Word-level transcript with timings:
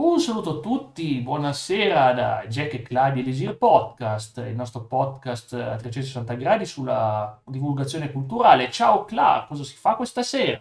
Un 0.00 0.20
saluto 0.20 0.58
a 0.58 0.60
tutti, 0.60 1.18
buonasera 1.18 2.12
da 2.12 2.44
Jack 2.46 2.74
e 2.74 2.82
Claudio 2.82 3.20
Elisir 3.20 3.56
Podcast, 3.56 4.40
il 4.46 4.54
nostro 4.54 4.84
podcast 4.84 5.54
a 5.54 5.74
360 5.74 6.34
gradi 6.34 6.66
sulla 6.66 7.40
divulgazione 7.44 8.12
culturale. 8.12 8.70
Ciao 8.70 9.04
Cla, 9.04 9.44
cosa 9.48 9.64
si 9.64 9.74
fa 9.74 9.96
questa 9.96 10.22
sera? 10.22 10.60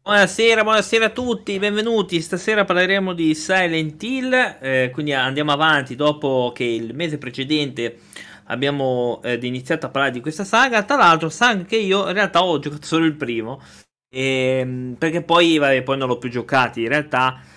Buonasera, 0.00 0.62
buonasera 0.62 1.04
a 1.04 1.10
tutti, 1.10 1.58
benvenuti. 1.58 2.22
Stasera 2.22 2.64
parleremo 2.64 3.12
di 3.12 3.34
Silent 3.34 4.02
Hill, 4.02 4.32
eh, 4.32 4.90
quindi 4.94 5.12
andiamo 5.12 5.52
avanti 5.52 5.94
dopo 5.94 6.50
che 6.54 6.64
il 6.64 6.94
mese 6.94 7.18
precedente 7.18 7.98
abbiamo 8.44 9.20
eh, 9.22 9.38
iniziato 9.42 9.84
a 9.84 9.90
parlare 9.90 10.14
di 10.14 10.20
questa 10.20 10.44
saga. 10.44 10.84
Tra 10.84 10.96
l'altro, 10.96 11.28
saga 11.28 11.64
che 11.64 11.76
io 11.76 12.06
in 12.06 12.14
realtà 12.14 12.42
ho 12.42 12.58
giocato 12.58 12.86
solo 12.86 13.04
il 13.04 13.14
primo, 13.14 13.60
ehm, 14.08 14.96
perché 14.98 15.20
poi, 15.22 15.58
vabbè, 15.58 15.82
poi 15.82 15.98
non 15.98 16.08
l'ho 16.08 16.16
più 16.16 16.30
giocato 16.30 16.80
in 16.80 16.88
realtà 16.88 17.52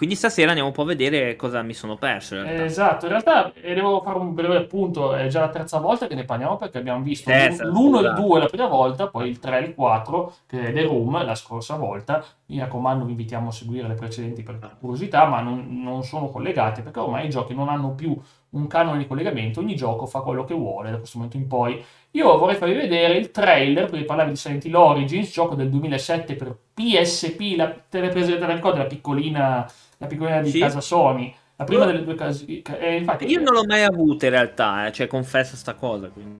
quindi 0.00 0.16
stasera 0.16 0.48
andiamo 0.48 0.70
un 0.70 0.74
po' 0.74 0.80
a 0.80 0.86
vedere 0.86 1.36
cosa 1.36 1.60
mi 1.60 1.74
sono 1.74 1.94
perso. 1.96 2.36
In 2.36 2.46
esatto, 2.46 3.04
in 3.04 3.10
realtà 3.10 3.52
eh, 3.52 3.74
devo 3.74 4.00
fare 4.00 4.16
un 4.16 4.32
breve 4.32 4.56
appunto, 4.56 5.12
è 5.14 5.26
già 5.26 5.40
la 5.40 5.50
terza 5.50 5.78
volta 5.78 6.06
che 6.06 6.14
ne 6.14 6.24
parliamo 6.24 6.56
perché 6.56 6.78
abbiamo 6.78 7.02
visto 7.02 7.28
terza, 7.28 7.66
l'1 7.66 7.98
e 7.98 8.08
il 8.08 8.14
2 8.14 8.38
la 8.38 8.46
prima 8.46 8.66
volta, 8.66 9.08
poi 9.08 9.28
il 9.28 9.38
3 9.38 9.58
e 9.58 9.60
il 9.60 9.74
4 9.74 10.32
che 10.46 10.68
è 10.68 10.72
The 10.72 10.84
Room 10.84 11.22
la 11.22 11.34
scorsa 11.34 11.76
volta. 11.76 12.24
Mi 12.46 12.58
raccomando, 12.58 13.04
vi 13.04 13.10
invitiamo 13.10 13.50
a 13.50 13.52
seguire 13.52 13.88
le 13.88 13.94
precedenti 13.94 14.42
per 14.42 14.78
curiosità, 14.80 15.26
ma 15.26 15.42
non, 15.42 15.82
non 15.82 16.02
sono 16.02 16.30
collegate 16.30 16.80
perché 16.80 16.98
ormai 16.98 17.26
i 17.26 17.30
giochi 17.30 17.54
non 17.54 17.68
hanno 17.68 17.90
più 17.90 18.18
un 18.50 18.66
canone 18.66 18.98
di 18.98 19.06
collegamento, 19.06 19.60
ogni 19.60 19.76
gioco 19.76 20.06
fa 20.06 20.20
quello 20.20 20.44
che 20.44 20.54
vuole 20.54 20.90
da 20.90 20.98
questo 20.98 21.18
momento 21.18 21.36
in 21.36 21.46
poi. 21.46 21.84
Io 22.12 22.38
vorrei 22.38 22.56
farvi 22.56 22.74
vedere 22.74 23.16
il 23.16 23.30
trailer, 23.30 23.88
perché 23.88 24.04
parlavi 24.04 24.30
di 24.30 24.36
Silent 24.36 24.64
Hill 24.64 24.74
Origins, 24.74 25.30
gioco 25.30 25.54
del 25.54 25.70
2007 25.70 26.34
per 26.34 26.56
PSP, 26.74 27.56
la, 27.56 27.70
te 27.70 28.00
ne 28.00 28.08
presente 28.08 28.46
la 28.46 28.54
ricordi, 28.54 28.78
la 28.78 28.86
piccolina 28.86 29.70
la 30.00 30.06
piccolina 30.06 30.40
di 30.40 30.50
sì. 30.50 30.58
casa 30.58 30.80
Sony, 30.80 31.32
la 31.56 31.64
prima 31.64 31.84
delle 31.84 32.02
due 32.02 32.14
case. 32.14 32.44
Eh, 32.46 32.96
infatti, 32.96 33.26
io 33.26 33.40
non 33.40 33.52
l'ho 33.52 33.64
mai 33.66 33.82
avuta 33.82 34.26
in 34.26 34.32
realtà, 34.32 34.86
eh, 34.86 34.92
cioè 34.92 35.06
confesso 35.06 35.56
sta 35.56 35.74
cosa. 35.74 36.08
Quindi. 36.08 36.36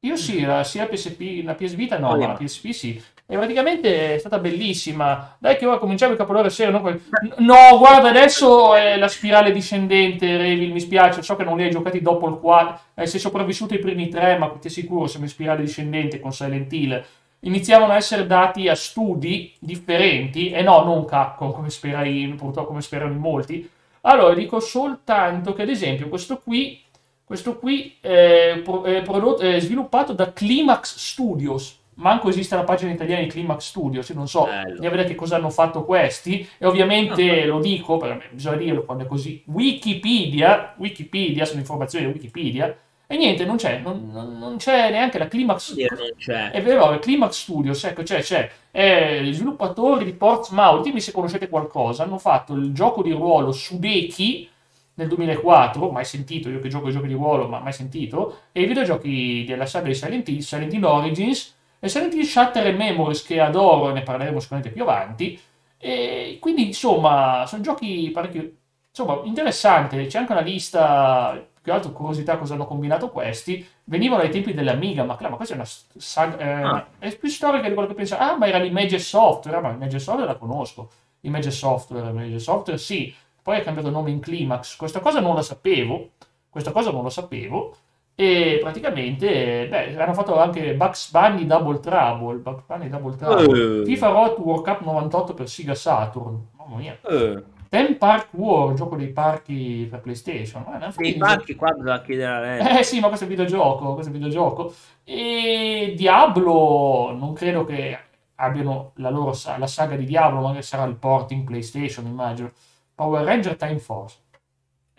Io 0.00 0.16
sì, 0.16 0.42
la, 0.42 0.64
sia 0.64 0.86
PSP, 0.86 1.42
la 1.42 1.54
PS 1.54 1.74
Vita 1.74 1.98
no, 1.98 2.10
oh, 2.10 2.16
ma 2.16 2.26
la 2.28 2.32
PSP 2.34 2.70
sì. 2.70 3.02
E 3.32 3.36
praticamente 3.36 4.16
è 4.16 4.18
stata 4.18 4.38
bellissima. 4.38 5.36
Dai 5.38 5.56
che 5.56 5.64
ora 5.64 5.78
cominciamo 5.78 6.10
il 6.10 6.18
capolavoro 6.18 6.50
serio. 6.50 6.76
No? 6.76 6.98
no, 7.38 7.78
guarda, 7.78 8.08
adesso 8.08 8.74
è 8.74 8.96
la 8.96 9.06
spirale 9.06 9.52
discendente, 9.52 10.36
Revil, 10.36 10.72
mi 10.72 10.80
spiace. 10.80 11.22
So 11.22 11.36
che 11.36 11.44
non 11.44 11.56
li 11.56 11.62
hai 11.62 11.70
giocati 11.70 12.02
dopo 12.02 12.28
il 12.28 12.40
4. 12.40 12.80
Eh, 12.94 13.06
sei 13.06 13.20
sopravvissuto 13.20 13.74
i 13.74 13.78
primi 13.78 14.08
tre, 14.08 14.36
ma 14.36 14.48
ti 14.60 14.66
assicuro, 14.66 15.06
siamo 15.06 15.26
in 15.26 15.30
spirale 15.30 15.62
discendente 15.62 16.18
con 16.18 16.32
Silent 16.32 16.72
Hill 16.72 17.04
iniziavano 17.40 17.92
a 17.92 17.96
essere 17.96 18.26
dati 18.26 18.68
a 18.68 18.74
studi 18.74 19.54
differenti, 19.58 20.50
e 20.50 20.62
no, 20.62 20.82
non 20.84 21.04
Capcom, 21.04 21.52
come, 21.52 21.70
sperai, 21.70 22.34
purtroppo 22.36 22.68
come 22.68 22.82
sperano 22.82 23.12
in 23.12 23.18
molti. 23.18 23.70
Allora, 24.02 24.34
dico 24.34 24.60
soltanto 24.60 25.52
che, 25.52 25.62
ad 25.62 25.68
esempio, 25.68 26.08
questo 26.08 26.38
qui, 26.38 26.82
questo 27.24 27.58
qui 27.58 27.96
è, 28.00 28.60
è, 28.62 29.02
prodotto, 29.02 29.42
è 29.42 29.60
sviluppato 29.60 30.12
da 30.12 30.32
Climax 30.32 30.96
Studios. 30.96 31.79
Manco 32.00 32.30
esiste 32.30 32.56
la 32.56 32.64
pagina 32.64 32.92
italiana 32.92 33.22
di 33.22 33.28
Climax 33.28 33.68
Studios, 33.68 34.08
io 34.08 34.14
non 34.14 34.26
so 34.26 34.48
di 34.78 34.88
vedere 34.88 35.04
che 35.04 35.14
cosa 35.14 35.36
hanno 35.36 35.50
fatto 35.50 35.84
questi, 35.84 36.48
e 36.56 36.66
ovviamente 36.66 37.44
lo 37.44 37.60
dico, 37.60 37.98
perché 37.98 38.28
bisogna 38.32 38.56
dirlo 38.56 38.84
quando 38.84 39.04
è 39.04 39.06
così, 39.06 39.42
Wikipedia, 39.46 40.74
Wikipedia, 40.78 41.44
sono 41.44 41.60
informazioni 41.60 42.06
di 42.06 42.12
Wikipedia, 42.12 42.74
e 43.06 43.16
niente, 43.16 43.44
non 43.44 43.56
c'è, 43.56 43.80
non, 43.80 44.08
non 44.12 44.56
c'è 44.56 44.90
neanche 44.90 45.18
la 45.18 45.28
Climax 45.28 45.72
Studios. 45.72 46.26
È 46.52 46.62
vero, 46.62 46.92
il 46.92 47.00
Climax 47.00 47.32
Studios, 47.42 47.84
ecco, 47.84 48.02
c'è, 48.02 48.20
c'è. 48.20 48.50
Eh, 48.70 49.22
gli 49.22 49.34
sviluppatori 49.34 50.04
di 50.04 50.12
Portsmouth, 50.12 50.82
dimmi 50.82 51.00
se 51.00 51.12
conoscete 51.12 51.48
qualcosa, 51.48 52.04
hanno 52.04 52.18
fatto 52.18 52.54
il 52.54 52.72
gioco 52.72 53.02
di 53.02 53.10
ruolo 53.10 53.52
Sudeki 53.52 54.48
nel 54.94 55.08
2004, 55.08 55.90
mai 55.90 56.04
sentito, 56.04 56.48
io 56.48 56.60
che 56.60 56.68
gioco 56.68 56.88
i 56.88 56.92
giochi 56.92 57.08
di 57.08 57.14
ruolo, 57.14 57.46
ma 57.46 57.58
mai 57.58 57.72
sentito, 57.72 58.42
e 58.52 58.62
i 58.62 58.66
videogiochi 58.66 59.44
della 59.46 59.66
saga 59.66 59.88
di 59.88 59.94
Silent 59.94 60.28
Hill, 60.28 60.38
Silent 60.38 60.72
Hill 60.72 60.84
Origins 60.84 61.58
e 61.80 61.88
Silent 61.88 62.14
Hill 62.14 62.24
Shatter 62.24 62.66
e 62.66 62.72
Memories 62.72 63.24
che 63.24 63.40
adoro 63.40 63.90
ne 63.90 64.02
parleremo 64.02 64.38
sicuramente 64.38 64.72
più 64.72 64.82
avanti. 64.82 65.40
E 65.78 66.36
quindi, 66.40 66.66
insomma, 66.66 67.44
sono 67.46 67.62
giochi 67.62 68.10
parecchio 68.12 68.50
insomma, 68.90 69.20
interessanti. 69.24 70.06
C'è 70.06 70.18
anche 70.18 70.32
una 70.32 70.42
lista 70.42 71.42
più 71.60 71.72
altro 71.72 71.92
curiosità 71.92 72.38
cosa 72.38 72.54
hanno 72.54 72.66
combinato 72.66 73.10
questi, 73.10 73.66
venivano 73.84 74.22
ai 74.22 74.30
tempi 74.30 74.54
dell'Amiga, 74.54 75.04
ma, 75.04 75.16
ma 75.20 75.36
questa 75.36 75.54
è 75.54 75.56
una 75.56 75.66
saga, 75.66 76.38
eh, 76.38 76.62
ah. 76.62 76.86
è 76.98 77.14
più 77.16 77.28
storica 77.28 77.68
di 77.68 77.74
quello 77.74 77.88
che 77.88 77.94
pensa, 77.94 78.18
ah 78.18 78.36
ma 78.36 78.46
era 78.46 78.58
l'Image 78.58 78.98
Software, 78.98 79.60
ma 79.60 79.70
l'Image 79.70 79.98
Software 79.98 80.26
la 80.26 80.38
conosco, 80.38 80.90
Image 81.20 81.50
Software, 81.50 82.08
Image 82.08 82.38
Software 82.38 82.78
sì, 82.78 83.14
poi 83.42 83.58
ha 83.58 83.62
cambiato 83.62 83.90
nome 83.90 84.10
in 84.10 84.20
Climax, 84.20 84.76
questa 84.76 85.00
cosa 85.00 85.20
non 85.20 85.34
la 85.34 85.42
sapevo, 85.42 86.12
questa 86.48 86.72
cosa 86.72 86.90
non 86.90 87.02
lo 87.02 87.10
sapevo, 87.10 87.76
e 88.20 88.58
praticamente 88.60 89.66
beh, 89.66 89.96
hanno 89.96 90.12
fatto 90.12 90.38
anche 90.38 90.74
Bugs 90.74 91.10
Bunny 91.10 91.46
Double 91.46 91.80
Trouble, 91.80 92.36
Bugs 92.36 92.64
Bunny 92.66 92.90
Double 92.90 93.16
Trouble, 93.16 93.80
uh. 93.80 93.84
FIFA 93.86 94.08
Road 94.08 94.38
World 94.40 94.62
Cup 94.62 94.82
98 94.82 95.32
per 95.32 95.48
Sega 95.48 95.74
Saturn, 95.74 96.48
mamma 96.58 96.76
mia. 96.76 96.98
Uh. 97.02 97.42
Ten 97.70 97.96
Park 97.96 98.28
War, 98.32 98.74
gioco 98.74 98.96
dei 98.96 99.08
parchi 99.08 99.86
per 99.88 100.00
PlayStation. 100.00 100.64
Eh, 100.82 100.92
dei 100.96 101.16
parchi 101.16 101.54
qua 101.54 101.70
bisogna 101.70 102.02
chiedere 102.02 102.30
a 102.30 102.40
lei. 102.40 102.78
Eh 102.80 102.82
sì, 102.82 103.00
ma 103.00 103.06
questo 103.06 103.24
è 103.24 103.28
un 103.28 103.34
videogioco, 103.34 103.94
questo 103.94 104.12
è 104.12 104.14
un 104.14 104.20
videogioco. 104.20 104.74
E 105.02 105.94
Diablo, 105.96 107.16
non 107.16 107.32
credo 107.32 107.64
che 107.64 107.98
abbiano 108.34 108.92
la 108.96 109.08
loro 109.08 109.34
la 109.56 109.66
saga 109.66 109.96
di 109.96 110.04
Diablo, 110.04 110.40
magari 110.40 110.62
sarà 110.62 110.84
il 110.84 110.96
porting 110.96 111.44
PlayStation, 111.44 112.04
immagino. 112.04 112.50
Power 112.94 113.24
Ranger 113.24 113.56
Time 113.56 113.78
Force. 113.78 114.18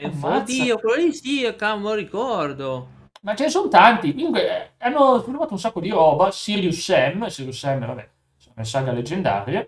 Oddio, 0.02 0.80
quello 0.80 0.96
lì 0.96 1.14
sì, 1.14 1.54
cavolo, 1.56 1.94
ricordo. 1.94 3.00
Ma 3.22 3.36
ce 3.36 3.44
ne 3.46 3.50
sono 3.50 3.68
tanti. 3.68 4.14
Comunque, 4.14 4.50
eh, 4.50 4.72
hanno 4.80 5.20
sviluppato 5.20 5.54
un 5.54 5.60
sacco 5.60 5.80
di 5.80 5.90
roba. 5.90 6.32
Sirius 6.32 6.80
Sam, 6.82 7.28
Sirius 7.28 7.58
Sam, 7.58 7.86
vabbè, 7.86 8.10
sono 8.38 8.54
una 8.58 8.66
saga 8.66 8.92
leggendaria 8.92 9.68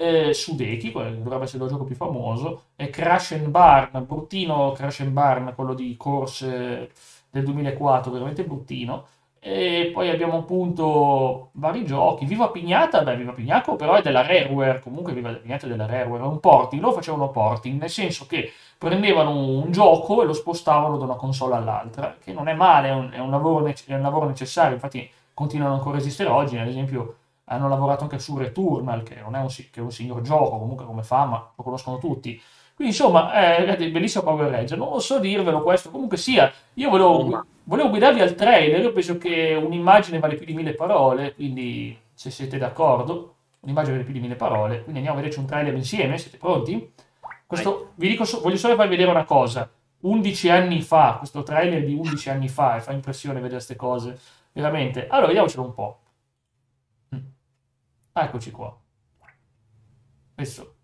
eh, 0.00 0.32
Sudeki, 0.32 0.92
quello 0.92 1.10
dovrebbe 1.22 1.44
essere 1.44 1.62
il 1.64 1.70
gioco 1.70 1.84
più 1.84 1.94
famoso, 1.94 2.62
e 2.76 2.88
Crash 2.88 3.32
and 3.32 3.48
Barn, 3.48 4.04
bruttino 4.06 4.72
Crash 4.72 5.00
and 5.00 5.12
Barn, 5.12 5.52
quello 5.54 5.74
di 5.74 5.94
corse 5.98 6.90
del 7.30 7.44
2004, 7.44 8.10
veramente 8.10 8.44
bruttino. 8.44 9.06
E 9.42 9.90
poi 9.92 10.08
abbiamo 10.10 10.38
appunto 10.38 11.50
vari 11.54 11.84
giochi. 11.84 12.24
Viva 12.26 12.50
Pignata, 12.50 13.02
beh, 13.02 13.16
Viva 13.16 13.32
Pignacco 13.32 13.76
però 13.76 13.94
è 13.94 14.02
della 14.02 14.22
Rareware, 14.22 14.80
comunque 14.80 15.12
Viva 15.12 15.32
Pignata 15.34 15.66
è 15.66 15.68
della 15.68 15.86
Rareware, 15.86 16.22
è 16.22 16.26
un 16.26 16.40
porting, 16.40 16.80
loro 16.82 16.94
facevano 16.94 17.30
porting, 17.30 17.78
nel 17.80 17.90
senso 17.90 18.26
che 18.26 18.52
prendevano 18.80 19.36
un 19.36 19.70
gioco 19.70 20.22
e 20.22 20.24
lo 20.24 20.32
spostavano 20.32 20.96
da 20.96 21.04
una 21.04 21.16
console 21.16 21.54
all'altra, 21.54 22.16
che 22.18 22.32
non 22.32 22.48
è 22.48 22.54
male, 22.54 22.88
è 22.88 22.92
un, 22.92 23.10
è 23.12 23.18
un, 23.18 23.30
lavoro, 23.30 23.66
è 23.66 23.94
un 23.94 24.00
lavoro 24.00 24.26
necessario, 24.26 24.72
infatti 24.72 25.06
continuano 25.34 25.74
ancora 25.74 25.98
a 25.98 26.00
esistere 26.00 26.30
oggi, 26.30 26.56
ad 26.56 26.66
esempio 26.66 27.16
hanno 27.44 27.68
lavorato 27.68 28.04
anche 28.04 28.18
su 28.18 28.38
Returnal, 28.38 29.02
che 29.02 29.16
non 29.20 29.36
è 29.36 29.40
un, 29.40 29.48
che 29.48 29.68
è 29.74 29.80
un 29.80 29.92
signor 29.92 30.22
gioco, 30.22 30.58
comunque 30.58 30.86
come 30.86 31.02
fa, 31.02 31.26
ma 31.26 31.52
lo 31.54 31.62
conoscono 31.62 31.98
tutti. 31.98 32.40
Quindi 32.74 32.94
insomma, 32.96 33.34
è 33.34 33.90
bellissimo 33.90 34.24
Power 34.24 34.50
Ranger, 34.50 34.78
non 34.78 34.98
so 35.02 35.18
dirvelo 35.18 35.60
questo, 35.60 35.90
comunque 35.90 36.16
sia, 36.16 36.50
io 36.72 36.88
volevo, 36.88 37.44
volevo 37.64 37.90
guidarvi 37.90 38.22
al 38.22 38.34
trailer, 38.34 38.80
io 38.80 38.92
penso 38.94 39.18
che 39.18 39.60
un'immagine 39.62 40.18
vale 40.20 40.36
più 40.36 40.46
di 40.46 40.54
mille 40.54 40.72
parole, 40.72 41.34
quindi 41.34 41.94
se 42.14 42.30
siete 42.30 42.56
d'accordo, 42.56 43.34
un'immagine 43.60 43.92
vale 43.96 44.04
più 44.06 44.14
di 44.14 44.20
mille 44.20 44.36
parole, 44.36 44.76
quindi 44.84 45.00
andiamo 45.00 45.18
a 45.18 45.20
vederci 45.20 45.38
un 45.38 45.44
trailer 45.44 45.74
insieme, 45.74 46.16
siete 46.16 46.38
pronti? 46.38 47.08
Questo, 47.50 47.94
vi 47.96 48.06
dico, 48.06 48.24
voglio 48.40 48.56
solo 48.56 48.76
farvi 48.76 48.90
vedere 48.90 49.10
una 49.10 49.24
cosa, 49.24 49.68
11 50.02 50.50
anni 50.50 50.82
fa, 50.82 51.16
questo 51.18 51.42
trailer 51.42 51.84
di 51.84 51.94
11 51.94 52.30
anni 52.30 52.48
fa, 52.48 52.76
e 52.76 52.80
fa 52.80 52.92
impressione 52.92 53.40
vedere 53.40 53.54
queste 53.54 53.74
cose, 53.74 54.20
veramente. 54.52 55.08
Allora, 55.08 55.26
vediamocelo 55.26 55.64
un 55.64 55.74
po'. 55.74 56.00
Eccoci 58.12 58.52
qua. 58.52 58.80
Questo 60.36 60.74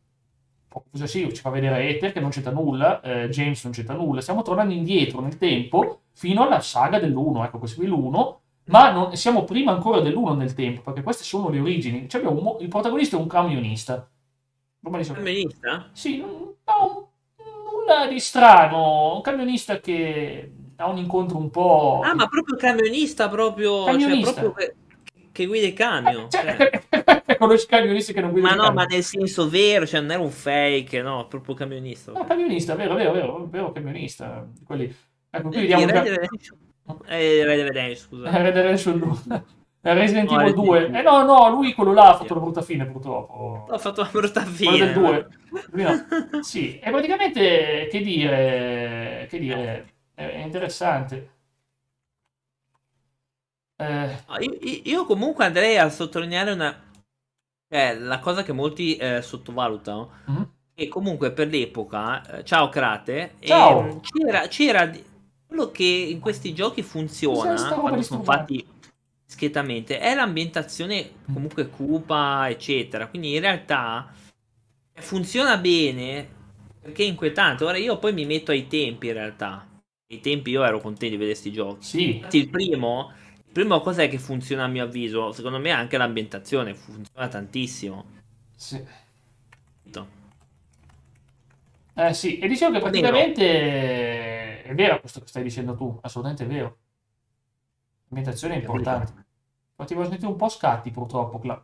cosa 0.90 1.06
sì, 1.06 1.32
ci 1.32 1.40
fa 1.40 1.50
vedere 1.50 1.88
Ether 1.88 2.10
che 2.10 2.18
non 2.18 2.30
c'entra 2.30 2.50
nulla, 2.50 3.00
eh, 3.00 3.28
James 3.28 3.62
non 3.62 3.72
c'entra 3.72 3.94
nulla. 3.94 4.20
Stiamo 4.20 4.42
tornando 4.42 4.74
indietro 4.74 5.20
nel 5.20 5.38
tempo 5.38 6.00
fino 6.14 6.42
alla 6.42 6.58
saga 6.58 6.98
dell'1. 6.98 7.44
Ecco, 7.44 7.58
questo 7.60 7.76
qui 7.78 7.86
è 7.86 7.90
l'1. 7.90 8.36
Ma 8.64 8.90
non, 8.90 9.14
siamo 9.14 9.44
prima 9.44 9.70
ancora 9.70 10.00
dell'1 10.00 10.34
nel 10.34 10.52
tempo, 10.52 10.80
perché 10.80 11.04
queste 11.04 11.22
sono 11.22 11.48
le 11.48 11.60
origini. 11.60 12.08
Cioè 12.08 12.24
un, 12.24 12.56
il 12.58 12.66
protagonista 12.66 13.16
è 13.16 13.20
un 13.20 13.28
camionista. 13.28 14.10
Un 14.80 15.02
camionista? 15.02 15.90
Sì, 15.92 16.18
no, 16.18 16.56
nulla 16.64 18.06
di 18.08 18.20
strano. 18.20 19.16
Un 19.16 19.20
camionista 19.22 19.80
che 19.80 20.52
ha 20.76 20.88
un 20.88 20.98
incontro 20.98 21.38
un 21.38 21.50
po'... 21.50 22.00
Ah, 22.04 22.14
ma 22.14 22.26
proprio 22.26 22.56
camionista, 22.56 23.28
proprio... 23.28 23.84
Cioè, 23.84 23.92
camionista. 23.92 24.32
Cioè, 24.32 24.40
proprio 24.42 24.74
che 25.36 25.44
guida 25.44 25.66
il 25.66 25.74
camion. 25.74 26.30
Cioè, 26.30 26.56
cioè. 26.88 27.36
conosci 27.38 27.66
camionisti 27.66 28.14
che 28.14 28.22
non 28.22 28.30
guidano 28.32 28.56
Ma 28.56 28.68
no, 28.68 28.72
ma 28.72 28.84
nel 28.84 29.02
senso 29.02 29.48
vero, 29.50 29.86
cioè 29.86 30.00
non 30.00 30.12
era 30.12 30.22
un 30.22 30.30
fake, 30.30 31.02
no, 31.02 31.26
proprio 31.26 31.54
camionista. 31.54 32.12
No, 32.12 32.24
camionista, 32.24 32.74
vero, 32.74 32.94
vero, 32.94 33.12
vero, 33.12 33.46
vero 33.50 33.72
camionista. 33.72 34.48
Quelli... 34.64 34.94
Ecco, 35.28 35.48
qui 35.48 35.60
vediamo... 35.60 35.84
Red. 35.86 36.28
Eh, 37.06 37.44
Red 37.44 37.60
Redemption, 37.66 37.96
scusa. 37.96 38.30
Red 38.30 38.54
Redemption 38.54 39.44
Resident 39.94 40.30
No, 40.30 40.40
Evil 40.40 40.54
Resident 40.54 40.66
2. 40.66 40.78
Evil. 40.84 40.94
Eh 40.96 41.02
no, 41.02 41.22
no, 41.24 41.48
lui 41.50 41.74
quello 41.74 41.92
là 41.92 42.10
ha 42.10 42.16
fatto 42.16 42.34
la 42.34 42.40
brutta 42.40 42.62
fine 42.62 42.86
purtroppo. 42.86 43.66
Ho 43.68 43.78
fatto 43.78 44.00
una 44.00 44.10
brutta 44.10 44.42
Quello 44.42 44.54
fine. 44.56 44.78
del 44.78 44.92
2. 44.94 45.28
Lui 45.70 45.82
no. 45.82 46.06
Sì, 46.42 46.78
e 46.78 46.90
praticamente, 46.90 47.88
che 47.90 48.00
dire, 48.00 49.26
che 49.30 49.38
dire, 49.38 49.94
è 50.14 50.38
interessante. 50.42 51.30
Eh, 53.78 54.16
No, 54.28 54.38
Io, 54.38 54.58
io- 54.84 55.04
comunque 55.04 55.44
andrei 55.44 55.76
a 55.78 55.88
sottolineare 55.90 56.52
una... 56.52 56.74
Cioè, 57.68 57.96
la 57.98 58.20
cosa 58.20 58.42
che 58.42 58.52
molti 58.52 58.96
eh, 58.96 59.22
sottovalutano. 59.22 60.10
mhm. 60.26 60.50
E 60.78 60.88
comunque 60.88 61.32
per 61.32 61.48
l'epoca, 61.48 62.22
eh, 62.40 62.44
ciao 62.44 62.68
Crate, 62.68 63.36
Ciao. 63.40 63.80
ehm, 63.80 64.00
c'era, 64.02 64.46
c'era 64.46 64.90
quello 65.46 65.70
che 65.70 65.84
in 65.84 66.20
questi 66.20 66.52
giochi 66.52 66.82
funziona 66.82 67.54
quando 67.80 68.02
sono 68.02 68.22
fatti 68.22 68.62
schiettamente 69.26 69.98
è 69.98 70.14
l'ambientazione 70.14 71.10
comunque 71.32 71.68
cupa, 71.68 72.48
eccetera. 72.48 73.08
Quindi 73.08 73.34
in 73.34 73.40
realtà 73.40 74.12
funziona 74.94 75.58
bene 75.58 76.28
perché 76.80 77.04
è 77.04 77.06
inquietante. 77.06 77.64
Ora 77.64 77.76
io 77.76 77.98
poi 77.98 78.12
mi 78.12 78.24
metto 78.26 78.50
ai 78.52 78.66
tempi 78.66 79.08
in 79.08 79.12
realtà. 79.14 79.66
Ai 80.08 80.20
tempi 80.20 80.50
io 80.50 80.64
ero 80.64 80.80
contento 80.80 81.06
di 81.06 81.16
vedere 81.16 81.30
questi 81.32 81.52
giochi. 81.52 81.84
Sì, 81.84 82.16
Infatti 82.16 82.38
il 82.38 82.48
primo, 82.48 83.12
il 83.44 83.52
primo 83.52 83.80
cos'è 83.80 84.08
che 84.08 84.18
funziona 84.18 84.64
a 84.64 84.68
mio 84.68 84.84
avviso? 84.84 85.32
Secondo 85.32 85.58
me 85.58 85.70
anche 85.70 85.96
l'ambientazione 85.96 86.74
funziona 86.74 87.28
tantissimo. 87.28 88.14
sì. 88.56 88.84
Eh 91.98 92.12
sì, 92.12 92.38
e 92.38 92.46
dicevo 92.46 92.72
che 92.72 92.80
praticamente 92.80 94.62
è 94.62 94.74
vero 94.74 95.00
questo 95.00 95.20
che 95.20 95.26
stai 95.28 95.42
dicendo 95.42 95.74
tu, 95.74 95.98
assolutamente 96.02 96.44
è 96.44 96.46
vero. 96.46 96.78
L'ambientazione 98.08 98.54
è 98.54 98.58
importante. 98.58 99.24
Ma 99.76 99.84
ti 99.84 99.94
voglio 99.94 100.08
sentire 100.08 100.30
un 100.30 100.36
po' 100.36 100.48
scatti 100.48 100.90
purtroppo, 100.90 101.38
Cla. 101.38 101.62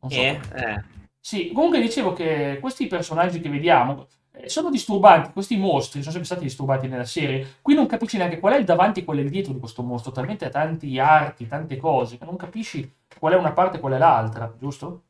Non 0.00 0.10
so 0.10 0.16
Eh, 0.18 0.40
eh. 0.54 0.82
Sì, 1.18 1.52
comunque 1.52 1.80
dicevo 1.80 2.12
che 2.12 2.58
questi 2.60 2.86
personaggi 2.86 3.40
che 3.40 3.50
vediamo 3.50 4.06
eh, 4.32 4.48
sono 4.48 4.70
disturbanti, 4.70 5.32
questi 5.32 5.56
mostri 5.56 6.00
sono 6.00 6.12
sempre 6.12 6.30
stati 6.30 6.44
disturbanti 6.44 6.88
nella 6.88 7.04
serie. 7.04 7.56
Qui 7.60 7.74
non 7.74 7.86
capisci 7.86 8.16
neanche 8.16 8.38
qual 8.38 8.54
è 8.54 8.56
il 8.56 8.64
davanti 8.64 9.00
e 9.00 9.04
qual 9.04 9.18
è 9.18 9.20
il 9.20 9.28
dietro 9.28 9.52
di 9.52 9.58
questo 9.58 9.82
mostro, 9.82 10.12
talmente 10.12 10.46
ha 10.46 10.50
tanti 10.50 10.98
arti, 10.98 11.46
tante 11.46 11.76
cose, 11.76 12.16
che 12.16 12.24
non 12.24 12.36
capisci 12.36 12.90
qual 13.18 13.34
è 13.34 13.36
una 13.36 13.52
parte 13.52 13.76
e 13.76 13.80
qual 13.80 13.92
è 13.92 13.98
l'altra, 13.98 14.52
giusto? 14.58 15.02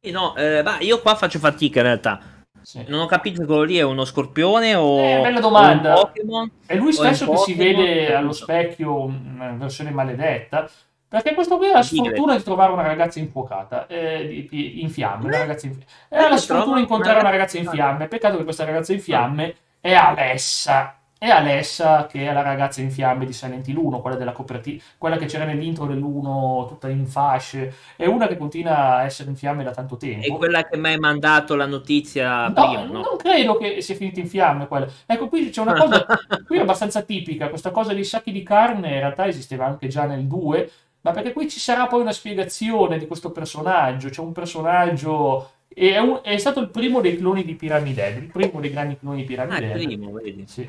Sì, 0.00 0.10
no, 0.10 0.34
eh, 0.34 0.62
ma 0.62 0.80
io 0.80 1.00
qua 1.00 1.14
faccio 1.14 1.38
fatica 1.38 1.78
in 1.78 1.86
realtà. 1.86 2.33
Sì. 2.64 2.82
Non 2.88 3.00
ho 3.00 3.06
capito 3.06 3.40
se 3.42 3.46
quello 3.46 3.62
lì 3.62 3.76
è 3.76 3.82
uno 3.82 4.04
scorpione 4.06 4.74
o, 4.74 4.98
Eh, 4.98 5.20
bella 5.20 5.40
domanda. 5.40 5.90
un 5.90 6.00
Pokémon. 6.00 6.50
È 6.66 6.74
lui 6.76 6.92
stesso 6.92 7.30
che 7.30 7.36
si 7.36 7.54
vede 7.54 8.14
allo 8.14 8.32
specchio 8.32 9.02
una 9.02 9.52
versione 9.58 9.90
maledetta, 9.90 10.68
perché 11.06 11.34
questo 11.34 11.58
qui 11.58 11.68
ha 11.68 11.74
la 11.74 11.82
sfortuna 11.82 12.36
di 12.36 12.42
trovare 12.42 12.72
una 12.72 12.82
ragazza 12.82 13.18
infuocata, 13.18 13.86
eh, 13.86 14.48
in 14.50 14.88
fiamme, 14.88 15.26
una 15.26 15.36
Eh? 15.36 15.40
ragazza 15.40 15.66
in, 15.66 15.76
Eh, 16.08 16.16
ha 16.16 16.28
la 16.30 16.36
sfortuna 16.38 16.76
di 16.76 16.80
incontrare 16.82 17.20
una 17.20 17.30
ragazza 17.30 17.58
in 17.58 17.68
fiamme, 17.68 18.08
peccato 18.08 18.38
che 18.38 18.44
questa 18.44 18.64
ragazza 18.64 18.92
in 18.94 19.00
fiamme 19.00 19.54
è 19.80 19.92
Alessa, 19.92 20.98
è 21.26 21.30
Alessa 21.30 22.06
che 22.06 22.26
è 22.28 22.32
la 22.32 22.42
ragazza 22.42 22.80
in 22.80 22.90
fiamme 22.90 23.24
di 23.26 23.32
Silent 23.32 23.66
Hill 23.68 23.76
1, 23.76 24.00
quella 24.00 24.16
della 24.16 24.32
copertina, 24.32 24.82
quella 24.98 25.16
che 25.16 25.26
c'era 25.26 25.44
nell'intro 25.44 25.86
dell'1, 25.86 26.66
tutta 26.68 26.88
in 26.88 27.06
fasce, 27.06 27.74
è 27.96 28.06
una 28.06 28.26
che 28.26 28.36
continua 28.36 28.96
a 28.96 29.04
essere 29.04 29.30
in 29.30 29.36
fiamme 29.36 29.64
da 29.64 29.70
tanto 29.72 29.96
tempo. 29.96 30.26
È 30.26 30.36
quella 30.38 30.64
che 30.64 30.76
mi 30.76 30.88
hai 30.88 30.98
mandato 30.98 31.54
la 31.54 31.66
notizia 31.66 32.50
No, 32.50 32.52
prima, 32.52 32.84
no? 32.84 33.00
non 33.00 33.16
credo 33.16 33.56
che 33.56 33.80
sia 33.80 33.94
finita 33.94 34.20
in 34.20 34.28
fiamme 34.28 34.68
quella. 34.68 34.86
Ecco, 35.06 35.28
qui 35.28 35.48
c'è 35.48 35.60
una 35.62 35.74
cosa 35.74 36.04
qui 36.46 36.58
è 36.58 36.60
abbastanza 36.60 37.02
tipica, 37.02 37.48
questa 37.48 37.70
cosa 37.70 37.94
dei 37.94 38.04
sacchi 38.04 38.32
di 38.32 38.42
carne 38.42 38.88
in 38.88 38.98
realtà 38.98 39.26
esisteva 39.26 39.64
anche 39.66 39.88
già 39.88 40.04
nel 40.04 40.26
2, 40.26 40.70
ma 41.00 41.12
perché 41.12 41.32
qui 41.32 41.48
ci 41.48 41.58
sarà 41.58 41.86
poi 41.86 42.02
una 42.02 42.12
spiegazione 42.12 42.98
di 42.98 43.06
questo 43.06 43.32
personaggio, 43.32 44.10
c'è 44.10 44.20
un 44.20 44.32
personaggio 44.32 45.50
è, 45.68 45.98
un- 45.98 46.20
è 46.22 46.36
stato 46.36 46.60
il 46.60 46.68
primo 46.70 47.00
dei 47.00 47.16
cloni 47.16 47.44
di 47.44 47.54
Pyramid 47.54 47.96
Head, 47.98 48.16
il 48.22 48.30
primo 48.30 48.60
dei 48.60 48.70
grandi 48.70 48.98
cloni 48.98 49.22
di 49.22 49.24
Pyramid 49.24 49.52
Ah, 49.52 49.58
il 49.58 49.64
Head. 49.64 49.70
primo, 49.70 50.12
vedi. 50.12 50.46
Sì, 50.46 50.68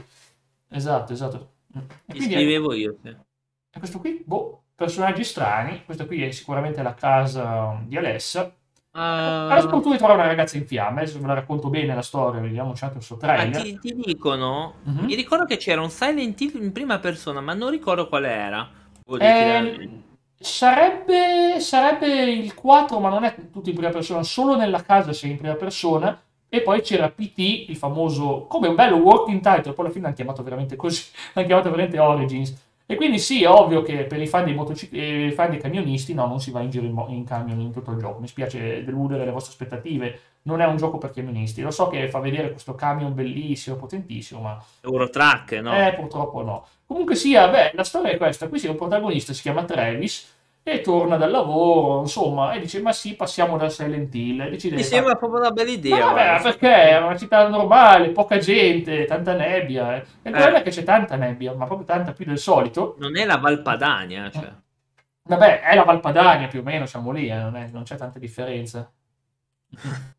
esatto, 0.75 1.13
esatto. 1.13 1.51
E 2.05 2.13
Ti 2.13 2.21
scrivevo 2.21 2.73
io. 2.73 2.95
sì. 3.01 3.09
e 3.09 3.79
questo 3.79 3.99
qui, 3.99 4.23
boh, 4.25 4.63
personaggi 4.75 5.23
strani, 5.23 5.83
questo 5.85 6.05
qui 6.07 6.23
è 6.23 6.31
sicuramente 6.31 6.81
la 6.81 6.93
casa 6.93 7.81
di 7.85 7.97
Alessa. 7.97 8.53
Ah, 8.91 9.49
Alla 9.49 9.59
sfortuna 9.61 9.91
di 9.95 9.97
trovare 9.97 10.19
una 10.19 10.27
ragazza 10.29 10.55
in 10.55 10.65
fiamme, 10.65 11.01
adesso 11.01 11.19
ve 11.19 11.27
la 11.27 11.33
racconto 11.33 11.69
bene 11.69 11.93
la 11.93 12.01
storia, 12.01 12.39
vediamoci 12.39 12.83
anche 12.85 12.97
il 12.99 13.03
suo 13.03 13.17
ah, 13.17 13.19
trailer. 13.19 13.61
ti, 13.61 13.77
ti 13.79 13.93
dicono, 13.93 14.75
Mhm. 14.83 15.03
mi 15.03 15.15
ricordo 15.15 15.43
che 15.45 15.57
c'era 15.57 15.81
un 15.81 15.89
Silent 15.89 16.39
Hill 16.39 16.63
in 16.63 16.71
prima 16.71 16.99
persona, 16.99 17.41
ma 17.41 17.53
non 17.53 17.71
ricordo 17.71 18.07
quale 18.07 18.29
era. 18.29 18.69
Eh, 19.19 20.03
sarebbe, 20.39 21.59
sarebbe 21.59 22.07
il 22.31 22.53
4, 22.53 22.99
ma 22.99 23.09
non 23.09 23.23
è 23.25 23.35
tutto 23.51 23.69
in 23.69 23.75
prima 23.75 23.91
persona, 23.91 24.23
solo 24.23 24.55
nella 24.55 24.81
casa 24.81 25.11
sei 25.13 25.31
in 25.31 25.37
prima 25.37 25.55
persona. 25.55 26.17
E 26.55 26.61
poi 26.61 26.81
c'era 26.81 27.09
PT, 27.09 27.65
il 27.67 27.75
famoso, 27.75 28.45
come 28.47 28.69
un 28.69 28.75
bello 28.75 28.95
working 28.95 29.41
title, 29.41 29.73
poi 29.73 29.85
alla 29.85 29.89
fine 29.89 30.03
l'hanno 30.03 30.15
chiamato 30.15 30.41
veramente 30.41 30.77
così, 30.77 31.03
l'hanno 31.33 31.47
chiamato 31.47 31.69
veramente 31.69 31.99
Origins. 31.99 32.63
E 32.85 32.95
quindi 32.95 33.19
sì, 33.19 33.43
è 33.43 33.49
ovvio 33.49 33.81
che 33.81 34.05
per 34.05 34.21
i 34.21 34.27
fan 34.27 34.45
dei 34.45 34.53
motocicli, 34.53 35.27
eh, 35.27 35.31
fan 35.33 35.49
dei 35.49 35.59
camionisti, 35.59 36.13
no, 36.13 36.27
non 36.27 36.39
si 36.39 36.51
va 36.51 36.61
in 36.61 36.69
giro 36.69 36.85
in, 36.85 36.93
mo- 36.93 37.07
in 37.09 37.25
camion 37.25 37.59
in 37.59 37.73
tutto 37.73 37.91
il 37.91 37.97
gioco. 37.97 38.21
Mi 38.21 38.27
spiace 38.27 38.85
deludere 38.85 39.25
le 39.25 39.31
vostre 39.31 39.51
aspettative, 39.51 40.19
non 40.43 40.61
è 40.61 40.65
un 40.65 40.77
gioco 40.77 40.97
per 40.97 41.09
camionisti. 41.09 41.61
Lo 41.61 41.71
so 41.71 41.89
che 41.89 42.07
fa 42.07 42.19
vedere 42.19 42.51
questo 42.51 42.73
camion 42.73 43.13
bellissimo, 43.13 43.75
potentissimo, 43.75 44.39
ma 44.39 44.63
Eurotrack, 44.81 45.51
no? 45.53 45.75
eh, 45.75 45.93
purtroppo 45.93 46.41
no. 46.41 46.65
Comunque 46.85 47.15
sia, 47.15 47.49
beh, 47.49 47.71
la 47.73 47.83
storia 47.83 48.11
è 48.11 48.17
questa. 48.17 48.47
Qui 48.47 48.59
c'è 48.59 48.69
un 48.69 48.77
protagonista, 48.77 49.33
si 49.33 49.41
chiama 49.41 49.65
Travis, 49.65 50.33
e 50.67 50.81
torna 50.81 51.15
dal 51.15 51.29
lavoro, 51.29 52.01
insomma, 52.01 52.53
e 52.53 52.59
dice, 52.59 52.81
ma 52.81 52.91
sì, 52.91 53.15
passiamo 53.15 53.55
da 53.55 53.69
Silent 53.69 54.13
Hill. 54.15 54.49
Decide 54.49 54.77
Mi 54.77 54.81
sembra 54.81 55.13
proprio 55.13 55.41
una 55.41 55.51
bella 55.51 55.69
idea. 55.69 56.05
Ma 56.07 56.13
vabbè, 56.13 56.41
perché 56.41 56.89
è 56.89 56.97
una 56.97 57.15
città 57.15 57.47
normale, 57.47 58.09
poca 58.09 58.39
gente, 58.39 59.05
tanta 59.05 59.33
nebbia. 59.33 59.97
eh. 59.97 59.99
E 60.23 60.29
il 60.29 60.31
problema 60.31 60.57
è 60.57 60.61
che 60.63 60.71
c'è 60.71 60.81
tanta 60.81 61.17
nebbia, 61.17 61.53
ma 61.53 61.65
proprio 61.67 61.85
tanta 61.85 62.13
più 62.13 62.25
del 62.25 62.39
solito. 62.39 62.95
Non 62.97 63.15
è 63.15 63.25
la 63.25 63.37
Valpadania, 63.37 64.31
cioè. 64.31 64.51
Vabbè, 65.27 65.61
è 65.61 65.75
la 65.75 65.83
Valpadania 65.83 66.47
più 66.47 66.61
o 66.61 66.63
meno, 66.63 66.87
siamo 66.87 67.11
lì, 67.11 67.27
eh, 67.27 67.35
non, 67.35 67.55
è- 67.57 67.69
non 67.71 67.83
c'è 67.83 67.95
tanta 67.95 68.17
differenza. 68.17 68.91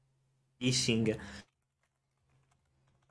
Dissing. 0.58 1.18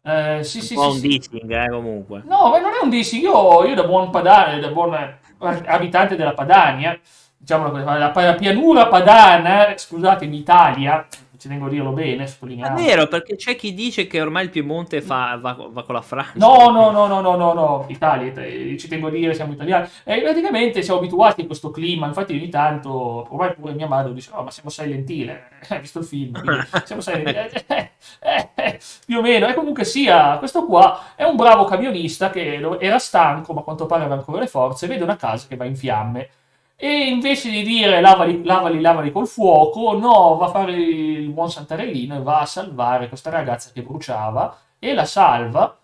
Eh, 0.04 0.40
sì, 0.44 0.62
sì, 0.62 0.76
un 0.76 0.94
sì. 0.94 1.02
dissing, 1.02 1.52
eh, 1.52 1.70
comunque. 1.70 2.22
No, 2.26 2.50
ma 2.50 2.60
non 2.60 2.72
è 2.72 2.82
un 2.82 2.90
dissing. 2.90 3.24
Io, 3.24 3.66
io 3.66 3.76
da 3.76 3.84
buon 3.84 4.10
padano, 4.10 4.58
da 4.62 4.70
buon 4.70 4.94
eh, 4.94 5.18
abitante 5.66 6.16
della 6.16 6.34
Padania, 6.34 6.98
diciamo 7.45 7.71
la, 7.71 8.12
la 8.12 8.33
pianura 8.33 8.88
padana, 8.88 9.74
scusate, 9.77 10.25
in 10.25 10.33
Italia, 10.33 11.06
ci 11.38 11.47
tengo 11.47 11.68
a 11.68 11.69
dirlo 11.69 11.92
bene, 11.92 12.24
È 12.24 12.25
sottolineiamo. 12.25 12.75
vero, 12.75 13.07
perché 13.07 13.36
c'è 13.36 13.56
chi 13.56 13.75
dice 13.75 14.07
che 14.07 14.19
ormai 14.19 14.45
il 14.45 14.50
Piemonte 14.50 15.00
fa- 15.03 15.38
va, 15.39 15.55
va 15.70 15.84
con 15.84 15.93
la 15.93 16.01
Francia. 16.01 16.31
No, 16.38 16.72
no, 16.72 16.89
no, 16.89 17.05
no, 17.05 17.22
no, 17.22 17.36
no, 17.36 17.53
no, 17.53 17.86
Italia, 17.89 18.34
eh, 18.41 18.75
ci 18.79 18.88
tengo 18.88 19.08
a 19.08 19.10
dire, 19.12 19.36
siamo 19.36 19.53
italiani. 19.53 19.88
E 20.05 20.22
praticamente 20.22 20.81
siamo 20.81 20.98
abituati 21.00 21.41
a 21.41 21.46
questo 21.46 21.70
clima, 21.70 22.08
infatti 22.08 22.34
ogni 22.34 22.50
tanto, 22.50 23.27
ormai 23.29 23.53
pure 23.53 23.74
mia 23.74 23.88
madre 23.88 24.12
dice, 24.13 24.31
oh, 24.34 24.41
ma 24.41 24.50
siamo 24.50 24.70
Silent 24.72 25.08
Hill, 25.08 25.29
eh, 25.29 25.43
hai 25.70 25.79
visto 25.81 26.00
il 26.00 26.05
film, 26.05 26.34
siamo 26.84 27.01
Silent 27.01 27.27
Hill, 27.27 27.63
Eh, 27.67 27.91
eh, 28.22 28.50
eh, 28.55 28.79
più 29.05 29.20
o 29.20 29.22
meno. 29.22 29.46
E 29.46 29.53
comunque 29.53 29.84
sia, 29.86 30.38
questo 30.39 30.65
qua 30.65 31.13
è 31.15 31.24
un 31.25 31.36
bravo 31.36 31.65
camionista 31.65 32.31
che 32.31 32.60
era 32.79 32.98
stanco, 32.98 33.53
ma 33.53 33.60
a 33.60 33.63
quanto 33.63 33.86
pare 33.86 34.01
aveva 34.01 34.17
ancora 34.17 34.39
le 34.39 34.48
forze, 34.48 34.88
vede 34.88 35.03
una 35.03 35.15
casa 35.15 35.46
che 35.48 35.55
va 35.58 35.65
in 35.65 35.75
fiamme. 35.75 36.29
E 36.77 37.08
invece 37.08 37.50
di 37.50 37.63
dire 37.63 38.01
lavali, 38.01 38.44
lavali, 38.44 38.82
lavali 38.82 39.12
col 39.12 39.27
fuoco, 39.27 39.98
no, 39.98 40.36
va 40.36 40.48
a 40.48 40.50
fare 40.50 40.74
il 40.74 41.29
buon 41.29 41.50
Santarellino 41.50 42.17
e 42.17 42.22
va 42.22 42.41
a 42.41 42.46
salvare 42.46 43.08
questa 43.08 43.29
ragazza 43.29 43.72
che 43.74 43.82
bruciava 43.82 44.58
e 44.77 44.94
la 44.94 45.05
salva. 45.05 45.77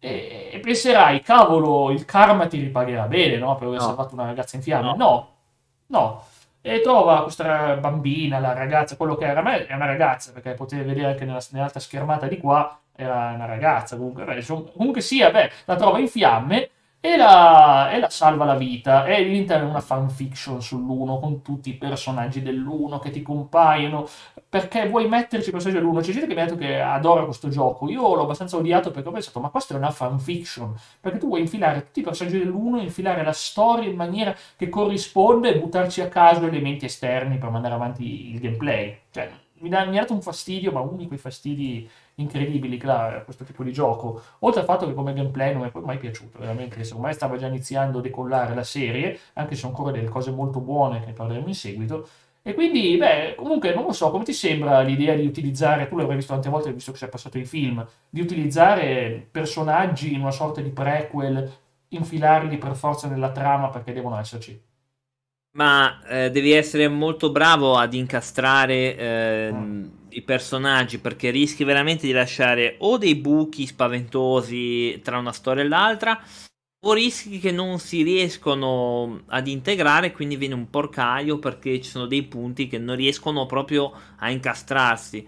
E, 0.00 0.50
e 0.52 0.60
penserai, 0.60 1.20
cavolo, 1.22 1.90
il 1.90 2.04
karma 2.04 2.46
ti 2.46 2.60
ripagherà 2.60 3.06
bene, 3.06 3.36
no? 3.38 3.56
Per 3.56 3.66
aver 3.66 3.80
No. 3.80 3.84
salvato 3.86 4.14
una 4.14 4.26
ragazza 4.26 4.56
in 4.56 4.62
fiamme. 4.62 4.86
No. 4.90 4.96
No, 4.96 5.28
no. 5.86 6.22
E 6.60 6.80
trova 6.82 7.22
questa 7.22 7.74
bambina, 7.76 8.38
la 8.38 8.52
ragazza, 8.52 8.96
quello 8.96 9.16
che 9.16 9.24
era, 9.26 9.42
ma 9.42 9.56
è 9.66 9.74
una 9.74 9.86
ragazza, 9.86 10.32
perché 10.32 10.54
potete 10.54 10.82
vedere 10.84 11.08
anche 11.12 11.24
nella, 11.24 11.40
nell'altra 11.50 11.80
schermata 11.80 12.26
di 12.28 12.38
qua, 12.38 12.78
era 12.94 13.32
una 13.34 13.46
ragazza. 13.46 13.96
Comunque, 13.96 14.24
comunque 14.76 15.00
sia, 15.00 15.30
beh, 15.30 15.50
la 15.64 15.76
trova 15.76 15.98
in 15.98 16.08
fiamme 16.08 16.70
e 17.00 17.16
la, 17.16 17.90
e 17.92 18.00
la 18.00 18.10
salva 18.10 18.44
la 18.44 18.56
vita. 18.56 19.04
E 19.04 19.14
all'interno 19.14 19.66
è 19.66 19.70
una 19.70 19.80
fanfiction 19.80 20.60
sull'uno, 20.60 21.18
con 21.20 21.42
tutti 21.42 21.70
i 21.70 21.74
personaggi 21.74 22.42
dell'uno 22.42 22.98
che 22.98 23.10
ti 23.10 23.22
compaiono. 23.22 24.06
Perché 24.48 24.88
vuoi 24.88 25.08
metterci 25.08 25.48
i 25.48 25.52
personaggi 25.52 25.80
dell'uno? 25.80 26.00
C'è 26.00 26.12
gente 26.12 26.26
che 26.26 26.34
mi 26.34 26.40
ha 26.40 26.44
detto 26.44 26.56
che 26.56 26.80
adora 26.80 27.24
questo 27.24 27.48
gioco. 27.48 27.88
Io 27.88 28.14
l'ho 28.14 28.22
abbastanza 28.22 28.56
odiato 28.56 28.90
perché 28.90 29.08
ho 29.08 29.12
pensato, 29.12 29.40
ma 29.40 29.50
questa 29.50 29.74
è 29.74 29.76
una 29.76 29.90
fanfiction. 29.90 30.74
Perché 31.00 31.18
tu 31.18 31.28
vuoi 31.28 31.40
infilare 31.40 31.84
tutti 31.84 32.00
i 32.00 32.02
personaggi 32.02 32.38
dell'uno, 32.38 32.80
infilare 32.80 33.22
la 33.22 33.32
storia 33.32 33.88
in 33.88 33.96
maniera 33.96 34.34
che 34.56 34.68
corrisponde 34.68 35.50
e 35.54 35.58
buttarci 35.58 36.00
a 36.00 36.08
caso 36.08 36.46
elementi 36.46 36.86
esterni 36.86 37.38
per 37.38 37.50
mandare 37.50 37.74
avanti 37.74 38.32
il 38.32 38.40
gameplay. 38.40 38.98
Cioè, 39.10 39.30
mi, 39.60 39.74
ha 39.74 39.84
dato 39.84 40.12
un 40.12 40.22
fastidio, 40.22 40.72
ma 40.72 40.80
uno 40.80 40.96
di 40.96 41.06
quei 41.06 41.18
fastidi 41.18 41.88
incredibili 42.18 42.80
ha 42.84 43.22
questo 43.24 43.44
tipo 43.44 43.62
di 43.62 43.72
gioco. 43.72 44.22
Oltre 44.40 44.60
al 44.60 44.66
fatto 44.66 44.86
che 44.86 44.94
come 44.94 45.12
gameplay 45.12 45.52
non 45.52 45.62
mi 45.62 45.70
è 45.70 45.78
mai 45.84 45.98
piaciuto, 45.98 46.38
veramente, 46.38 46.82
secondo 46.84 47.08
me 47.08 47.12
stava 47.12 47.36
già 47.36 47.46
iniziando 47.46 47.98
a 47.98 48.02
decollare 48.02 48.54
la 48.54 48.64
serie, 48.64 49.18
anche 49.34 49.54
se 49.54 49.60
sono 49.62 49.72
ancora 49.72 49.92
delle 49.92 50.08
cose 50.08 50.30
molto 50.30 50.60
buone 50.60 51.00
che 51.00 51.06
ne 51.06 51.12
parleremo 51.12 51.48
in 51.48 51.54
seguito. 51.54 52.08
E 52.42 52.54
quindi, 52.54 52.96
beh, 52.96 53.34
comunque 53.36 53.74
non 53.74 53.84
lo 53.84 53.92
so, 53.92 54.10
come 54.10 54.24
ti 54.24 54.32
sembra 54.32 54.80
l'idea 54.80 55.14
di 55.14 55.26
utilizzare, 55.26 55.88
tu 55.88 55.96
l'avrai 55.96 56.16
visto 56.16 56.32
tante 56.32 56.48
volte 56.48 56.72
visto 56.72 56.92
che 56.92 56.98
sei 56.98 57.08
passato 57.08 57.38
i 57.38 57.44
film, 57.44 57.86
di 58.08 58.20
utilizzare 58.20 59.26
personaggi 59.30 60.14
in 60.14 60.20
una 60.20 60.30
sorta 60.30 60.60
di 60.60 60.70
prequel, 60.70 61.50
infilarli 61.88 62.56
per 62.58 62.74
forza 62.74 63.08
nella 63.08 63.32
trama 63.32 63.68
perché 63.68 63.92
devono 63.92 64.18
esserci? 64.18 64.60
Ma 65.52 66.02
eh, 66.06 66.30
devi 66.30 66.52
essere 66.52 66.88
molto 66.88 67.30
bravo 67.32 67.76
ad 67.76 67.92
incastrare 67.94 68.96
eh, 68.96 69.50
mm. 69.52 69.86
I 70.10 70.22
personaggi 70.22 70.98
perché 70.98 71.30
rischi 71.30 71.64
veramente 71.64 72.06
di 72.06 72.12
lasciare 72.12 72.76
o 72.80 72.98
dei 72.98 73.14
buchi 73.14 73.66
spaventosi 73.66 75.00
tra 75.02 75.18
una 75.18 75.32
storia 75.32 75.62
e 75.62 75.68
l'altra 75.68 76.20
o 76.86 76.92
rischi 76.92 77.38
che 77.38 77.50
non 77.50 77.78
si 77.80 78.02
riescono 78.02 79.22
ad 79.26 79.48
integrare 79.48 80.12
quindi 80.12 80.36
viene 80.36 80.54
un 80.54 80.70
porcaio 80.70 81.38
perché 81.38 81.80
ci 81.80 81.90
sono 81.90 82.06
dei 82.06 82.22
punti 82.22 82.68
che 82.68 82.78
non 82.78 82.96
riescono 82.96 83.46
proprio 83.46 83.92
a 84.18 84.30
incastrarsi. 84.30 85.26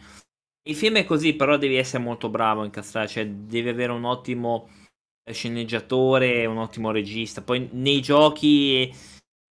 Il 0.69 0.77
film 0.77 0.97
è 0.97 1.05
così, 1.05 1.35
però 1.35 1.57
devi 1.57 1.77
essere 1.77 2.03
molto 2.03 2.29
bravo 2.29 2.61
a 2.61 2.65
incastrare, 2.67 3.09
cioè 3.09 3.27
devi 3.27 3.69
avere 3.69 3.93
un 3.93 4.05
ottimo 4.05 4.69
sceneggiatore, 5.29 6.47
un 6.47 6.59
ottimo 6.59 6.91
regista. 6.91 7.43
Poi 7.43 7.69
nei 7.73 8.01
giochi 8.01 8.93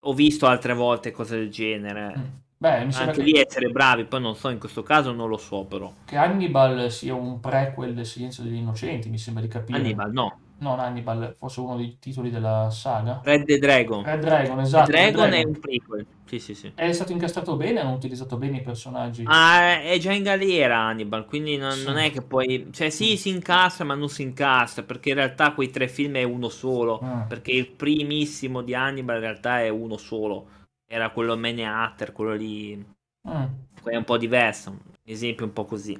ho 0.06 0.14
visto 0.14 0.46
altre 0.46 0.74
volte 0.74 1.12
cose 1.12 1.38
del 1.38 1.50
genere. 1.50 2.41
Beh, 2.62 2.86
mi 2.86 2.94
Anche 2.94 3.14
che... 3.14 3.24
lì 3.24 3.40
essere 3.40 3.70
bravi, 3.70 4.04
poi 4.04 4.22
non 4.22 4.36
so, 4.36 4.50
in 4.50 4.60
questo 4.60 4.84
caso 4.84 5.12
non 5.12 5.28
lo 5.28 5.38
so 5.38 5.64
però. 5.64 5.92
Che 6.06 6.16
Hannibal 6.16 6.92
sia 6.92 7.16
un 7.16 7.40
prequel 7.40 7.96
del 7.96 8.06
Silenzio 8.06 8.44
degli 8.44 8.58
Innocenti, 8.58 9.10
mi 9.10 9.18
sembra 9.18 9.42
di 9.42 9.50
capire. 9.50 9.80
Hannibal 9.80 10.12
no. 10.12 10.40
Non 10.60 10.80
Hannibal, 10.80 11.34
forse 11.40 11.60
uno 11.60 11.76
dei 11.76 11.98
titoli 12.00 12.30
della 12.30 12.70
saga. 12.70 13.20
Red 13.24 13.46
the 13.46 13.58
Dragon. 13.58 14.04
Red 14.04 14.20
Dragon, 14.20 14.60
esatto. 14.60 14.92
Dragon, 14.92 15.30
Dragon. 15.30 15.34
è 15.34 15.44
un 15.44 15.60
prequel. 15.60 16.06
Sì, 16.26 16.38
sì, 16.38 16.54
sì. 16.54 16.72
È 16.76 16.92
stato 16.92 17.12
incastrato 17.14 17.56
bene, 17.56 17.80
hanno 17.80 17.94
utilizzato 17.94 18.38
bene 18.38 18.58
i 18.58 18.62
personaggi. 18.62 19.24
Ah, 19.26 19.82
è 19.82 19.98
già 19.98 20.12
in 20.12 20.22
galera 20.22 20.82
Hannibal, 20.82 21.26
quindi 21.26 21.58
non, 21.58 21.72
sì. 21.72 21.86
non 21.86 21.98
è 21.98 22.12
che 22.12 22.22
poi... 22.22 22.68
Cioè 22.72 22.92
sì, 22.92 23.18
si 23.18 23.30
incastra, 23.30 23.86
ma 23.86 23.96
non 23.96 24.08
si 24.08 24.22
incastra, 24.22 24.84
perché 24.84 25.10
in 25.10 25.16
realtà 25.16 25.54
quei 25.54 25.72
tre 25.72 25.88
film 25.88 26.14
è 26.18 26.24
uno 26.24 26.50
solo. 26.50 27.00
Ah. 27.00 27.26
Perché 27.28 27.54
il 27.54 27.72
primissimo 27.72 28.62
di 28.62 28.76
Hannibal 28.76 29.16
in 29.16 29.22
realtà 29.22 29.62
è 29.62 29.70
uno 29.70 29.98
solo. 29.98 30.60
Era 30.94 31.10
quello 31.10 31.38
Mane 31.38 31.66
Hatter, 31.66 32.12
quello 32.12 32.34
lì... 32.34 32.86
Ah. 33.24 33.48
È 33.82 33.96
un 33.96 34.04
po' 34.04 34.18
diverso, 34.18 34.72
un 34.72 34.78
esempio 35.06 35.46
un 35.46 35.54
po' 35.54 35.64
così. 35.64 35.98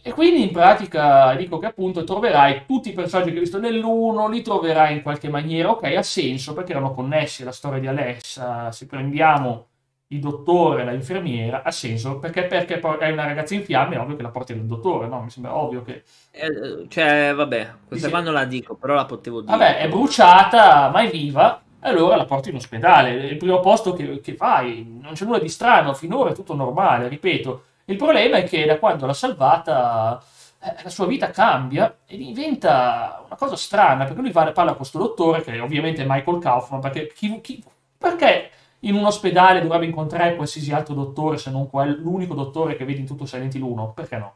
E 0.00 0.12
quindi 0.12 0.42
in 0.42 0.52
pratica 0.52 1.34
dico 1.34 1.58
che 1.58 1.66
appunto 1.66 2.04
troverai 2.04 2.66
tutti 2.66 2.90
i 2.90 2.92
personaggi 2.92 3.30
che 3.30 3.34
hai 3.34 3.40
visto 3.40 3.58
nell'1, 3.58 4.30
li 4.30 4.42
troverai 4.42 4.94
in 4.94 5.02
qualche 5.02 5.28
maniera, 5.28 5.70
ok, 5.70 5.82
ha 5.96 6.02
senso 6.04 6.54
perché 6.54 6.70
erano 6.70 6.94
connessi 6.94 7.42
alla 7.42 7.50
storia 7.50 7.80
di 7.80 7.88
Alessa, 7.88 8.70
se 8.70 8.86
prendiamo 8.86 9.66
il 10.06 10.20
dottore 10.20 10.82
e 10.82 10.90
l'infermiera, 10.92 11.64
ha 11.64 11.72
senso 11.72 12.20
perché, 12.20 12.44
perché 12.44 12.78
è 12.78 13.10
una 13.10 13.26
ragazza 13.26 13.54
in 13.54 13.64
fiamme, 13.64 13.96
è 13.96 13.98
ovvio 13.98 14.14
che 14.14 14.22
la 14.22 14.30
porti 14.30 14.54
dal 14.54 14.66
dottore, 14.66 15.08
no? 15.08 15.20
Mi 15.22 15.30
sembra 15.30 15.56
ovvio 15.56 15.82
che... 15.82 16.04
Eh, 16.30 16.86
cioè, 16.88 17.32
vabbè, 17.34 17.72
questa 17.88 18.08
qua 18.08 18.20
non 18.20 18.34
la 18.34 18.44
dico, 18.44 18.76
però 18.76 18.94
la 18.94 19.04
potevo 19.04 19.40
dire. 19.40 19.50
Vabbè, 19.50 19.78
è 19.78 19.88
bruciata, 19.88 20.90
ma 20.90 21.00
è 21.00 21.10
viva, 21.10 21.60
allora 21.80 22.16
la 22.16 22.24
porti 22.24 22.50
in 22.50 22.56
ospedale, 22.56 23.10
è 23.10 23.24
il 23.24 23.36
primo 23.36 23.60
posto 23.60 23.92
che, 23.92 24.20
che 24.20 24.34
fai, 24.34 24.98
non 25.00 25.12
c'è 25.14 25.24
nulla 25.24 25.38
di 25.38 25.48
strano, 25.48 25.94
finora 25.94 26.30
è 26.30 26.34
tutto 26.34 26.54
normale, 26.54 27.08
ripeto 27.08 27.62
il 27.88 27.96
problema 27.96 28.36
è 28.36 28.44
che 28.44 28.66
da 28.66 28.78
quando 28.78 29.06
l'ha 29.06 29.14
salvata 29.14 30.22
eh, 30.60 30.74
la 30.82 30.90
sua 30.90 31.06
vita 31.06 31.30
cambia 31.30 32.00
e 32.06 32.18
diventa 32.18 33.22
una 33.24 33.36
cosa 33.36 33.56
strana 33.56 34.04
perché 34.04 34.20
lui 34.20 34.30
parla 34.30 34.52
con 34.52 34.76
questo 34.76 34.98
dottore 34.98 35.42
che 35.42 35.58
ovviamente 35.58 36.02
è 36.02 36.06
Michael 36.06 36.38
Kaufman 36.38 36.80
perché, 36.80 37.10
chi, 37.14 37.40
chi, 37.40 37.64
perché 37.96 38.50
in 38.80 38.94
un 38.94 39.06
ospedale 39.06 39.62
dovrebbe 39.62 39.86
incontrare 39.86 40.36
qualsiasi 40.36 40.70
altro 40.72 40.94
dottore 40.94 41.38
se 41.38 41.50
non 41.50 41.70
quel, 41.70 41.98
l'unico 41.98 42.34
dottore 42.34 42.76
che 42.76 42.84
vedi 42.84 43.00
in 43.00 43.06
tutto 43.06 43.24
Silent 43.24 43.54
Hill 43.54 43.62
1 43.62 43.92
perché 43.94 44.18
no? 44.18 44.34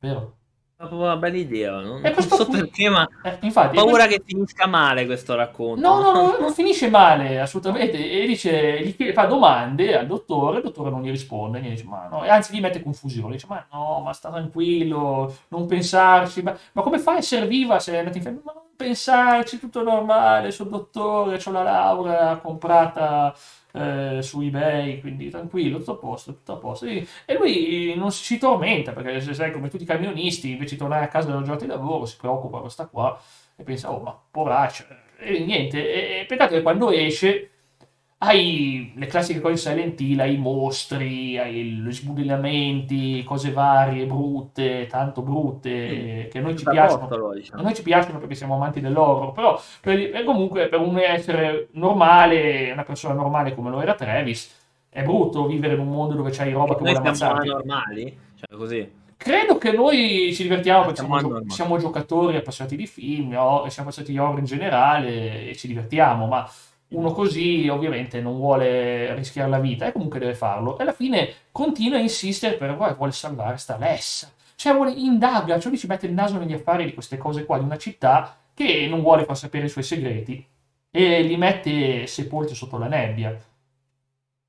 vero? 0.00 0.34
Una 0.90 1.16
bella 1.16 1.36
idea, 1.36 1.80
non, 1.80 2.00
non 2.00 2.22
so 2.22 2.46
perché, 2.46 2.88
ma 2.88 3.06
eh, 3.22 3.38
infatti, 3.40 3.76
ho 3.76 3.84
paura 3.84 4.04
questo... 4.04 4.22
che 4.22 4.22
finisca 4.26 4.66
male 4.66 5.06
questo 5.06 5.34
racconto. 5.34 5.80
No, 5.80 6.00
no, 6.00 6.12
no, 6.12 6.36
non 6.40 6.52
finisce 6.52 6.88
male, 6.90 7.40
assolutamente. 7.40 7.96
E 7.96 8.26
dice, 8.26 8.82
gli 8.82 9.12
fa 9.12 9.24
domande 9.24 9.98
al 9.98 10.06
dottore, 10.06 10.58
il 10.58 10.64
dottore 10.64 10.90
non 10.90 11.02
gli 11.02 11.10
risponde, 11.10 11.60
gli 11.60 11.70
dice, 11.70 11.84
ma 11.84 12.06
no, 12.08 12.24
e 12.24 12.28
anzi 12.28 12.54
gli 12.54 12.60
mette 12.60 12.82
confusione, 12.82 13.34
dice, 13.34 13.46
ma 13.48 13.64
no, 13.72 14.00
ma 14.04 14.12
sta 14.12 14.30
tranquillo, 14.30 15.34
non 15.48 15.66
pensarci, 15.66 16.42
ma, 16.42 16.56
ma 16.72 16.82
come 16.82 16.98
fai 16.98 17.16
a 17.16 17.18
essere 17.18 17.46
viva 17.46 17.78
se 17.78 17.92
è 17.92 17.98
andata 17.98 18.18
in? 18.18 18.40
Ma 18.44 18.52
non 18.52 18.62
pensarci, 18.76 19.58
tutto 19.58 19.82
normale, 19.82 20.50
sono 20.50 20.70
dottore, 20.70 21.40
ho 21.44 21.50
la 21.50 21.62
laurea 21.62 22.36
comprata 22.36 23.34
eh, 23.74 24.18
su 24.22 24.40
eBay, 24.40 25.00
quindi 25.00 25.30
tranquillo, 25.30 25.78
tutto 25.78 25.92
a 25.92 25.96
posto, 25.96 26.32
tutto 26.32 26.52
a 26.52 26.56
posto. 26.56 26.86
E, 26.86 27.06
lui 27.36 27.94
non 27.96 28.12
si, 28.12 28.38
tormenta 28.38 28.92
perché, 28.92 29.20
se 29.20 29.34
sai, 29.34 29.50
come 29.50 29.68
tutti 29.68 29.82
i 29.82 29.86
camionisti, 29.86 30.52
invece 30.52 30.74
di 30.74 30.80
tornare 30.80 31.04
a 31.04 31.08
casa 31.08 31.28
dalla 31.28 31.40
giornata 31.40 31.64
di 31.64 31.70
lavoro, 31.70 32.04
si 32.06 32.16
preoccupa 32.16 32.60
questa 32.60 32.86
qua 32.86 33.20
e 33.56 33.62
pensa, 33.64 33.92
oh, 33.92 34.00
ma 34.00 34.18
poraccio. 34.30 34.84
E 35.18 35.40
niente, 35.40 35.78
e, 35.78 36.20
e 36.20 36.24
peccato 36.26 36.54
che 36.54 36.62
quando 36.62 36.90
esce 36.90 37.50
hai 38.24 38.92
le 38.94 39.06
classiche 39.06 39.40
cose 39.40 39.56
Silent 39.56 40.00
Hill, 40.00 40.18
hai 40.18 40.34
i 40.34 40.38
mostri, 40.38 41.38
hai 41.38 41.64
gli 41.64 41.92
sbudellamenti, 41.92 43.22
cose 43.22 43.52
varie, 43.52 44.06
brutte, 44.06 44.86
tanto 44.86 45.22
brutte, 45.22 45.70
mm. 46.26 46.30
che 46.30 46.38
a 46.38 46.40
noi 46.40 46.56
ci 46.56 46.64
piacciono. 46.64 47.06
Posto, 47.06 47.32
diciamo. 47.34 47.60
A 47.60 47.64
noi 47.64 47.74
ci 47.74 47.82
piacciono 47.82 48.18
perché 48.18 48.34
siamo 48.34 48.54
amanti 48.54 48.80
dell'horror, 48.80 49.32
però 49.32 49.60
per, 49.80 50.24
comunque 50.24 50.68
per 50.68 50.80
un 50.80 50.98
essere 50.98 51.68
normale, 51.72 52.72
una 52.72 52.84
persona 52.84 53.14
normale 53.14 53.54
come 53.54 53.70
lo 53.70 53.80
era 53.80 53.94
Travis, 53.94 54.62
è 54.88 55.02
brutto 55.02 55.46
vivere 55.46 55.74
in 55.74 55.80
un 55.80 55.90
mondo 55.90 56.14
dove 56.14 56.30
c'hai 56.30 56.52
roba 56.52 56.74
che 56.74 56.82
vuole 56.82 56.96
ammazzare. 56.96 57.42
Siamo 57.42 57.58
normali? 57.58 58.18
Cioè 58.36 58.56
così. 58.56 59.02
Credo 59.16 59.58
che 59.58 59.72
noi 59.72 60.32
ci 60.34 60.42
divertiamo 60.42 60.84
perché 60.84 61.00
siamo, 61.00 61.18
siamo, 61.18 61.42
siamo, 61.48 61.78
giocatori 61.78 62.36
appassionati 62.36 62.76
di 62.76 62.86
film, 62.86 63.30
no? 63.30 63.64
siamo 63.68 63.88
appassionati 63.88 64.12
di 64.12 64.18
horror 64.18 64.38
in 64.38 64.44
generale 64.44 65.48
e 65.48 65.56
ci 65.56 65.66
divertiamo, 65.66 66.26
ma 66.26 66.46
uno 66.94 67.12
così 67.12 67.68
ovviamente 67.68 68.20
non 68.20 68.36
vuole 68.36 69.14
rischiare 69.14 69.50
la 69.50 69.58
vita 69.58 69.86
e 69.86 69.92
comunque 69.92 70.18
deve 70.18 70.34
farlo. 70.34 70.78
E 70.78 70.82
alla 70.82 70.92
fine 70.92 71.32
continua 71.52 71.98
a 71.98 72.00
insistere 72.00 72.56
per 72.56 72.76
vuole 72.76 73.12
salvare 73.12 73.56
sta 73.56 73.76
Lessa. 73.76 74.30
Cioè 74.54 74.74
vuole 74.74 74.92
indaga, 74.92 75.58
cioè 75.58 75.70
lui 75.70 75.78
ci 75.78 75.86
mette 75.86 76.06
il 76.06 76.12
naso 76.12 76.38
negli 76.38 76.52
affari 76.52 76.84
di 76.84 76.94
queste 76.94 77.18
cose 77.18 77.44
qua, 77.44 77.58
di 77.58 77.64
una 77.64 77.76
città 77.76 78.36
che 78.54 78.86
non 78.88 79.02
vuole 79.02 79.24
far 79.24 79.36
sapere 79.36 79.66
i 79.66 79.68
suoi 79.68 79.84
segreti 79.84 80.46
e 80.90 81.22
li 81.22 81.36
mette 81.36 82.06
sepolti 82.06 82.54
sotto 82.54 82.78
la 82.78 82.86
nebbia. 82.86 83.36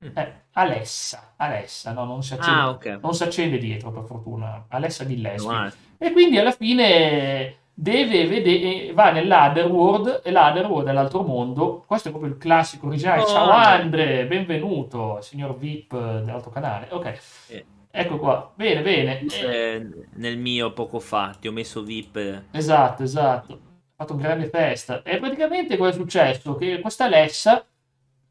Mm. 0.04 0.16
Eh, 0.16 0.32
Alessa, 0.52 1.32
Alessa, 1.36 1.92
no, 1.92 2.04
non 2.04 2.22
si 2.22 2.34
accende, 2.34 2.60
ah, 2.60 2.68
okay. 2.70 2.98
non 3.00 3.14
si 3.14 3.22
accende 3.24 3.58
dietro 3.58 3.90
per 3.90 4.04
fortuna, 4.04 4.66
Alessa 4.68 5.04
di 5.04 5.20
Leslie. 5.20 5.72
E 5.98 6.12
quindi 6.12 6.38
alla 6.38 6.52
fine 6.52 7.56
deve 7.78 8.26
vedere, 8.26 8.92
va 8.94 9.10
nell'Otherworld 9.10 10.22
e 10.24 10.30
l'Otherworld 10.30 10.88
è 10.88 10.92
l'altro 10.92 11.22
mondo. 11.22 11.84
Questo 11.86 12.08
è 12.08 12.10
proprio 12.10 12.32
il 12.32 12.38
classico 12.38 12.86
originale. 12.86 13.20
Oh, 13.20 13.26
Ciao 13.26 13.50
Andre, 13.50 14.24
benvenuto, 14.24 15.18
signor 15.20 15.58
VIP 15.58 15.94
dell'altro 15.94 16.50
canale. 16.50 16.88
Ok. 16.90 17.18
Eh. 17.48 17.64
Ecco 17.90 18.18
qua, 18.18 18.50
bene, 18.54 18.80
bene. 18.80 19.20
Eh, 19.26 19.86
nel 20.14 20.38
mio 20.38 20.72
poco 20.72 21.00
fa 21.00 21.36
ti 21.38 21.48
ho 21.48 21.52
messo 21.52 21.82
VIP. 21.82 22.44
Esatto, 22.50 23.02
esatto. 23.02 23.52
Ho 23.52 23.58
fatto 23.94 24.14
un 24.14 24.20
grande 24.20 24.48
festa. 24.48 25.02
E 25.02 25.18
praticamente 25.18 25.76
cosa 25.76 25.90
è 25.90 25.94
successo? 25.94 26.56
Che 26.56 26.80
questa 26.80 27.04
Alessa 27.04 27.62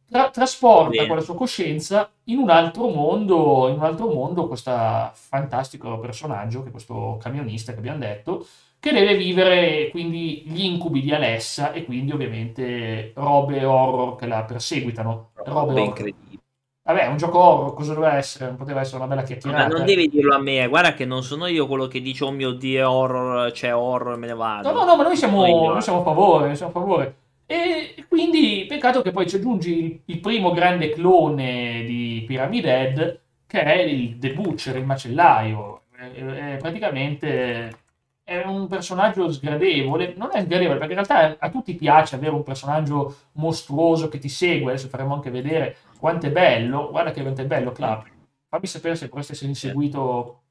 tra- 0.10 0.30
trasporta 0.32 0.90
bene. 0.90 1.08
con 1.08 1.16
la 1.18 1.22
sua 1.22 1.36
coscienza 1.36 2.12
in 2.25 2.40
un 2.40 2.50
altro 2.50 2.90
mondo, 2.90 3.68
in 3.68 3.75
un 3.75 3.84
altro 3.84 4.08
mondo 4.08 4.48
questo 4.48 4.72
fantastico 5.14 6.00
personaggio, 6.00 6.62
che 6.64 6.70
è 6.70 6.72
questo 6.72 7.18
camionista 7.22 7.74
che 7.74 7.80
abbiamo 7.80 8.00
detto, 8.00 8.46
che 8.86 8.92
deve 8.92 9.15
vivere 9.15 9.89
quindi 9.89 10.44
gli 10.46 10.63
incubi 10.63 11.01
di 11.01 11.12
Alessa 11.12 11.72
e 11.72 11.86
quindi 11.86 12.12
ovviamente 12.12 13.13
robe 13.15 13.65
horror 13.65 14.15
che 14.15 14.27
la 14.27 14.44
perseguitano. 14.44 15.32
Robe 15.44 15.82
incredibili. 15.82 16.39
Vabbè, 16.84 17.08
un 17.08 17.18
gioco 17.18 17.39
horror, 17.39 17.74
cosa 17.74 17.96
doveva 17.96 18.15
essere? 18.18 18.46
Non 18.46 18.58
poteva 18.58 18.82
essere 18.82 18.98
una 18.98 19.08
bella 19.08 19.24
chiacchierata. 19.24 19.68
Ma 19.68 19.74
non 19.75 19.88
devi 19.88 20.08
dirlo 20.08 20.36
a 20.36 20.39
me, 20.39 20.68
guarda 20.68 20.94
che 20.94 21.04
non 21.04 21.24
sono 21.24 21.48
io 21.48 21.65
quello 21.65 21.88
che 21.88 22.00
dice, 22.00 22.25
oh 22.25 22.32
mio 22.32 22.51
Dio, 22.51 22.92
horror, 22.92 23.48
c'è 23.48 23.56
cioè 23.56 23.75
horror, 23.75 24.18
me 24.20 24.27
ne 24.27 24.36
vado. 24.36 24.72
No, 24.72 24.77
no, 24.77 24.86
no, 24.86 24.96
ma 24.96 25.01
noi 25.01 25.15
siamo, 25.15 25.42
noi 25.44 25.82
siamo 25.82 26.01
a 26.01 26.04
favore, 26.04 26.56
siamo 26.56 26.72
a 26.72 26.80
favore. 26.80 27.15
E 27.48 28.06
quindi, 28.08 28.65
peccato 28.68 29.01
che 29.01 29.10
poi 29.10 29.27
ci 29.27 29.38
aggiungi 29.38 30.04
il, 30.06 30.20
primo 30.20 30.51
grande 30.51 30.89
clone 30.92 31.84
di 31.86 32.24
Pyramid 32.27 32.65
Head, 32.65 33.20
che 33.48 33.63
è 33.63 33.82
il 33.82 34.20
The 34.20 34.34
Butcher, 34.34 34.75
il 34.75 34.86
macellaio. 34.86 35.82
È 35.98 36.58
praticamente 36.60 37.85
è 38.25 38.44
un 38.44 38.67
personaggio 38.67 39.32
sgradevole, 39.32 40.15
non 40.17 40.32
è 40.34 40.41
sgradevole 40.41 40.79
perché 40.79 40.94
in 40.96 41.05
realtà 41.05 41.38
a 41.39 41.50
tutti 41.51 41.75
piace 41.75 42.15
avere 42.15 42.34
un 42.34 42.41
personaggio 42.44 43.15
mostruoso 43.34 44.10
che 44.10 44.17
ti 44.17 44.29
segue, 44.29 44.72
adesso 44.72 44.89
faremo 44.89 45.13
anche 45.13 45.29
vedere 45.29 45.77
quanto 46.00 46.25
è 46.25 46.32
bello, 46.32 46.89
guarda 46.89 47.12
che 47.12 47.22
quanto 47.22 47.41
è 47.41 47.46
bello 47.46 47.72
Club, 47.72 48.03
fammi 48.50 48.65
sapere 48.67 48.96
se 48.96 49.08
vorresti 49.08 49.34
essere 49.34 49.50
inseguito 49.50 50.41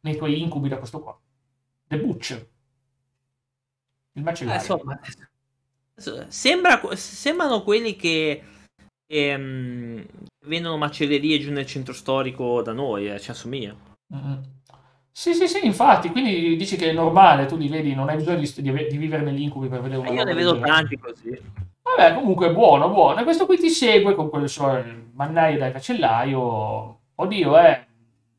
nei 0.00 0.16
tuoi 0.16 0.42
incubi 0.42 0.68
da 0.68 0.78
questo 0.78 1.00
qua. 1.00 1.16
The 1.86 1.98
Butcher. 2.00 2.38
Il 4.12 4.20
Eh, 4.20 4.24
macellaio. 4.24 4.58
insomma, 4.58 5.00
sembra, 6.28 6.80
sembrano 6.96 7.62
quelli 7.62 7.94
che 7.94 8.42
ehm, 9.06 10.04
vendono 10.46 10.76
macellerie 10.78 11.38
giù 11.38 11.52
nel 11.52 11.66
centro 11.66 11.92
storico 11.92 12.60
da 12.62 12.72
noi, 12.72 13.08
eh, 13.08 13.20
ci 13.20 13.30
assomiglia. 13.30 13.74
Mm. 14.14 14.42
Sì, 15.12 15.34
sì, 15.34 15.48
sì, 15.48 15.66
infatti, 15.66 16.10
quindi 16.10 16.56
dici 16.56 16.76
che 16.76 16.90
è 16.90 16.92
normale, 16.92 17.46
tu 17.46 17.56
li 17.56 17.68
vedi, 17.68 17.94
non 17.94 18.08
hai 18.08 18.16
bisogno 18.16 18.38
di, 18.38 18.52
di, 18.56 18.86
di 18.88 18.96
vivere 18.96 19.22
negli 19.22 19.42
incubi 19.42 19.68
per 19.68 19.80
vedere 19.80 20.00
una 20.00 20.10
Eh, 20.10 20.14
io 20.14 20.24
ne 20.24 20.34
vedo 20.34 20.58
tanti 20.60 20.96
così. 20.98 21.30
Vabbè, 21.82 22.14
comunque 22.14 22.52
buono, 22.52 22.88
buono. 22.90 23.20
E 23.20 23.24
questo 23.24 23.46
qui 23.46 23.58
ti 23.58 23.68
segue 23.68 24.14
con 24.14 24.30
quelle 24.30 24.48
sue 24.48 25.08
mannaie 25.12 25.56
da 25.58 25.70
macellaio. 25.72 26.98
Oddio, 27.16 27.58
eh, 27.58 27.86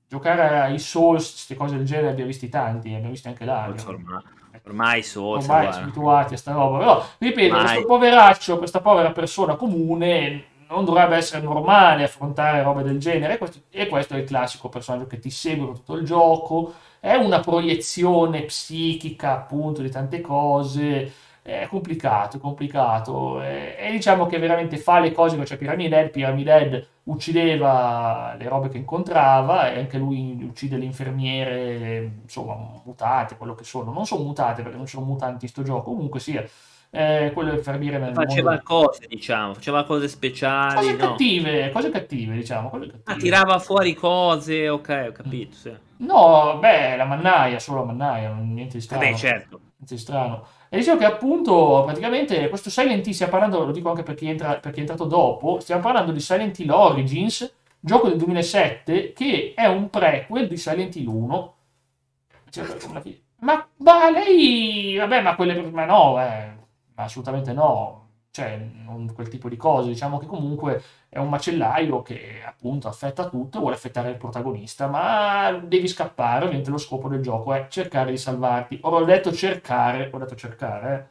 giocare 0.08 0.60
ai 0.62 0.80
Souls, 0.80 1.30
queste 1.32 1.56
cose 1.56 1.76
del 1.76 1.86
genere, 1.86 2.10
abbiamo 2.10 2.30
visti 2.30 2.50
tanti, 2.50 2.90
abbiamo 2.90 3.10
visti 3.10 3.28
anche 3.28 3.46
là. 3.46 3.64
abbiamo- 3.64 3.90
Ormai, 3.92 4.24
ormai 4.66 5.04
so, 5.04 5.24
ormai 5.24 5.72
siamo 5.72 5.86
abituati 5.86 6.34
a 6.34 6.38
sta 6.38 6.54
roba. 6.54 6.78
Però, 6.78 7.06
ripeto, 7.20 7.54
Ormai. 7.54 7.70
questo 7.72 7.86
poveraccio, 7.86 8.58
questa 8.58 8.80
povera 8.82 9.12
persona 9.12 9.56
comune 9.56 10.46
non 10.72 10.86
dovrebbe 10.86 11.18
essere 11.18 11.42
normale 11.42 12.04
affrontare 12.04 12.64
robe 12.64 12.82
del 12.84 12.98
genere. 13.00 13.38
Questo, 13.38 13.60
e 13.70 13.88
questo 13.88 14.16
è 14.16 14.18
il 14.18 14.24
classico 14.26 14.70
personaggio 14.70 15.06
che 15.08 15.20
ti 15.20 15.30
segue 15.30 15.74
tutto 15.74 15.96
il 15.96 16.06
gioco. 16.06 16.74
È 17.00 17.14
una 17.16 17.40
proiezione 17.42 18.44
psichica, 18.44 19.34
appunto, 19.34 19.82
di 19.82 19.90
tante 19.90 20.22
cose. 20.22 21.12
È 21.42 21.68
complicato, 21.70 22.38
è 22.38 22.40
complicato. 22.40 23.42
E, 23.42 23.76
e 23.78 23.92
diciamo 23.92 24.28
che 24.28 24.40
veramente 24.40 24.78
fa 24.78 25.00
le 25.00 25.12
cose 25.12 25.38
che 25.38 25.44
c'è 25.44 25.58
Pyramid 25.58 25.92
Head. 25.92 26.10
Pyramid 26.10 26.48
Head 26.48 26.88
uccideva 27.04 28.36
le 28.38 28.48
robe 28.48 28.70
che 28.70 28.78
incontrava 28.78 29.72
e 29.72 29.80
anche 29.80 29.98
lui 29.98 30.42
uccide 30.44 30.78
le 30.78 30.86
infermiere, 30.86 32.20
insomma, 32.22 32.56
mutate, 32.86 33.36
quello 33.36 33.56
che 33.56 33.64
sono. 33.66 33.92
Non 33.92 34.06
sono 34.06 34.24
mutate 34.24 34.62
perché 34.62 34.78
non 34.78 34.88
sono 34.88 35.06
mutanti 35.06 35.46
in 35.46 35.52
sto 35.52 35.64
gioco, 35.64 35.92
comunque 35.92 36.20
sia. 36.20 36.46
Eh, 36.94 37.32
quelle 37.34 37.54
infermiere 37.54 37.98
nel 38.00 38.14
Faceva 38.14 38.50
mondo. 38.50 38.64
cose, 38.66 39.06
diciamo, 39.08 39.54
faceva 39.54 39.86
cose 39.86 40.10
speciali, 40.10 40.76
Cose 40.76 40.92
no? 40.92 40.98
cattive, 40.98 41.70
cose 41.72 41.90
cattive, 41.90 42.36
diciamo. 42.36 42.70
Cose 42.70 42.86
Ah, 42.86 42.92
cattive. 43.06 43.18
tirava 43.24 43.60
fuori 43.60 43.94
cose, 43.94 44.68
ok, 44.68 45.06
ho 45.08 45.12
capito, 45.14 45.56
sì. 45.56 45.74
No, 45.98 46.58
beh, 46.60 46.98
la 46.98 47.06
mannaia, 47.06 47.60
solo 47.60 47.80
la 47.80 47.86
mannaia, 47.94 48.34
niente 48.34 48.76
di 48.78 48.82
strano. 48.82 49.04
Vabbè, 49.06 49.16
certo. 49.16 49.60
Niente 49.78 49.96
di 49.96 49.98
strano. 49.98 50.46
E 50.68 50.78
dicevo 50.78 50.98
che 50.98 51.06
appunto, 51.06 51.84
praticamente, 51.86 52.50
questo 52.50 52.70
Silent 52.70 53.08
Hill, 53.08 53.14
stiamo 53.14 53.32
parlando, 53.32 53.64
lo 53.64 53.72
dico 53.72 53.90
anche 53.90 54.04
per 54.04 54.16
chi, 54.16 54.28
entra, 54.28 54.56
per 54.56 54.72
chi 54.72 54.78
è 54.80 54.82
entrato 54.82 55.06
dopo, 55.06 55.62
stiamo 55.62 55.82
parlando 55.82 56.12
di 56.12 56.20
Silent 56.20 56.60
Hill 56.60 56.72
Origins, 56.72 57.54
gioco 57.80 58.10
del 58.10 58.18
2007, 58.18 59.14
che 59.14 59.54
è 59.56 59.66
un 59.66 59.90
prequel 59.90 60.48
di 60.50 60.58
Silent 60.58 60.94
Hill 60.98 61.08
1. 61.08 61.56
Cioè, 62.50 62.66
Ma, 63.40 63.66
ma 63.78 64.10
lei, 64.12 64.98
vabbè, 64.98 65.22
ma 65.22 65.36
quelle, 65.36 65.62
ma 65.72 65.86
no, 65.86 66.22
eh, 66.22 66.60
assolutamente 67.04 67.54
no. 67.54 68.00
Cioè, 68.32 68.58
non 68.86 69.12
quel 69.14 69.28
tipo 69.28 69.50
di 69.50 69.58
cose. 69.58 69.90
Diciamo 69.90 70.18
che 70.18 70.26
comunque 70.26 70.82
è 71.10 71.18
un 71.20 71.28
macellaio 71.30 72.02
che 72.02 72.42
appunto 72.46 72.88
affetta 72.88 73.28
tutto 73.28 73.60
vuole 73.60 73.76
affettare 73.76 74.10
il 74.10 74.18
protagonista, 74.18 74.88
ma 74.88 75.52
devi 75.52 75.88
scappare, 75.88 76.46
ovviamente 76.46 76.70
lo 76.70 76.78
scopo 76.78 77.10
del 77.10 77.22
gioco 77.22 77.54
è 77.54 77.68
cercare 77.70 78.12
di 78.12 78.18
salvarti. 78.18 78.80
Ora 78.84 78.98
ho 78.98 79.06
detto 79.06 79.34
cercare, 79.34 80.10
ho 80.14 80.18
detto 80.18 80.36
cercare, 80.36 80.96
eh. 80.96 81.06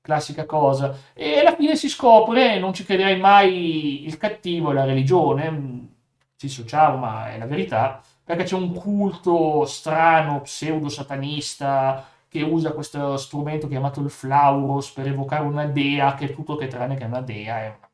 classica 0.00 0.46
cosa. 0.46 0.94
E 1.12 1.40
alla 1.40 1.56
fine 1.56 1.74
si 1.76 1.88
scopre, 1.88 2.58
non 2.60 2.72
ci 2.72 2.84
crederai 2.84 3.18
mai, 3.18 4.04
il 4.06 4.16
cattivo 4.16 4.70
è 4.70 4.74
la 4.74 4.84
religione, 4.84 5.88
si 6.36 6.46
dissociamo, 6.46 6.96
ma 6.98 7.32
è 7.32 7.38
la 7.38 7.46
verità, 7.46 8.00
perché 8.24 8.44
c'è 8.44 8.54
un 8.54 8.72
culto 8.74 9.64
strano, 9.64 10.40
pseudo-satanista, 10.42 12.06
che 12.30 12.42
usa 12.42 12.72
questo 12.72 13.18
strumento 13.18 13.68
chiamato 13.68 14.00
il 14.00 14.10
Flauros 14.10 14.92
per 14.92 15.08
evocare 15.08 15.44
una 15.44 15.66
dea, 15.66 16.14
che 16.14 16.26
è 16.30 16.34
tutto 16.34 16.56
che 16.56 16.68
tranne 16.68 16.96
che 16.96 17.04
è 17.04 17.08
una 17.08 17.20
dea, 17.22 17.60
è 17.64 17.68
una 17.68 17.90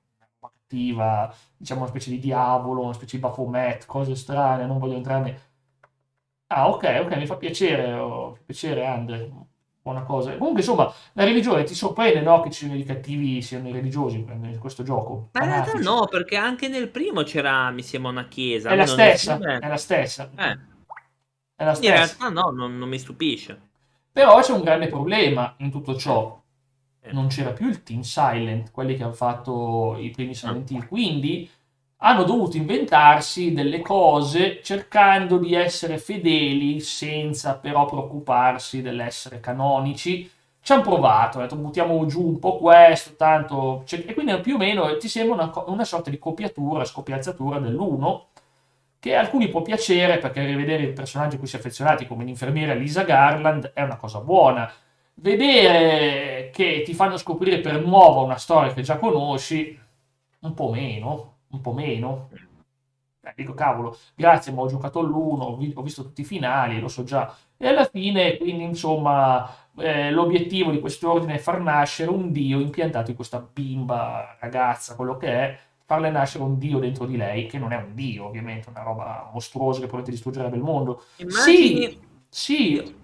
cattiva, 0.52 1.34
diciamo 1.56 1.80
una 1.82 1.90
specie 1.90 2.10
di 2.10 2.20
diavolo, 2.20 2.82
una 2.84 2.92
specie 2.94 3.16
di 3.16 3.22
Baphomet, 3.22 3.86
cose 3.86 4.14
strane, 4.16 4.66
non 4.66 4.78
voglio 4.78 4.96
entrare... 4.96 5.40
Ah, 6.48 6.68
ok, 6.68 6.84
ok, 7.04 7.16
mi 7.16 7.26
fa 7.26 7.36
piacere, 7.36 7.92
oh, 7.94 8.34
fa 8.36 8.42
piacere, 8.44 8.86
Andre, 8.86 9.30
buona 9.82 10.02
cosa. 10.04 10.36
Comunque, 10.36 10.60
insomma, 10.60 10.92
la 11.14 11.24
religione 11.24 11.64
ti 11.64 11.74
sorprende, 11.74 12.20
no, 12.20 12.40
che 12.40 12.50
ci 12.52 12.60
siano 12.66 12.76
i 12.78 12.84
cattivi, 12.84 13.42
siano 13.42 13.68
i 13.68 13.72
religiosi 13.72 14.18
in 14.18 14.58
questo 14.60 14.84
gioco? 14.84 15.30
Ma 15.32 15.42
in 15.44 15.50
realtà 15.50 15.72
no, 15.80 16.06
perché 16.06 16.36
anche 16.36 16.68
nel 16.68 16.88
primo 16.88 17.22
c'era, 17.24 17.70
mi 17.70 17.82
sembra, 17.82 18.10
una 18.10 18.28
chiesa. 18.28 18.70
È 18.70 18.76
la 18.76 18.86
stessa, 18.86 19.36
film 19.38 19.50
è- 19.50 19.68
la 19.68 19.76
stessa, 19.76 20.30
Eh, 20.36 20.58
è 21.56 21.64
la 21.64 21.70
in 21.70 21.74
stessa. 21.74 21.92
realtà 21.92 22.28
no, 22.28 22.50
non, 22.50 22.76
non 22.78 22.88
mi 22.88 22.98
stupisce. 22.98 23.65
Però 24.16 24.40
c'è 24.40 24.52
un 24.52 24.62
grande 24.62 24.86
problema 24.86 25.56
in 25.58 25.70
tutto 25.70 25.94
ciò. 25.94 26.40
Eh. 27.02 27.12
Non 27.12 27.26
c'era 27.26 27.50
più 27.50 27.68
il 27.68 27.82
team 27.82 28.00
Silent, 28.00 28.70
quelli 28.70 28.96
che 28.96 29.02
hanno 29.02 29.12
fatto 29.12 29.94
i 29.98 30.08
primi 30.08 30.34
Silent 30.34 30.70
Hill, 30.70 30.88
quindi 30.88 31.46
hanno 31.98 32.22
dovuto 32.22 32.56
inventarsi 32.56 33.52
delle 33.52 33.82
cose 33.82 34.62
cercando 34.62 35.36
di 35.36 35.52
essere 35.52 35.98
fedeli 35.98 36.80
senza 36.80 37.58
però 37.58 37.84
preoccuparsi 37.84 38.80
dell'essere 38.80 39.38
canonici. 39.38 40.30
Ci 40.62 40.72
hanno 40.72 40.80
provato, 40.80 41.36
hanno 41.36 41.48
detto 41.48 41.60
buttiamo 41.60 42.06
giù 42.06 42.26
un 42.26 42.38
po' 42.38 42.56
questo, 42.56 43.16
tanto... 43.16 43.82
cioè- 43.84 44.02
e 44.06 44.14
quindi 44.14 44.40
più 44.40 44.54
o 44.54 44.58
meno 44.58 44.96
ti 44.96 45.08
sembra 45.08 45.34
una, 45.34 45.52
una 45.66 45.84
sorta 45.84 46.08
di 46.08 46.18
copiatura, 46.18 46.86
scopiazzatura 46.86 47.58
dell'1 47.58 48.20
che 49.06 49.14
a 49.14 49.20
alcuni 49.20 49.48
può 49.48 49.62
piacere 49.62 50.18
perché 50.18 50.44
rivedere 50.44 50.82
i 50.82 50.92
personaggi 50.92 51.36
a 51.36 51.38
cui 51.38 51.46
si 51.46 51.54
è 51.54 51.58
affezionati 51.60 52.08
come 52.08 52.24
l'infermiera 52.24 52.74
Lisa 52.74 53.04
Garland 53.04 53.70
è 53.72 53.82
una 53.82 53.96
cosa 53.96 54.18
buona. 54.18 54.68
Vedere 55.14 56.50
che 56.52 56.82
ti 56.84 56.92
fanno 56.92 57.16
scoprire 57.16 57.60
per 57.60 57.80
nuovo 57.84 58.24
una 58.24 58.36
storia 58.36 58.72
che 58.72 58.82
già 58.82 58.98
conosci, 58.98 59.78
un 60.40 60.54
po' 60.54 60.70
meno, 60.70 61.36
un 61.50 61.60
po' 61.60 61.72
meno. 61.72 62.30
Eh, 63.22 63.32
dico, 63.36 63.54
cavolo, 63.54 63.96
grazie, 64.16 64.52
ma 64.52 64.62
ho 64.62 64.66
giocato 64.68 64.98
all'1, 64.98 65.40
ho, 65.40 65.56
vi- 65.56 65.72
ho 65.74 65.82
visto 65.82 66.02
tutti 66.02 66.22
i 66.22 66.24
finali, 66.24 66.80
lo 66.80 66.88
so 66.88 67.04
già. 67.04 67.32
E 67.56 67.68
alla 67.68 67.84
fine, 67.84 68.36
quindi, 68.38 68.64
insomma, 68.64 69.68
eh, 69.78 70.10
l'obiettivo 70.10 70.70
di 70.72 70.80
quest'ordine 70.80 71.34
è 71.34 71.38
far 71.38 71.60
nascere 71.60 72.10
un 72.10 72.32
dio 72.32 72.60
impiantato 72.60 73.10
in 73.10 73.16
questa 73.16 73.40
bimba, 73.40 74.36
ragazza, 74.40 74.96
quello 74.96 75.16
che 75.16 75.28
è, 75.28 75.58
farle 75.86 76.10
nascere 76.10 76.44
un 76.44 76.58
dio 76.58 76.78
dentro 76.78 77.06
di 77.06 77.16
lei, 77.16 77.46
che 77.46 77.58
non 77.58 77.72
è 77.72 77.76
un 77.76 77.94
dio, 77.94 78.26
ovviamente, 78.26 78.68
una 78.68 78.82
roba 78.82 79.30
mostruosa 79.32 79.80
che 79.80 79.86
di 80.02 80.10
distruggerebbe 80.10 80.56
il 80.56 80.62
mondo. 80.62 81.04
Immagini... 81.16 81.86
Sì, 81.86 81.98
sì, 82.28 82.94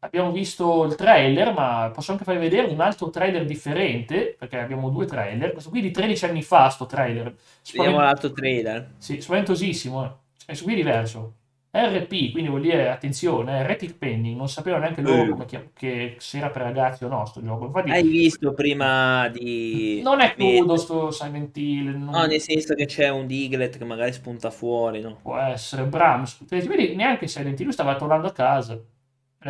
abbiamo 0.00 0.30
visto 0.30 0.84
il 0.84 0.94
trailer, 0.94 1.52
ma 1.54 1.90
posso 1.92 2.12
anche 2.12 2.24
farvi 2.24 2.40
vedere 2.40 2.70
un 2.70 2.80
altro 2.80 3.08
trailer 3.08 3.46
differente, 3.46 4.36
perché 4.38 4.58
abbiamo 4.58 4.90
due 4.90 5.06
trailer. 5.06 5.52
Questo 5.52 5.70
qui 5.70 5.78
è 5.80 5.82
di 5.82 5.90
13 5.90 6.26
anni 6.26 6.42
fa, 6.42 6.68
sto 6.68 6.86
trailer. 6.86 7.24
Vediamo 7.24 7.40
Spavent- 7.62 7.96
l'altro 7.96 8.32
trailer. 8.32 8.94
sì, 8.98 9.20
spaventosissimo. 9.20 10.04
eh. 10.04 10.10
Questo 10.44 10.64
qui 10.64 10.74
è 10.74 10.76
diverso. 10.76 11.34
RP, 11.76 12.30
quindi 12.30 12.48
vuol 12.48 12.60
dire 12.62 12.88
attenzione, 12.88 13.58
eh, 13.60 13.66
Retic 13.66 13.96
Pending, 13.98 14.36
non 14.36 14.48
sapevano 14.48 14.82
neanche 14.84 15.02
loro 15.02 15.22
Eh. 15.24 15.30
come 15.30 15.44
chiam- 15.44 15.70
che 15.72 16.16
se 16.18 16.38
era 16.38 16.48
per 16.50 16.62
ragazzi 16.62 17.04
o 17.04 17.08
no 17.08 17.24
sto 17.26 17.42
gioco. 17.42 17.64
Infatti, 17.66 17.90
Hai 17.90 18.02
visto 18.04 18.52
prima 18.52 19.28
di... 19.28 20.00
non 20.02 20.20
è 20.20 20.34
crudo 20.34 20.76
sto 20.76 21.10
Silent 21.10 21.56
Hill, 21.56 21.96
non- 21.96 22.14
No, 22.14 22.26
nel 22.26 22.40
senso 22.40 22.74
che 22.74 22.86
c'è 22.86 23.08
un 23.08 23.26
Diglett 23.26 23.76
che 23.76 23.84
magari 23.84 24.12
spunta 24.12 24.50
fuori, 24.50 25.00
no? 25.00 25.18
può 25.22 25.36
essere 25.36 25.84
Brahms. 25.86 26.44
Vedi, 26.48 26.94
neanche 26.94 27.26
Silent 27.26 27.58
Hill, 27.58 27.70
stava 27.70 27.96
tornando 27.96 28.28
a 28.28 28.32
casa. 28.32 28.74
Ed 28.74 28.82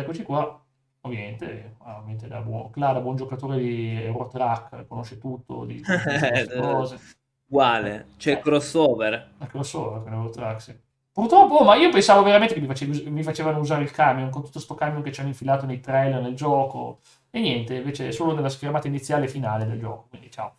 eccoci 0.01 0.23
qua. 0.23 0.59
Ovviamente, 1.01 1.75
ovviamente 1.77 2.27
da 2.27 2.41
buon, 2.41 2.71
Clara, 2.71 2.99
buon 2.99 3.15
giocatore 3.15 3.59
di 3.59 4.01
Eurotrack, 4.03 4.87
conosce 4.87 5.19
tutto 5.19 5.63
di, 5.65 5.75
di 5.75 5.83
queste 6.17 6.49
cose. 6.55 6.99
Uguale, 7.47 8.07
c'è 8.17 8.31
il 8.31 8.39
crossover. 8.39 9.29
La 9.37 9.45
crossover 9.47 10.01
con 10.03 10.13
Eurotrack, 10.13 10.61
sì. 10.61 10.75
Purtroppo, 11.15 11.63
ma 11.63 11.75
io 11.75 11.89
pensavo 11.91 12.23
veramente 12.23 12.53
che 12.53 12.59
mi, 12.59 12.67
facevi- 12.67 13.09
mi 13.09 13.23
facevano 13.23 13.59
usare 13.59 13.83
il 13.83 13.91
camion, 13.91 14.29
con 14.29 14.43
tutto 14.43 14.59
sto 14.59 14.75
camion 14.75 15.01
che 15.01 15.13
ci 15.13 15.21
hanno 15.21 15.29
infilato 15.29 15.65
nei 15.65 15.79
trailer, 15.79 16.21
nel 16.21 16.35
gioco. 16.35 16.99
E 17.29 17.39
niente, 17.39 17.75
invece 17.75 18.09
è 18.09 18.11
solo 18.11 18.33
nella 18.33 18.49
schermata 18.49 18.87
iniziale 18.87 19.25
e 19.25 19.27
finale 19.29 19.65
del 19.65 19.79
gioco. 19.79 20.07
Quindi, 20.09 20.29
ciao. 20.29 20.55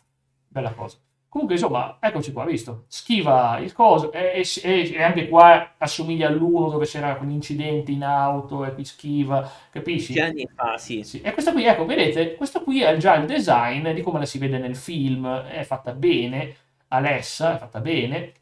Bella 0.49 0.73
cosa. 0.73 0.97
Comunque, 1.29 1.57
insomma, 1.57 1.99
eccoci 2.01 2.33
qua, 2.33 2.47
visto? 2.47 2.85
Schiva 2.89 3.59
il 3.59 3.73
coso, 3.75 4.11
e, 4.13 4.43
e- 4.63 4.93
e 4.95 5.03
anche 5.03 5.29
qua 5.29 5.75
assomiglia 5.77 6.29
all'uno 6.29 6.71
dove 6.71 6.87
c'era 6.87 7.17
quell'incidente 7.17 7.93
in 7.93 8.03
auto 8.05 8.65
e 8.65 8.73
qui 8.73 8.85
schiva, 8.87 9.47
capisci? 9.71 10.15
Dieci 10.15 10.29
anni 10.31 10.49
fa, 10.55 10.79
sì. 10.79 11.03
Sì, 11.05 11.21
E 11.21 11.33
questa 11.35 11.53
qui, 11.53 11.67
ecco, 11.67 11.85
vedete, 11.85 12.35
questo 12.37 12.63
qui 12.63 12.81
è 12.81 12.97
già 12.97 13.17
il 13.17 13.27
design 13.27 13.91
di 13.91 14.01
come 14.01 14.21
la 14.21 14.25
si 14.25 14.39
vede 14.39 14.57
nel 14.59 14.77
film, 14.77 15.27
è 15.29 15.63
fatta 15.65 15.93
bene, 15.93 16.55
Alessa 16.89 17.57
è 17.57 17.59
fatta 17.59 17.81
bene, 17.81 18.33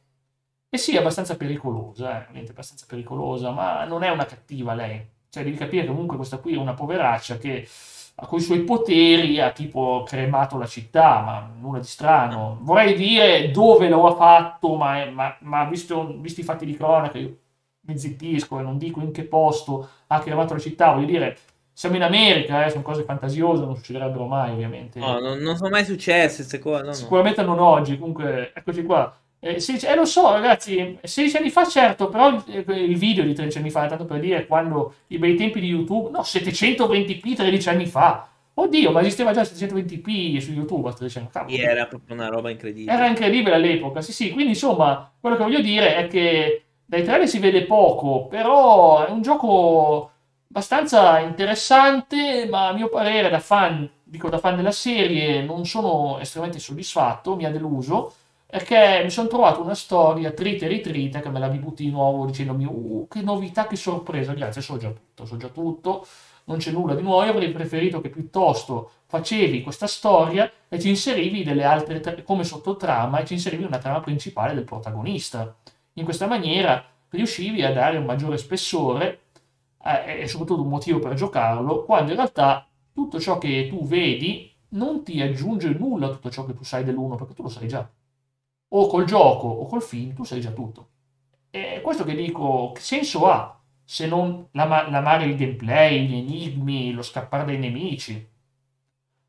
e 0.75 0.79
sì, 0.79 0.97
è 0.97 0.99
abbastanza 0.99 1.37
pericolosa, 1.37 2.19
eh, 2.19 2.23
ovviamente 2.23 2.51
abbastanza 2.51 2.85
pericolosa, 2.89 3.53
ma 3.53 3.85
non 3.85 4.03
è 4.03 4.11
una 4.11 4.25
cattiva 4.27 4.75
lei. 4.75 5.09
Cioè, 5.29 5.45
devi 5.45 5.57
capire 5.57 5.83
che 5.83 5.89
comunque 5.89 6.17
questa 6.17 6.39
qui 6.39 6.55
è 6.55 6.59
una 6.59 6.75
poveraccia 6.75 7.39
che 7.39 7.69
con 8.17 8.41
i 8.41 8.43
suoi 8.43 8.63
poteri 8.63 9.41
ha 9.41 9.53
tipo 9.53 10.03
cremato 10.05 10.59
la 10.59 10.67
città, 10.67 11.21
ma 11.21 11.49
nulla 11.61 11.79
di 11.79 11.87
strano. 11.87 12.59
Vorrei 12.63 12.95
dire 12.95 13.53
dove 13.53 13.89
lo 13.89 14.05
ha 14.09 14.17
fatto, 14.17 14.75
ma, 14.75 15.09
ma, 15.11 15.37
ma 15.43 15.65
visto, 15.67 16.17
visti 16.19 16.41
i 16.41 16.45
fatti 16.45 16.67
di 16.67 16.77
cronaca, 16.77 17.19
io 17.19 17.39
mi 17.83 17.97
zittisco 17.97 18.59
e 18.59 18.63
non 18.63 18.77
dico 18.77 19.01
in 19.01 19.13
che 19.13 19.23
posto 19.23 19.89
ha 20.09 20.19
cremato 20.19 20.55
la 20.55 20.61
città, 20.61 20.91
voglio 20.91 21.07
dire, 21.07 21.39
siamo 21.73 21.95
in 21.95 22.03
America, 22.03 22.65
eh, 22.65 22.71
sono 22.71 22.83
cose 22.83 23.05
fantasiose, 23.05 23.65
non 23.65 23.77
succederebbero 23.77 24.27
mai 24.27 24.51
ovviamente. 24.51 24.99
No, 24.99 25.21
non, 25.21 25.39
non 25.39 25.57
sono 25.57 25.71
mai 25.71 25.85
successe 25.85 26.39
queste 26.39 26.59
cose. 26.59 26.83
No, 26.83 26.93
Sicuramente 26.93 27.43
non 27.45 27.61
oggi, 27.61 27.97
comunque 27.97 28.53
eccoci 28.53 28.83
qua. 28.83 29.17
Eh, 29.47 29.61
16, 29.61 29.85
eh, 29.85 29.95
lo 29.95 30.07
so, 30.07 30.33
ragazzi, 30.33 30.99
16 31.03 31.37
anni 31.37 31.51
fa, 31.51 31.67
certo, 31.67 32.09
però 32.09 32.31
il, 32.31 32.65
il 32.67 32.97
video 32.97 33.25
di 33.25 33.35
13 33.35 33.59
anni 33.59 33.69
fa, 33.69 33.87
tanto 33.87 34.07
per 34.07 34.19
dire, 34.19 34.47
quando 34.47 34.95
i 35.09 35.19
bei 35.19 35.35
tempi 35.35 35.61
di 35.61 35.67
YouTube, 35.67 36.09
no, 36.09 36.21
720p 36.21 37.37
13 37.37 37.69
anni 37.69 37.85
fa. 37.85 38.27
Oddio, 38.55 38.91
ma 38.91 39.03
esisteva 39.03 39.35
già 39.35 39.43
720p 39.43 40.39
su 40.39 40.53
YouTube 40.53 40.89
a 40.89 40.95
13 40.95 41.19
anni 41.19 41.29
fa. 41.31 41.45
Era 41.47 41.85
proprio 41.85 42.17
una 42.17 42.29
roba 42.29 42.49
incredibile. 42.49 42.91
Era 42.91 43.07
incredibile 43.07 43.57
all'epoca, 43.57 44.01
sì, 44.01 44.15
sì. 44.15 44.31
Quindi, 44.31 44.53
insomma, 44.53 45.13
quello 45.21 45.37
che 45.37 45.43
voglio 45.43 45.61
dire 45.61 45.97
è 45.97 46.07
che 46.07 46.63
dai 46.87 47.05
trailer 47.05 47.29
si 47.29 47.39
vede 47.39 47.67
poco, 47.67 48.27
però 48.29 49.05
è 49.05 49.11
un 49.11 49.21
gioco 49.21 50.11
abbastanza 50.49 51.19
interessante, 51.19 52.47
ma 52.49 52.69
a 52.69 52.73
mio 52.73 52.89
parere, 52.89 53.29
da 53.29 53.41
fan, 53.41 53.87
dico 54.03 54.31
da 54.31 54.39
fan 54.39 54.57
della 54.57 54.73
serie, 54.73 55.43
non 55.43 55.67
sono 55.67 56.19
estremamente 56.19 56.63
soddisfatto, 56.63 57.37
mi 57.37 57.45
ha 57.45 57.51
deluso 57.51 58.15
perché 58.47 59.01
mi 59.03 59.11
sono 59.11 59.29
trovato 59.29 59.63
una 59.63 59.75
storia 59.75 60.31
trita 60.31 60.67
e 60.67 60.69
ritrita 60.69 61.21
che 61.21 61.29
me 61.29 61.41
la 61.41 61.49
butti 61.49 61.85
di 61.85 61.91
nuovo 61.91 62.25
dicendomi 62.27 62.65
uh, 62.65 63.07
che 63.11 63.21
novità, 63.21 63.67
che 63.67 63.77
sorpresa, 63.77 64.33
grazie, 64.33 64.63
so 64.63 64.77
già 64.77 64.91
tutto, 64.91 65.27
so 65.27 65.37
già 65.37 65.49
tutto, 65.49 66.07
non 66.45 66.59
c'è 66.59 66.71
nulla 66.71 66.95
di 66.95 67.03
nuovo, 67.03 67.21
avrei 67.23 67.51
preferito 67.51 68.01
che 68.01 68.11
piuttosto 68.11 68.91
facevi 69.07 69.63
questa 69.63 69.87
storia 69.87 70.51
e 70.69 70.79
ci 70.79 70.89
inserivi 70.89 71.43
delle 71.43 71.65
altre, 71.65 72.23
come 72.23 72.45
sottotrama, 72.45 73.19
e 73.19 73.25
ci 73.25 73.35
inserivi 73.35 73.65
una 73.65 73.79
trama 73.79 74.01
principale 74.01 74.55
del 74.55 74.65
protagonista. 74.65 75.55
In 75.95 76.05
questa 76.05 76.27
maniera 76.27 76.85
riuscivi 77.11 77.63
a 77.63 77.73
dare 77.73 77.97
un 77.97 78.05
maggiore 78.05 78.37
spessore 78.39 79.21
eh, 79.85 80.21
e 80.23 80.29
soprattutto 80.29 80.63
un 80.63 80.69
motivo 80.69 80.99
per 80.99 81.15
giocarlo, 81.15 81.85
quando 81.85 82.11
in 82.11 82.17
realtà 82.17 82.67
tutto 82.93 83.19
ciò 83.21 83.39
che 83.39 83.67
tu 83.69 83.87
vedi 83.87 84.53
non 84.71 85.03
ti 85.03 85.21
aggiunge 85.21 85.69
nulla 85.71 86.07
a 86.07 86.11
tutto 86.11 86.31
ciò 86.31 86.45
che 86.45 86.55
tu 86.55 86.65
sai 86.65 86.85
dell'uno, 86.85 87.17
perché 87.17 87.35
tu 87.35 87.43
lo 87.43 87.49
sai 87.49 87.69
già 87.69 87.89
o 88.77 88.87
col 88.87 89.05
gioco 89.05 89.47
o 89.47 89.67
col 89.67 89.83
film, 89.83 90.15
tu 90.15 90.25
sai 90.25 90.41
già 90.41 90.51
tutto. 90.51 90.89
E 91.51 91.81
questo 91.83 92.05
che 92.05 92.15
dico, 92.15 92.73
che 92.75 92.81
senso 92.81 93.27
ha 93.31 93.57
se 93.85 94.07
non 94.07 94.49
l'amare 94.53 95.25
il 95.25 95.37
gameplay, 95.37 96.07
gli 96.07 96.17
enigmi, 96.17 96.93
lo 96.93 97.03
scappare 97.03 97.45
dai 97.45 97.59
nemici? 97.59 98.29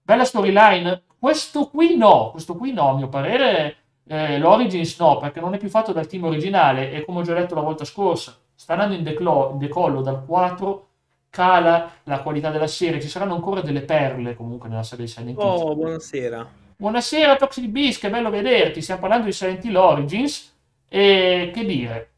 Bella 0.02 0.26
storyline? 0.26 1.04
Questo 1.20 1.70
qui 1.70 1.96
no, 1.96 2.32
questo 2.32 2.56
qui 2.56 2.72
no, 2.74 2.90
a 2.90 2.96
mio 2.96 3.10
parere 3.10 3.78
eh, 4.08 4.40
l'Origins 4.40 5.00
no, 5.00 5.18
perché 5.18 5.40
non 5.40 5.54
è 5.54 5.58
più 5.58 5.70
fatto 5.70 5.92
dal 5.92 6.08
team 6.08 6.24
originale 6.24 6.92
e 6.92 7.06
come 7.06 7.20
ho 7.20 7.24
già 7.24 7.34
detto 7.34 7.56
la 7.56 7.62
volta 7.62 7.86
scorsa, 7.86 8.36
sta 8.56 8.74
andando 8.74 8.96
in, 8.96 9.04
declo- 9.04 9.50
in 9.52 9.60
decollo 9.60 10.02
dal 10.02 10.26
4 10.26 10.88
cala 11.30 11.92
la 12.04 12.22
qualità 12.22 12.50
della 12.50 12.68
serie, 12.68 13.02
ci 13.02 13.10
saranno 13.10 13.36
ancora 13.36 13.62
delle 13.62 13.82
perle 13.82 14.36
comunque 14.36 14.70
nella 14.70 14.84
serie 14.84 15.06
di 15.06 15.12
Silent 15.12 15.38
Hill. 15.38 15.46
Oh, 15.46 15.76
buonasera. 15.76 16.64
Buonasera 16.78 17.38
Toxic 17.38 17.68
Beast, 17.68 18.02
che 18.02 18.10
bello 18.10 18.30
vederti. 18.30 18.82
Stiamo 18.82 19.00
parlando 19.00 19.26
di 19.26 19.32
Silent 19.32 19.64
Hill 19.64 19.76
Origins. 19.76 20.54
E 20.90 21.52
che 21.54 21.64
dire, 21.66 22.12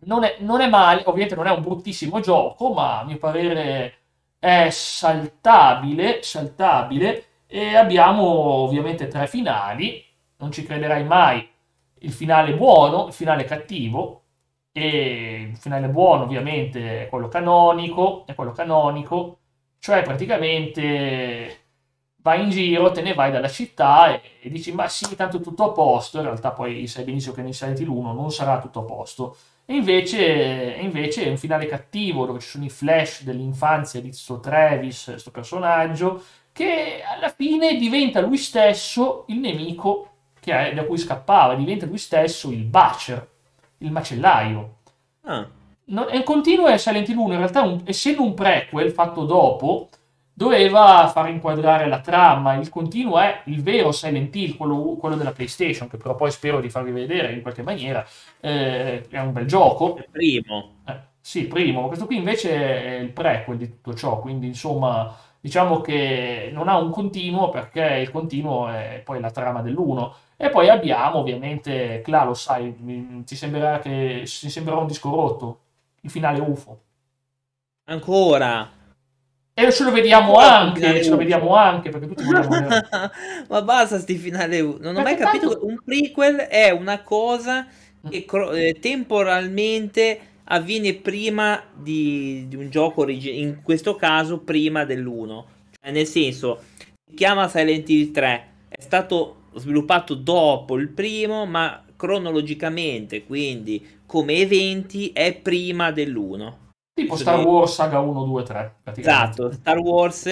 non 0.00 0.24
è, 0.24 0.36
non 0.40 0.60
è 0.60 0.68
male, 0.68 1.02
ovviamente 1.04 1.36
non 1.36 1.46
è 1.46 1.50
un 1.50 1.62
bruttissimo 1.62 2.18
gioco, 2.20 2.72
ma 2.72 3.00
a 3.00 3.04
mio 3.04 3.18
parere 3.18 3.98
è 4.40 4.68
saltabile, 4.70 6.22
saltabile. 6.24 7.24
E 7.46 7.76
abbiamo 7.76 8.22
ovviamente 8.24 9.06
tre 9.06 9.28
finali. 9.28 10.04
Non 10.38 10.50
ci 10.50 10.64
crederai 10.64 11.04
mai. 11.04 11.48
Il 12.00 12.12
finale 12.12 12.54
buono, 12.54 13.06
il 13.06 13.12
finale 13.12 13.44
cattivo. 13.44 14.22
E 14.72 15.50
il 15.50 15.56
finale 15.56 15.88
buono, 15.88 16.24
ovviamente, 16.24 17.02
è 17.04 17.08
quello 17.08 17.28
canonico. 17.28 18.24
È 18.26 18.34
quello 18.34 18.50
canonico. 18.52 19.38
Cioè, 19.78 20.02
praticamente 20.02 21.63
vai 22.24 22.42
in 22.42 22.48
giro, 22.48 22.90
te 22.90 23.02
ne 23.02 23.12
vai 23.12 23.30
dalla 23.30 23.50
città 23.50 24.14
e, 24.14 24.20
e, 24.40 24.48
dici 24.48 24.72
ma 24.72 24.88
sì, 24.88 25.14
tanto 25.14 25.40
tutto 25.40 25.64
a 25.64 25.72
posto, 25.72 26.16
in 26.16 26.24
realtà 26.24 26.52
poi 26.52 26.86
sai 26.86 27.04
benissimo 27.04 27.34
che 27.34 27.42
nei 27.42 27.52
Silent 27.52 27.78
Hill 27.80 27.88
1 27.88 28.12
non 28.14 28.32
sarà 28.32 28.58
tutto 28.60 28.80
a 28.80 28.84
posto. 28.84 29.36
E 29.66 29.74
invece, 29.74 30.76
invece 30.80 31.24
è 31.24 31.28
un 31.28 31.36
finale 31.36 31.66
cattivo 31.66 32.24
dove 32.24 32.40
ci 32.40 32.48
sono 32.48 32.64
i 32.64 32.70
flash 32.70 33.24
dell'infanzia 33.24 34.00
di 34.00 34.08
questo 34.08 34.40
Travis, 34.40 35.04
questo 35.04 35.30
personaggio, 35.30 36.22
che 36.50 37.02
alla 37.06 37.28
fine 37.28 37.76
diventa 37.76 38.20
lui 38.20 38.38
stesso 38.38 39.24
il 39.28 39.38
nemico 39.38 40.08
è, 40.40 40.72
da 40.74 40.84
cui 40.84 40.98
scappava, 40.98 41.54
diventa 41.54 41.86
lui 41.86 41.98
stesso 41.98 42.50
il 42.50 42.64
Butcher, 42.64 43.26
il 43.78 43.90
macellaio. 43.90 44.76
Ah. 45.22 45.46
Non, 45.86 46.06
è 46.08 46.22
continuo 46.22 46.66
è 46.66 46.78
Silent 46.78 47.08
Hill 47.08 47.18
1, 47.18 47.32
in 47.32 47.38
realtà 47.38 47.62
un, 47.62 47.82
essendo 47.84 48.22
un 48.22 48.32
prequel 48.32 48.90
fatto 48.92 49.24
dopo, 49.24 49.88
doveva 50.34 51.08
far 51.08 51.28
inquadrare 51.28 51.86
la 51.86 52.00
trama. 52.00 52.54
Il 52.54 52.68
continuo 52.68 53.18
è 53.18 53.42
il 53.46 53.62
vero 53.62 53.92
Silent 53.92 54.34
Hill, 54.34 54.56
quello, 54.56 54.96
quello 54.98 55.16
della 55.16 55.32
PlayStation, 55.32 55.88
che 55.88 55.96
però 55.96 56.16
poi 56.16 56.30
spero 56.30 56.60
di 56.60 56.68
farvi 56.68 56.90
vedere 56.90 57.32
in 57.32 57.40
qualche 57.40 57.62
maniera. 57.62 58.04
Eh, 58.40 59.06
è 59.08 59.20
un 59.20 59.32
bel 59.32 59.46
gioco. 59.46 59.96
Il 59.96 60.08
primo. 60.10 60.82
Eh, 60.86 60.98
sì, 61.20 61.46
primo. 61.46 61.86
Questo 61.86 62.06
qui 62.06 62.16
invece 62.16 62.50
è 62.52 62.98
il 62.98 63.10
prequel 63.10 63.56
di 63.56 63.68
tutto 63.68 63.94
ciò, 63.94 64.18
quindi 64.18 64.46
insomma 64.48 65.16
diciamo 65.40 65.82
che 65.82 66.48
non 66.52 66.68
ha 66.68 66.78
un 66.78 66.90
continuo 66.90 67.50
perché 67.50 67.82
il 68.00 68.10
continuo 68.10 68.68
è 68.68 69.02
poi 69.04 69.20
la 69.20 69.30
trama 69.30 69.62
dell'uno. 69.62 70.14
E 70.36 70.50
poi 70.50 70.68
abbiamo 70.68 71.18
ovviamente, 71.18 72.00
Cla, 72.02 72.24
lo 72.24 72.34
sai, 72.34 72.74
ti 73.24 73.36
sembrerà 73.36 73.78
che 73.78 74.22
ti 74.24 74.50
sembrerà 74.50 74.80
un 74.80 74.86
disco 74.86 75.10
rotto, 75.10 75.60
il 76.00 76.10
finale 76.10 76.40
UFO. 76.40 76.80
Ancora? 77.84 78.83
E 79.56 79.70
ce 79.70 79.84
lo 79.84 79.92
vediamo 79.92 80.34
anche, 80.34 81.02
ce 81.04 81.10
lo 81.10 81.16
vediamo 81.16 81.54
anche 81.54 81.88
perché 81.88 82.08
tutti 82.08 82.24
vogliamo 82.24 82.48
Ma 83.48 83.62
basta 83.62 84.00
sti 84.00 84.16
finale 84.16 84.60
Non 84.60 84.96
ho 84.96 85.02
mai 85.02 85.16
capito 85.16 85.50
tanto... 85.50 85.60
che 85.60 85.72
un 85.72 85.78
prequel 85.84 86.36
è 86.38 86.70
una 86.70 87.02
cosa 87.02 87.64
mm. 87.64 88.10
che 88.10 88.26
eh, 88.52 88.78
temporalmente 88.80 90.20
avviene 90.44 90.94
prima 90.94 91.62
di, 91.72 92.46
di 92.48 92.56
un 92.56 92.68
gioco 92.68 93.02
originale, 93.02 93.42
in 93.42 93.62
questo 93.62 93.94
caso 93.94 94.40
prima 94.40 94.84
dell'1. 94.84 95.44
Cioè, 95.80 95.92
nel 95.92 96.06
senso, 96.06 96.62
si 97.08 97.14
chiama 97.14 97.48
Silent 97.48 97.88
Hill 97.88 98.10
3, 98.10 98.48
è 98.68 98.80
stato 98.80 99.42
sviluppato 99.54 100.14
dopo 100.14 100.76
il 100.76 100.88
primo, 100.88 101.46
ma 101.46 101.82
cronologicamente, 101.96 103.24
quindi 103.24 104.00
come 104.04 104.34
eventi, 104.34 105.10
è 105.12 105.32
prima 105.32 105.92
dell'1. 105.92 106.62
Tipo 106.94 107.16
Star 107.16 107.44
Wars 107.44 107.74
Saga 107.74 107.98
1, 107.98 108.24
2, 108.24 108.42
3. 108.44 108.74
Esatto, 108.94 109.50
Star 109.50 109.78
Wars, 109.78 110.26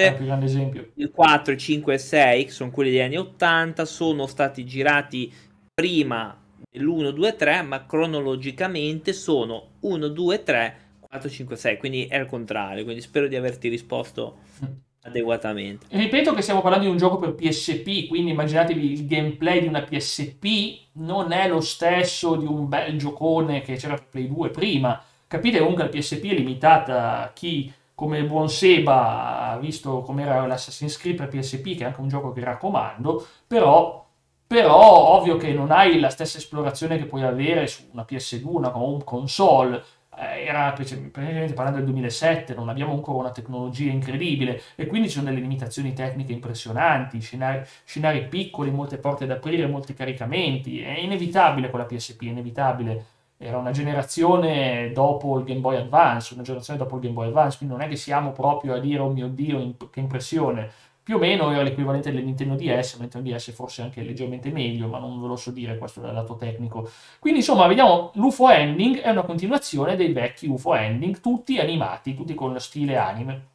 il 0.94 1.10
4, 1.12 1.56
5 1.56 1.94
e 1.94 1.98
6, 1.98 2.44
che 2.44 2.50
sono 2.52 2.70
quelli 2.70 2.90
degli 2.90 3.00
anni 3.00 3.16
80, 3.16 3.84
sono 3.84 4.28
stati 4.28 4.64
girati 4.64 5.32
prima 5.74 6.40
dell'1, 6.70 7.10
2, 7.10 7.34
3, 7.34 7.62
ma 7.62 7.84
cronologicamente 7.84 9.12
sono 9.12 9.70
1, 9.80 10.06
2, 10.06 10.42
3, 10.44 10.76
4, 11.00 11.28
5, 11.28 11.56
6, 11.56 11.76
quindi 11.78 12.06
è 12.06 12.16
il 12.20 12.26
contrario, 12.26 12.84
quindi 12.84 13.02
spero 13.02 13.26
di 13.26 13.34
averti 13.34 13.68
risposto 13.68 14.36
mm. 14.64 14.68
adeguatamente. 15.02 15.86
Ripeto 15.90 16.32
che 16.32 16.42
stiamo 16.42 16.62
parlando 16.62 16.86
di 16.86 16.92
un 16.92 16.96
gioco 16.96 17.18
per 17.18 17.34
PSP, 17.34 18.06
quindi 18.06 18.30
immaginatevi 18.30 18.92
il 18.92 19.06
gameplay 19.08 19.62
di 19.62 19.66
una 19.66 19.82
PSP 19.82 20.46
non 20.92 21.32
è 21.32 21.48
lo 21.48 21.60
stesso 21.60 22.36
di 22.36 22.46
un 22.46 22.68
bel 22.68 22.96
giocone 22.96 23.62
che 23.62 23.74
c'era 23.74 23.94
per 23.94 24.06
Play 24.10 24.28
2 24.28 24.50
prima 24.50 25.02
Capite 25.32 25.60
comunque 25.60 25.84
la 25.84 25.88
PSP 25.88 26.24
è 26.26 26.34
limitata 26.34 27.30
chi 27.32 27.72
come 27.94 28.18
il 28.18 28.26
buon 28.26 28.50
Seba 28.50 29.48
ha 29.48 29.56
visto 29.56 30.02
com'era 30.02 30.44
l'Assassin's 30.44 30.98
Creed 30.98 31.16
per 31.16 31.28
PSP, 31.28 31.74
che 31.74 31.84
è 31.84 31.86
anche 31.86 32.02
un 32.02 32.08
gioco 32.08 32.32
che 32.32 32.44
raccomando, 32.44 33.26
però, 33.46 34.06
però 34.46 35.16
ovvio 35.16 35.38
che 35.38 35.54
non 35.54 35.70
hai 35.70 35.98
la 35.98 36.10
stessa 36.10 36.36
esplorazione 36.36 36.98
che 36.98 37.06
puoi 37.06 37.22
avere 37.22 37.66
su 37.66 37.88
una 37.92 38.04
PS2, 38.06 38.42
una 38.44 38.76
home 38.76 39.04
console, 39.04 39.82
eh, 40.18 40.44
era 40.44 40.70
praticamente 40.72 41.54
parlando 41.54 41.78
del 41.78 41.88
2007, 41.88 42.52
non 42.52 42.68
abbiamo 42.68 42.92
ancora 42.92 43.20
una 43.20 43.30
tecnologia 43.30 43.90
incredibile 43.90 44.60
e 44.74 44.86
quindi 44.86 45.08
ci 45.08 45.14
sono 45.14 45.30
delle 45.30 45.40
limitazioni 45.40 45.94
tecniche 45.94 46.34
impressionanti, 46.34 47.20
scenari, 47.22 47.62
scenari 47.84 48.28
piccoli, 48.28 48.70
molte 48.70 48.98
porte 48.98 49.24
da 49.24 49.36
aprire, 49.36 49.66
molti 49.66 49.94
caricamenti, 49.94 50.82
è 50.82 50.98
inevitabile 50.98 51.70
con 51.70 51.78
la 51.78 51.86
PSP, 51.86 52.20
è 52.24 52.28
inevitabile 52.28 53.20
era 53.42 53.58
una 53.58 53.72
generazione 53.72 54.92
dopo 54.92 55.38
il 55.38 55.44
Game 55.44 55.60
Boy 55.60 55.76
Advance, 55.76 56.34
una 56.34 56.44
generazione 56.44 56.78
dopo 56.78 56.94
il 56.94 57.02
Game 57.02 57.14
Boy 57.14 57.26
Advance, 57.26 57.56
quindi 57.58 57.74
non 57.74 57.84
è 57.84 57.88
che 57.88 57.96
siamo 57.96 58.30
proprio 58.30 58.74
a 58.74 58.78
dire 58.78 59.00
oh 59.00 59.10
mio 59.10 59.28
Dio 59.28 59.74
che 59.90 59.98
impressione, 59.98 60.70
più 61.02 61.16
o 61.16 61.18
meno 61.18 61.50
era 61.50 61.62
l'equivalente 61.62 62.12
del 62.12 62.24
Nintendo 62.24 62.54
DS, 62.54 62.94
ma 62.94 63.00
Nintendo 63.00 63.28
DS 63.28 63.50
forse 63.50 63.82
anche 63.82 64.02
leggermente 64.02 64.50
meglio, 64.52 64.86
ma 64.86 64.98
non 65.00 65.20
ve 65.20 65.26
lo 65.26 65.34
so 65.36 65.50
dire 65.50 65.76
questo 65.76 66.00
dal 66.00 66.14
lato 66.14 66.36
tecnico. 66.36 66.88
Quindi 67.18 67.40
insomma, 67.40 67.66
vediamo, 67.66 68.12
l'UFO 68.14 68.48
Ending 68.50 69.00
è 69.00 69.10
una 69.10 69.22
continuazione 69.22 69.96
dei 69.96 70.12
vecchi 70.12 70.46
UFO 70.46 70.74
Ending, 70.76 71.20
tutti 71.20 71.58
animati, 71.58 72.14
tutti 72.14 72.34
con 72.34 72.58
stile 72.60 72.96
anime. 72.96 73.46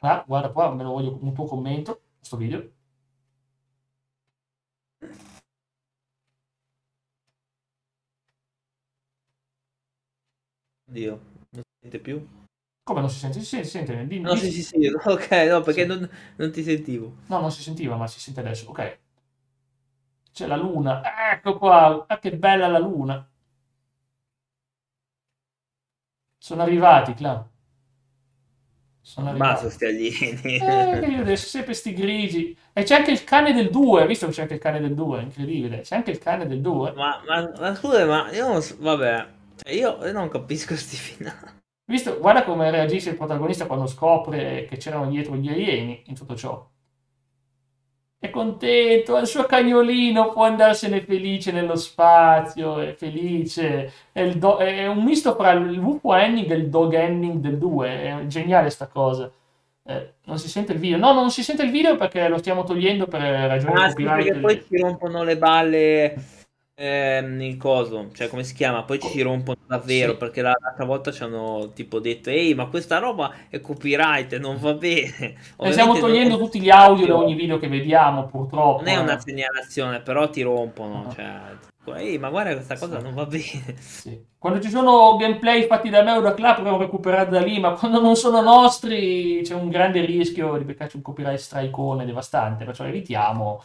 Ah, 0.00 0.22
guarda 0.26 0.50
qua, 0.50 0.70
me 0.74 0.82
lo 0.82 0.90
voglio 0.90 1.18
un 1.22 1.32
tuo 1.32 1.46
commento, 1.46 2.00
questo 2.18 2.36
video. 2.36 2.62
Dio, 10.94 11.20
non 11.50 11.62
si 11.64 11.78
sente 11.80 11.98
più? 11.98 12.24
Come 12.84 13.00
non 13.00 13.10
si 13.10 13.18
sente? 13.18 13.40
Si 13.40 13.46
sente, 13.46 13.64
si 13.66 13.70
sente. 13.78 14.06
Di, 14.06 14.20
no, 14.20 14.36
sì, 14.36 14.52
sì, 14.52 14.62
sì, 14.62 14.86
ok, 14.94 15.30
no, 15.50 15.60
perché 15.62 15.82
sì. 15.82 15.86
non, 15.88 16.08
non, 16.36 16.52
ti 16.52 16.62
sentivo. 16.62 17.16
No, 17.26 17.40
non 17.40 17.50
si 17.50 17.62
sentiva, 17.62 17.96
ma 17.96 18.06
si 18.06 18.20
sente 18.20 18.40
adesso, 18.40 18.68
ok. 18.68 18.98
C'è 20.32 20.46
la 20.46 20.56
luna, 20.56 21.02
ecco 21.32 21.58
qua, 21.58 22.04
ah, 22.06 22.18
che 22.18 22.36
bella 22.36 22.68
la 22.68 22.78
luna. 22.78 23.28
Sono 26.38 26.62
arrivati, 26.62 27.14
Cla. 27.14 27.48
Sono 29.00 29.30
arrivati. 29.30 29.70
sti 29.70 29.84
alieni. 29.84 30.58
Eh, 30.58 31.06
io 31.10 31.20
adesso 31.20 31.46
sempre 31.46 31.74
sti 31.74 31.92
grigi. 31.92 32.56
E 32.72 32.84
c'è 32.84 32.96
anche 32.96 33.10
il 33.10 33.24
cane 33.24 33.52
del 33.52 33.70
2, 33.70 34.02
hai 34.02 34.06
visto 34.06 34.26
che 34.26 34.32
c'è 34.32 34.42
anche 34.42 34.54
il 34.54 34.60
cane 34.60 34.80
del 34.80 34.94
2, 34.94 35.22
incredibile. 35.22 35.80
C'è 35.80 35.96
anche 35.96 36.10
il 36.10 36.18
cane 36.18 36.46
del 36.46 36.60
2. 36.60 36.92
Ma, 36.92 37.20
ma, 37.26 37.52
ma 37.58 37.74
scusa, 37.74 38.04
ma 38.06 38.30
io 38.32 38.48
non 38.48 38.62
so, 38.62 38.76
vabbè, 38.78 39.26
cioè 39.56 39.72
io, 39.72 40.12
non 40.12 40.28
capisco 40.28 40.74
sti 40.76 40.96
finali. 40.96 41.62
Visto, 41.86 42.18
guarda 42.18 42.44
come 42.44 42.70
reagisce 42.70 43.10
il 43.10 43.16
protagonista 43.16 43.66
quando 43.66 43.86
scopre 43.86 44.64
che 44.68 44.76
c'erano 44.78 45.10
dietro 45.10 45.36
gli 45.36 45.48
alieni 45.48 46.02
in 46.06 46.14
tutto 46.14 46.34
ciò. 46.34 46.66
È 48.18 48.30
contento, 48.30 49.18
il 49.18 49.26
suo 49.26 49.44
cagnolino 49.44 50.30
può 50.30 50.44
andarsene 50.44 51.02
felice 51.02 51.52
nello 51.52 51.76
spazio, 51.76 52.78
è 52.78 52.94
felice. 52.94 53.92
È, 54.12 54.26
do- 54.30 54.56
è 54.56 54.86
un 54.86 55.04
misto 55.04 55.36
tra 55.36 55.50
il 55.50 55.72
lupo 55.72 56.14
ending 56.14 56.50
e 56.50 56.54
il 56.54 56.70
dog 56.70 56.94
ending 56.94 57.40
del 57.40 57.58
2, 57.58 58.02
è 58.02 58.26
geniale 58.28 58.70
sta 58.70 58.86
cosa. 58.86 59.30
Eh, 59.86 60.14
non 60.24 60.38
si 60.38 60.48
sente 60.48 60.72
il 60.72 60.78
video. 60.78 60.96
No, 60.96 61.12
non 61.12 61.30
si 61.30 61.42
sente 61.42 61.64
il 61.64 61.70
video 61.70 61.96
perché 61.96 62.26
lo 62.28 62.38
stiamo 62.38 62.64
togliendo 62.64 63.06
per 63.06 63.20
ragioni 63.20 63.74
ah, 63.74 63.90
sì, 63.90 64.04
perché 64.04 64.36
poi 64.36 64.64
si 64.66 64.78
rompono 64.78 65.22
le 65.22 65.36
balle 65.36 66.14
ehm, 66.74 67.40
il 67.40 67.56
coso, 67.56 68.10
cioè 68.12 68.28
come 68.28 68.44
si 68.44 68.54
chiama? 68.54 68.82
Poi 68.82 69.00
ci 69.00 69.22
rompono 69.22 69.58
davvero 69.66 70.12
sì. 70.12 70.18
perché 70.18 70.42
l'altra 70.42 70.84
volta 70.84 71.12
ci 71.12 71.22
hanno 71.22 71.70
tipo 71.74 72.00
detto 72.00 72.30
ehi 72.30 72.54
ma 72.54 72.66
questa 72.66 72.98
roba 72.98 73.32
è 73.48 73.60
copyright, 73.60 74.36
non 74.38 74.58
va 74.58 74.74
bene. 74.74 75.34
E 75.64 75.72
stiamo 75.72 75.98
togliendo 75.98 76.36
non... 76.36 76.44
tutti 76.44 76.60
gli 76.60 76.70
audio 76.70 77.06
da 77.06 77.16
ogni 77.16 77.34
video 77.34 77.58
che 77.58 77.68
vediamo 77.68 78.26
purtroppo. 78.26 78.82
Non 78.82 78.92
è 78.92 78.96
una 78.96 79.16
eh. 79.16 79.20
segnalazione, 79.20 80.00
però 80.00 80.28
ti 80.28 80.42
rompono, 80.42 81.04
uh-huh. 81.06 81.14
cioè... 81.14 81.40
Ehi, 81.96 82.16
ma 82.18 82.30
guarda 82.30 82.54
questa 82.54 82.78
cosa 82.78 82.96
sì. 82.98 83.02
non 83.02 83.14
va 83.14 83.26
bene. 83.26 83.76
Sì. 83.78 84.32
Quando 84.38 84.60
ci 84.60 84.68
sono 84.68 85.16
gameplay 85.16 85.66
fatti 85.66 85.88
da 85.88 86.02
me 86.02 86.12
o 86.12 86.20
da 86.20 86.34
Club, 86.34 86.54
proviamo 86.54 86.76
a 86.76 86.80
recuperare 86.80 87.30
da 87.30 87.40
lì, 87.40 87.58
ma 87.60 87.72
quando 87.72 88.00
non 88.00 88.14
sono 88.14 88.42
nostri 88.42 89.40
c'è 89.42 89.54
un 89.54 89.70
grande 89.70 90.04
rischio 90.04 90.58
di 90.58 90.64
beccarci 90.64 90.96
un 90.96 91.02
copyright 91.02 91.38
strike 91.38 92.04
devastante, 92.04 92.64
perciò 92.64 92.84
evitiamo 92.84 93.62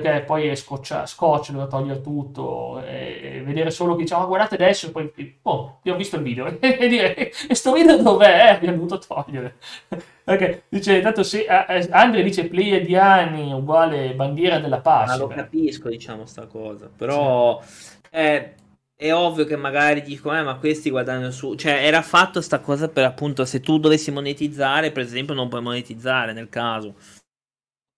perché 0.00 0.24
poi 0.24 0.48
è 0.48 0.56
scoccia, 0.56 1.06
scotch, 1.06 1.52
doveva 1.52 1.68
togliere 1.68 2.00
tutto 2.00 2.82
e, 2.84 3.40
vedere 3.44 3.70
solo 3.70 3.94
che 3.94 4.02
diciamo 4.02 4.26
guardate 4.26 4.56
adesso 4.56 4.88
e 4.88 4.90
poi 4.90 5.38
oh, 5.42 5.78
io 5.82 5.94
ho 5.94 5.96
visto 5.96 6.16
il 6.16 6.22
video 6.22 6.46
e 6.58 6.88
dire 6.88 7.14
e 7.14 7.54
sto 7.54 7.72
video 7.72 8.02
dov'è? 8.02 8.54
abbiamo 8.56 8.78
dovuto 8.78 8.98
togliere 8.98 9.54
perché 10.24 10.64
dice 10.68 11.00
tanto 11.00 11.22
se 11.22 11.46
Andre 11.46 12.24
dice 12.24 12.48
Pleiadiani 12.48 13.52
uguale 13.52 14.14
bandiera 14.14 14.58
della 14.58 14.80
pace 14.80 15.12
ma 15.12 15.16
lo 15.16 15.28
capisco 15.28 15.88
diciamo 15.88 16.26
sta 16.26 16.46
cosa 16.46 16.90
però 16.94 17.62
sì. 17.62 17.96
è, 18.10 18.52
è, 18.96 19.14
ovvio 19.14 19.44
che 19.44 19.54
magari 19.54 20.02
dico 20.02 20.34
eh, 20.34 20.42
ma 20.42 20.56
questi 20.56 20.90
guadagnano 20.90 21.30
su 21.30 21.54
cioè 21.54 21.86
era 21.86 22.02
fatto 22.02 22.40
sta 22.40 22.58
cosa 22.58 22.88
per 22.88 23.04
appunto 23.04 23.44
se 23.44 23.60
tu 23.60 23.78
dovessi 23.78 24.10
monetizzare 24.10 24.90
per 24.90 25.04
esempio 25.04 25.34
non 25.34 25.48
puoi 25.48 25.62
monetizzare 25.62 26.32
nel 26.32 26.48
caso 26.48 26.94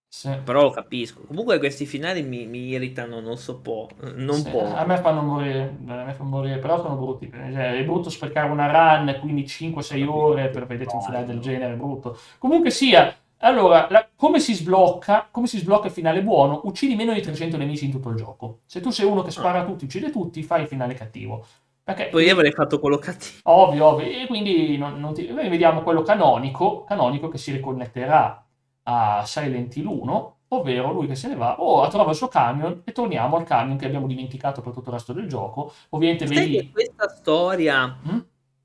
sì. 0.08 0.30
Però 0.44 0.62
lo 0.62 0.70
capisco. 0.70 1.22
Comunque 1.26 1.58
questi 1.58 1.84
finali 1.84 2.22
mi, 2.22 2.46
mi 2.46 2.68
irritano, 2.68 3.20
non 3.20 3.36
so 3.36 3.60
po'. 3.60 3.88
Non 4.14 4.36
sì, 4.36 4.50
po'. 4.50 4.74
A 4.74 4.84
me 4.86 4.96
fanno 4.98 5.20
morire, 5.20 5.76
a 5.86 6.04
me 6.04 6.12
fanno 6.14 6.30
morire, 6.30 6.58
però 6.58 6.80
sono 6.80 6.96
brutti. 6.96 7.30
Cioè, 7.30 7.76
è 7.76 7.84
brutto 7.84 8.08
sprecare 8.08 8.50
una 8.50 8.70
run, 8.70 9.18
quindi 9.20 9.42
5-6 9.42 10.06
ore 10.06 10.48
per 10.48 10.66
vedere 10.66 10.90
un 10.92 11.02
finale 11.02 11.26
del 11.26 11.40
genere, 11.40 11.74
è 11.74 11.76
brutto. 11.76 12.18
Comunque 12.38 12.70
sia, 12.70 13.14
allora, 13.38 13.88
la, 13.90 14.08
come 14.16 14.40
si 14.40 14.54
sblocca? 14.54 15.28
Come 15.30 15.46
si 15.46 15.58
sblocca 15.58 15.88
il 15.88 15.92
finale 15.92 16.22
buono? 16.22 16.62
Uccidi 16.64 16.94
meno 16.94 17.12
di 17.12 17.20
300 17.20 17.56
nemici 17.58 17.84
in 17.84 17.90
tutto 17.90 18.08
il 18.08 18.16
gioco. 18.16 18.60
Se 18.64 18.80
tu 18.80 18.90
sei 18.90 19.06
uno 19.06 19.22
che 19.22 19.30
spara 19.30 19.60
a 19.60 19.64
tutti, 19.64 19.84
uccide 19.84 20.10
tutti, 20.10 20.42
fai 20.42 20.62
il 20.62 20.68
finale 20.68 20.94
cattivo. 20.94 21.44
Perché, 21.84 22.06
Poi 22.06 22.24
io 22.24 22.32
avrei 22.32 22.52
fatto 22.52 22.80
quello 22.80 22.96
cattivo. 22.96 23.40
Ovvio, 23.44 23.86
ovvio. 23.86 24.06
E 24.06 24.26
quindi 24.26 24.78
non, 24.78 24.98
non 24.98 25.12
ti, 25.12 25.26
vediamo 25.26 25.82
quello 25.82 26.02
canonico, 26.02 26.84
canonico 26.84 27.28
che 27.28 27.38
si 27.38 27.52
riconnetterà 27.52 28.45
a 28.88 29.24
Silent 29.24 29.74
Hill 29.76 29.86
1, 29.86 30.36
ovvero 30.48 30.92
lui 30.92 31.06
che 31.06 31.14
se 31.14 31.28
ne 31.28 31.34
va, 31.34 31.60
o 31.60 31.82
oh, 31.82 31.88
trova 31.88 32.10
il 32.10 32.16
suo 32.16 32.28
camion 32.28 32.82
e 32.84 32.92
torniamo 32.92 33.36
al 33.36 33.44
camion 33.44 33.76
che 33.76 33.86
abbiamo 33.86 34.06
dimenticato 34.06 34.60
per 34.60 34.72
tutto 34.72 34.90
il 34.90 34.94
resto 34.94 35.12
del 35.12 35.28
gioco. 35.28 35.72
Ovviamente 35.90 36.26
Sai 36.26 36.36
vedi... 36.36 36.70
questa 36.70 37.08
storia 37.08 37.86
mm? 37.86 38.18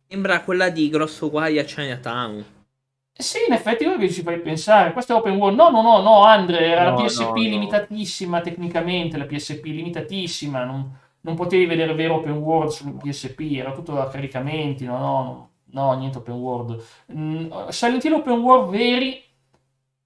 sembra 0.08 0.42
quella 0.42 0.70
di 0.70 0.90
Grosso 0.90 1.30
Guai 1.30 1.58
a 1.58 1.64
Chinatown. 1.64 2.46
Eh 3.14 3.24
sì, 3.24 3.40
in 3.48 3.54
effetti 3.54 3.86
voi 3.86 4.12
ci 4.12 4.22
fai 4.22 4.40
pensare, 4.40 4.94
questo 4.94 5.14
è 5.14 5.18
open 5.18 5.36
world, 5.36 5.58
no, 5.58 5.70
no, 5.70 5.82
no, 5.82 6.02
no, 6.02 6.24
Andre, 6.24 6.66
era 6.66 6.92
no, 6.92 6.98
la 6.98 7.04
PSP 7.04 7.22
no, 7.22 7.34
limitatissima 7.34 8.38
no. 8.38 8.44
tecnicamente, 8.44 9.18
la 9.18 9.26
PSP 9.26 9.66
limitatissima, 9.66 10.64
non, 10.64 10.98
non, 11.22 11.36
potevi 11.36 11.66
vedere 11.66 11.94
vero 11.94 12.16
open 12.16 12.38
world 12.38 12.72
su 12.72 12.96
PSP, 12.96 13.40
era 13.56 13.74
tutto 13.74 14.00
a 14.00 14.08
caricamenti, 14.08 14.86
no, 14.86 14.98
no, 14.98 15.50
no, 15.72 15.94
niente 15.98 16.20
open 16.20 16.36
world. 16.36 16.84
Mm, 17.12 17.68
Silent 17.68 18.04
Hill 18.04 18.14
open 18.14 18.40
world 18.40 18.70
veri 18.70 19.22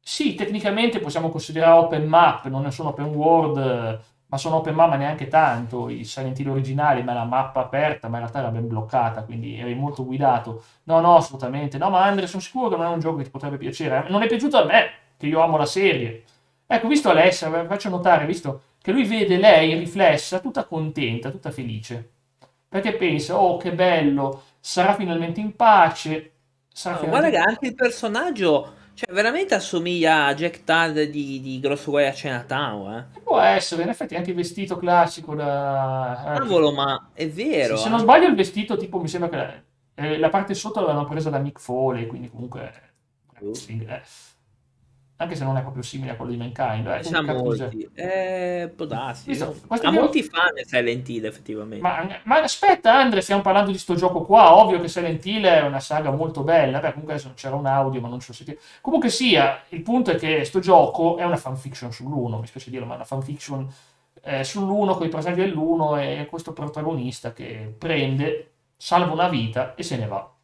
sì, 0.08 0.36
tecnicamente 0.36 1.00
possiamo 1.00 1.30
considerare 1.30 1.80
open 1.80 2.06
map, 2.06 2.46
non 2.46 2.72
sono 2.72 2.90
open 2.90 3.08
world, 3.08 4.02
ma 4.28 4.38
sono 4.38 4.58
open 4.58 4.76
map 4.76 4.90
ma 4.90 4.98
neanche 4.98 5.28
tanto. 5.28 5.90
I 5.90 6.04
Silent 6.04 6.38
Hill 6.38 6.50
originali, 6.50 7.02
ma 7.02 7.14
la 7.14 7.24
mappa 7.24 7.62
aperta, 7.62 8.08
ma 8.08 8.18
in 8.18 8.22
realtà 8.22 8.38
era 8.38 8.50
ben 8.50 8.68
bloccata, 8.68 9.24
quindi 9.24 9.60
eri 9.60 9.74
molto 9.74 10.06
guidato. 10.06 10.64
No, 10.84 11.00
no, 11.00 11.16
assolutamente. 11.16 11.80
No, 11.80 11.90
ma 11.90 12.04
Andre, 12.04 12.28
sono 12.28 12.44
sicuro 12.44 12.70
che 12.70 12.76
non 12.76 12.86
è 12.86 12.90
un 12.90 13.00
gioco 13.00 13.18
che 13.18 13.24
ti 13.24 13.30
potrebbe 13.32 13.58
piacere. 13.58 14.06
Non 14.10 14.22
è 14.22 14.28
piaciuto 14.28 14.58
a 14.58 14.66
me, 14.66 14.92
che 15.18 15.26
io 15.26 15.42
amo 15.42 15.58
la 15.58 15.66
serie. 15.66 16.24
Ecco, 16.68 16.88
visto 16.88 17.10
Alessia, 17.10 17.50
vi 17.50 17.68
faccio 17.68 17.90
notare, 17.90 18.28
visto 18.28 18.62
che 18.84 18.92
lui 18.92 19.06
vede 19.06 19.38
lei 19.38 19.74
riflessa, 19.74 20.40
tutta 20.40 20.66
contenta, 20.66 21.32
tutta 21.32 21.50
felice. 21.50 22.12
Perché 22.70 22.94
pensa, 22.94 23.40
oh, 23.42 23.58
che 23.58 23.74
bello, 23.74 24.44
sarà 24.60 24.94
finalmente 24.94 25.40
in 25.40 25.56
pace. 25.56 26.34
Sarà 26.72 26.94
no, 26.96 27.02
finalmente... 27.02 27.08
Guarda 27.10 27.30
che 27.30 27.38
anche 27.38 27.68
il 27.70 27.74
personaggio 27.74 28.84
cioè, 28.96 29.14
veramente 29.14 29.54
assomiglia 29.54 30.26
a 30.26 30.34
Jack 30.34 30.64
Tad 30.64 31.04
di, 31.04 31.40
di 31.42 31.60
Grosso 31.60 31.92
Guai 31.92 32.08
a 32.08 32.12
Chinatown, 32.12 32.94
eh? 32.94 33.20
Può 33.22 33.40
essere, 33.40 33.84
in 33.84 33.90
effetti 33.90 34.16
anche 34.16 34.32
il 34.32 34.36
vestito 34.36 34.78
classico 34.78 35.36
da... 35.36 36.34
Eh, 36.34 36.38
Cavolo, 36.40 36.72
ma 36.72 37.10
è 37.14 37.30
vero. 37.30 37.78
Se, 37.78 37.84
se 37.84 37.90
non 37.90 38.00
eh. 38.00 38.02
sbaglio 38.02 38.28
il 38.28 38.36
vestito, 38.36 38.78
tipo, 38.78 39.00
mi 39.00 39.08
sembra 39.08 39.30
che 39.30 39.36
la, 39.36 39.54
eh, 39.96 40.18
la 40.18 40.30
parte 40.30 40.54
sotto 40.54 40.80
l'avevano 40.80 41.08
presa 41.08 41.30
da 41.30 41.38
Mick 41.40 41.60
Foley, 41.60 42.08
quindi 42.08 42.30
comunque... 42.30 42.72
Uh. 43.40 43.54
Sì, 43.54 43.86
eh 43.88 44.02
anche 45.18 45.36
se 45.36 45.46
non 45.46 45.56
è 45.56 45.62
proprio 45.62 45.82
simile 45.82 46.12
a 46.12 46.16
quello 46.16 46.32
di 46.32 46.38
Mankind. 46.38 46.88
Eh, 46.88 47.04
sa 47.04 47.22
molti. 47.22 47.90
Eh, 47.94 48.72
può 48.76 48.86
darsi. 48.86 49.30
Visto, 49.30 49.56
ha 49.68 49.76
video... 49.76 49.92
molti 49.92 50.24
fan 50.24 50.52
Silent 50.66 51.08
Hill, 51.08 51.24
effettivamente. 51.24 51.82
Ma, 51.82 52.06
ma, 52.24 52.42
aspetta, 52.42 52.94
Andre, 52.94 53.22
stiamo 53.22 53.42
parlando 53.42 53.72
di 53.72 53.78
sto 53.78 53.96
gioco 53.96 54.24
qua. 54.24 54.56
Ovvio 54.56 54.82
che 54.82 54.90
Silent 54.90 55.26
Hill 55.26 55.46
è 55.46 55.62
una 55.62 55.80
saga 55.80 56.12
molto 56.12 56.44
bella. 56.44 56.80
Beh, 56.80 56.90
comunque 56.92 57.14
adesso 57.14 57.32
c'era 57.34 57.56
un 57.56 57.66
audio, 57.66 58.02
ma 58.02 58.10
non 58.10 58.20
ce 58.20 58.28
lo 58.30 58.34
sentire. 58.34 58.60
Comunque 58.82 59.10
sia, 59.10 59.62
il 59.70 59.82
punto 59.84 60.12
è 60.12 60.16
che 60.16 60.44
sto 60.44 60.60
gioco 60.60 61.16
è 61.18 61.24
una 61.24 61.38
fanfiction 61.38 61.92
sull'1, 61.92 62.40
mi 62.40 62.48
spiace 62.48 62.70
dirlo, 62.70 62.86
ma 62.86 62.94
è 62.94 62.98
una 62.98 63.06
fanfiction 63.06 63.68
eh, 64.22 64.42
sull'1 64.42 64.96
con 64.96 65.06
i 65.06 65.10
personaggi 65.10 65.42
dell'1 65.42 65.98
e 65.98 66.28
questo 66.30 66.52
protagonista 66.52 67.32
che 67.32 67.74
prende, 67.78 68.52
salva 68.76 69.14
una 69.14 69.30
vita 69.30 69.76
e 69.76 69.84
se 69.84 69.96
ne 69.96 70.08
va. 70.08 70.35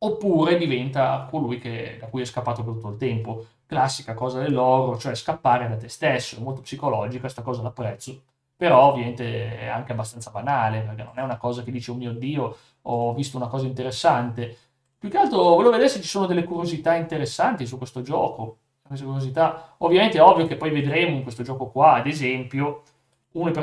Oppure 0.00 0.56
diventa 0.56 1.26
colui 1.28 1.58
che, 1.58 1.96
da 1.98 2.06
cui 2.06 2.22
è 2.22 2.24
scappato 2.24 2.62
per 2.62 2.74
tutto 2.74 2.90
il 2.90 2.96
tempo 2.96 3.46
classica 3.66 4.14
cosa 4.14 4.40
dell'horror, 4.40 4.98
cioè 4.98 5.14
scappare 5.14 5.68
da 5.68 5.76
te 5.76 5.88
stesso, 5.88 6.36
è 6.36 6.40
molto 6.40 6.62
psicologica, 6.62 7.20
questa 7.20 7.42
cosa 7.42 7.62
l'apprezzo, 7.62 8.22
però 8.56 8.90
ovviamente 8.90 9.58
è 9.58 9.66
anche 9.66 9.92
abbastanza 9.92 10.30
banale, 10.30 10.80
perché 10.80 11.02
non 11.02 11.18
è 11.18 11.22
una 11.22 11.36
cosa 11.36 11.62
che 11.62 11.70
dice, 11.70 11.90
oh 11.90 11.94
mio 11.94 12.12
Dio, 12.12 12.56
ho 12.82 13.12
visto 13.14 13.36
una 13.36 13.48
cosa 13.48 13.66
interessante. 13.66 14.56
Più 14.98 15.10
che 15.10 15.18
altro 15.18 15.42
volevo 15.42 15.70
vedere 15.70 15.88
se 15.88 16.00
ci 16.00 16.08
sono 16.08 16.26
delle 16.26 16.44
curiosità 16.44 16.94
interessanti 16.94 17.66
su 17.66 17.76
questo 17.76 18.02
gioco. 18.02 18.58
Curiosità. 18.88 19.74
Ovviamente 19.78 20.16
è 20.16 20.22
ovvio 20.22 20.46
che 20.46 20.56
poi 20.56 20.70
vedremo 20.70 21.16
in 21.16 21.22
questo 21.22 21.42
gioco 21.42 21.66
qua, 21.66 21.94
ad 21.94 22.06
esempio, 22.06 22.82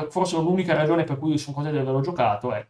forse 0.09 0.37
l'unica 0.37 0.75
ragione 0.75 1.03
per 1.03 1.17
cui 1.17 1.37
sono 1.37 1.55
contento 1.55 1.79
di 1.79 1.83
averlo 1.83 2.01
giocato 2.01 2.53
è 2.53 2.65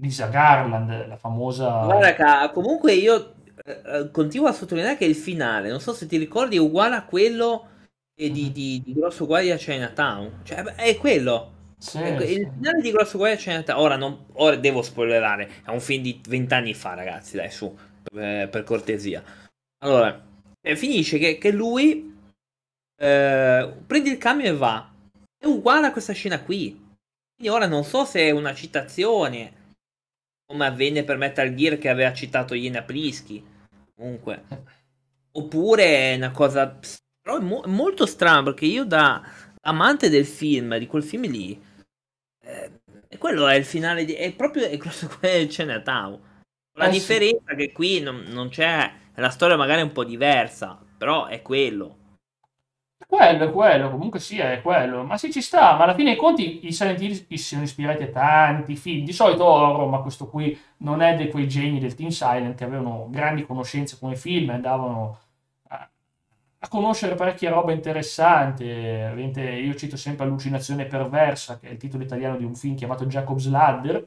Lisa 0.00 0.28
Garland, 0.28 1.06
la 1.06 1.16
famosa... 1.16 1.84
Guarda, 1.84 2.50
comunque 2.50 2.94
io 2.94 3.34
eh, 3.64 3.80
eh, 3.84 4.10
continuo 4.10 4.48
a 4.48 4.52
sottolineare 4.52 4.96
che 4.96 5.04
il 5.04 5.14
finale, 5.14 5.68
non 5.68 5.80
so 5.80 5.92
se 5.92 6.06
ti 6.06 6.16
ricordi, 6.16 6.56
è 6.56 6.60
uguale 6.60 6.96
a 6.96 7.04
quello 7.04 7.68
di, 8.14 8.30
di, 8.52 8.82
di 8.84 8.92
Grosso 8.94 9.26
Guai 9.26 9.50
a 9.50 9.56
Chinatown. 9.56 10.40
Cioè, 10.42 10.62
è 10.62 10.96
quello. 10.96 11.52
Sì, 11.78 11.98
ecco, 11.98 12.22
sì. 12.22 12.32
Il 12.32 12.50
finale 12.54 12.80
di 12.82 12.90
Grosso 12.90 13.18
Guai 13.18 13.32
a 13.32 13.36
Chinatown. 13.36 13.80
Ora, 13.80 13.96
non, 13.96 14.26
ora 14.34 14.56
devo 14.56 14.82
spoilerare. 14.82 15.62
È 15.64 15.70
un 15.70 15.80
film 15.80 16.02
di 16.02 16.20
vent'anni 16.28 16.74
fa, 16.74 16.94
ragazzi. 16.94 17.36
Dai, 17.36 17.50
su, 17.50 17.74
per, 18.02 18.48
per 18.48 18.62
cortesia. 18.64 19.22
Allora, 19.82 20.22
E 20.62 20.76
finisce 20.76 21.18
che, 21.18 21.38
che 21.38 21.50
lui 21.50 22.14
eh, 22.96 23.74
prende 23.86 24.10
il 24.10 24.18
camion 24.18 24.54
e 24.54 24.56
va. 24.56 24.92
È 25.38 25.46
uguale 25.46 25.86
a 25.86 25.92
questa 25.92 26.12
scena 26.12 26.40
qui. 26.40 26.88
Quindi 27.34 27.48
ora 27.48 27.66
non 27.66 27.84
so 27.84 28.04
se 28.04 28.20
è 28.20 28.30
una 28.30 28.54
citazione, 28.54 29.52
come 30.50 30.66
avvenne 30.66 31.04
per 31.04 31.16
Metal 31.16 31.54
Gear 31.54 31.78
che 31.78 31.88
aveva 31.88 32.12
citato 32.12 32.54
Iena 32.54 32.82
Plisky. 32.82 33.40
Comunque. 33.94 34.42
Oppure 35.30 35.84
è 35.84 36.16
una 36.16 36.32
cosa... 36.32 36.76
Però 37.22 37.38
è 37.38 37.40
mo- 37.40 37.62
molto 37.66 38.04
strano 38.04 38.42
perché 38.42 38.64
io 38.64 38.84
da 38.84 39.22
amante 39.60 40.08
del 40.08 40.26
film, 40.26 40.76
di 40.76 40.88
quel 40.88 41.04
film 41.04 41.30
lì, 41.30 41.62
eh, 42.42 42.80
quello 43.16 43.46
è 43.46 43.54
il 43.54 43.64
finale 43.64 44.04
di... 44.04 44.14
è 44.14 44.32
proprio 44.34 44.66
è 44.66 44.76
quello 44.76 45.46
Chinatown. 45.46 46.20
La 46.72 46.88
eh, 46.88 46.90
differenza 46.90 47.50
sì. 47.50 47.56
che 47.56 47.72
qui 47.72 48.00
non, 48.00 48.24
non 48.30 48.48
c'è... 48.48 48.92
La 49.14 49.30
storia 49.30 49.56
magari 49.56 49.82
è 49.82 49.84
un 49.84 49.92
po' 49.92 50.04
diversa, 50.04 50.82
però 50.98 51.26
è 51.26 51.42
quello. 51.42 51.98
Quello 53.10 53.44
è 53.44 53.50
quello, 53.50 53.90
comunque 53.90 54.20
sia, 54.20 54.52
è 54.52 54.62
quello. 54.62 55.02
Ma 55.02 55.18
sì, 55.18 55.32
ci 55.32 55.42
sta, 55.42 55.74
ma 55.74 55.82
alla 55.82 55.94
fine 55.94 56.10
dei 56.12 56.16
conti 56.18 56.64
i 56.64 56.72
Silent 56.72 57.00
Hill 57.00 57.26
si 57.28 57.38
sono 57.38 57.62
ispirati 57.62 58.04
a 58.04 58.08
tanti 58.08 58.76
film, 58.76 59.04
di 59.04 59.12
solito 59.12 59.44
horror, 59.44 59.88
ma 59.88 59.98
questo 59.98 60.28
qui 60.28 60.56
non 60.78 61.02
è 61.02 61.16
di 61.16 61.28
quei 61.28 61.48
geni 61.48 61.80
del 61.80 61.96
Team 61.96 62.10
Silent 62.10 62.54
che 62.56 62.62
avevano 62.62 63.08
grandi 63.10 63.44
conoscenze 63.44 63.98
come 63.98 64.14
film 64.14 64.50
e 64.50 64.52
andavano 64.54 65.18
a, 65.70 65.90
a 66.60 66.68
conoscere 66.68 67.16
parecchia 67.16 67.50
roba 67.50 67.72
interessante. 67.72 68.64
Io 68.64 69.74
cito 69.74 69.96
sempre 69.96 70.24
Allucinazione 70.26 70.84
perversa, 70.84 71.58
che 71.58 71.68
è 71.68 71.72
il 71.72 71.78
titolo 71.78 72.04
italiano 72.04 72.36
di 72.36 72.44
un 72.44 72.54
film 72.54 72.76
chiamato 72.76 73.06
Jacob's 73.06 73.48
Ladder, 73.48 74.04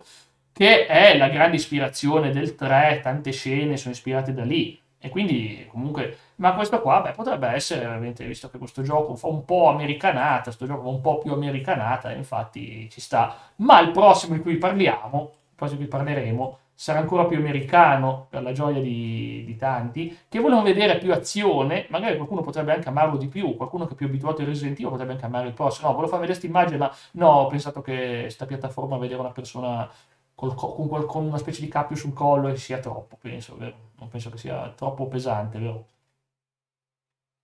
che 0.53 0.85
è 0.85 1.17
la 1.17 1.27
grande 1.27 1.57
ispirazione 1.57 2.31
del 2.31 2.55
3, 2.55 3.01
tante 3.03 3.31
scene 3.31 3.75
sono 3.75 3.93
ispirate 3.93 4.33
da 4.33 4.45
lì. 4.45 4.79
E 5.05 5.09
quindi 5.09 5.67
comunque 5.69 6.17
ma 6.35 6.53
questo 6.53 6.81
qua, 6.81 7.01
beh, 7.01 7.11
potrebbe 7.11 7.47
essere 7.49 7.81
veramente, 7.81 8.25
visto 8.25 8.49
che 8.49 8.57
questo 8.57 8.81
gioco 8.81 9.15
fa 9.15 9.27
un 9.27 9.43
po' 9.43 9.67
americanata, 9.67 10.43
questo 10.43 10.65
gioco 10.65 10.87
un 10.87 11.01
po' 11.01 11.17
più 11.17 11.33
americanata, 11.33 12.11
infatti 12.11 12.89
ci 12.89 13.01
sta. 13.01 13.35
Ma 13.57 13.81
il 13.81 13.91
prossimo 13.91 14.35
di 14.35 14.41
cui 14.41 14.57
parliamo, 14.57 15.31
il 15.31 15.55
prossimo 15.55 15.79
di 15.79 15.87
cui 15.87 15.97
parleremo, 15.97 16.57
sarà 16.73 16.99
ancora 16.99 17.25
più 17.25 17.37
americano, 17.37 18.27
per 18.29 18.41
la 18.43 18.51
gioia 18.51 18.81
di, 18.81 19.43
di 19.45 19.55
tanti, 19.57 20.17
che 20.27 20.39
vogliono 20.39 20.63
vedere 20.63 20.97
più 20.97 21.13
azione, 21.13 21.85
magari 21.89 22.15
qualcuno 22.15 22.41
potrebbe 22.41 22.73
anche 22.73 22.89
amarlo 22.89 23.17
di 23.17 23.27
più, 23.27 23.55
qualcuno 23.55 23.85
che 23.85 23.93
è 23.93 23.95
più 23.95 24.07
abituato 24.07 24.41
al 24.41 24.47
Resident 24.47 24.79
Evil 24.79 24.91
potrebbe 24.91 25.11
anche 25.13 25.25
amare 25.25 25.47
il 25.47 25.53
prossimo. 25.53 25.87
No, 25.87 25.93
volevo 25.93 26.11
far 26.11 26.21
vedere 26.21 26.39
questa 26.39 26.57
immagine, 26.57 26.79
ma 26.79 26.93
no, 27.11 27.29
ho 27.29 27.47
pensato 27.47 27.81
che 27.81 28.27
sta 28.29 28.45
piattaforma 28.45 28.97
vedere 28.97 29.19
una 29.19 29.31
persona 29.31 29.89
col, 30.35 30.55
con, 30.55 31.05
con, 31.05 31.25
una 31.25 31.37
specie 31.37 31.61
di 31.61 31.67
cappio 31.67 31.95
sul 31.95 32.13
collo 32.13 32.47
e 32.47 32.57
sia 32.57 32.79
troppo, 32.79 33.17
penso, 33.19 33.55
vero? 33.57 33.91
Non 33.97 34.09
penso 34.09 34.29
che 34.29 34.37
sia 34.37 34.69
troppo 34.75 35.07
pesante, 35.07 35.59
vero? 35.59 35.85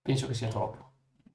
penso 0.10 0.28
che 0.28 0.34
sia 0.34 0.48
troppo. 0.48 0.88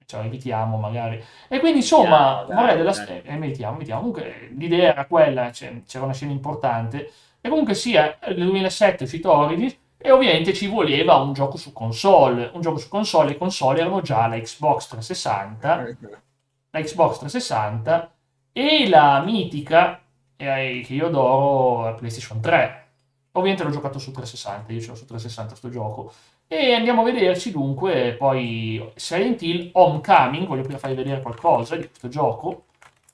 Cioè, 0.07 0.25
evitiamo 0.25 0.77
magari. 0.77 1.23
E 1.49 1.61
quindi, 1.61 1.79
insomma, 1.79 2.45
yeah, 2.47 2.55
dai, 2.55 2.77
della... 2.77 2.93
Dai. 2.93 3.23
Eh, 3.23 3.35
evitiamo, 3.35 3.77
evitiamo. 3.77 4.01
Comunque, 4.01 4.51
l'idea 4.57 4.90
era 4.90 5.07
quella, 5.07 5.51
cioè, 5.53 5.83
c'era 5.87 6.05
una 6.05 6.12
scena 6.12 6.33
importante. 6.33 7.12
E 7.40 7.49
comunque 7.49 7.75
sia, 7.75 8.19
nel 8.27 8.37
2007 8.37 8.99
è 8.99 9.03
uscito 9.03 9.33
Origins 9.33 9.77
e 9.97 10.11
ovviamente 10.11 10.53
ci 10.53 10.67
voleva 10.67 11.17
un 11.17 11.33
gioco 11.33 11.57
su 11.57 11.73
console. 11.73 12.51
Un 12.53 12.61
gioco 12.61 12.79
su 12.79 12.88
console, 12.88 13.31
le 13.31 13.38
console 13.38 13.81
erano 13.81 14.01
già 14.03 14.27
la 14.27 14.38
Xbox 14.38 14.88
360, 14.88 15.77
la 16.71 16.81
Xbox 16.81 17.19
360 17.19 18.14
e 18.53 18.88
la 18.88 19.23
mitica, 19.23 20.03
eh, 20.37 20.83
che 20.85 20.94
io 20.94 21.07
adoro, 21.07 21.85
la 21.85 21.92
PlayStation 21.94 22.40
3. 22.40 22.83
Ovviamente 23.33 23.64
l'ho 23.64 23.70
giocato 23.70 23.99
su 23.99 24.12
360, 24.12 24.73
io 24.73 24.81
ce 24.81 24.88
l'ho 24.88 24.94
su 24.94 25.07
360 25.07 25.55
sto 25.57 25.68
gioco. 25.68 26.12
E 26.47 26.73
andiamo 26.75 27.01
a 27.01 27.05
vederci 27.05 27.51
dunque 27.51 28.14
poi 28.18 28.92
Silent 28.94 29.42
Hill 29.42 29.70
Homecoming, 29.73 30.47
voglio 30.47 30.62
prima 30.62 30.79
farvi 30.79 30.97
vedere 30.97 31.20
qualcosa 31.20 31.77
di 31.77 31.87
questo 31.88 32.09
gioco. 32.09 32.66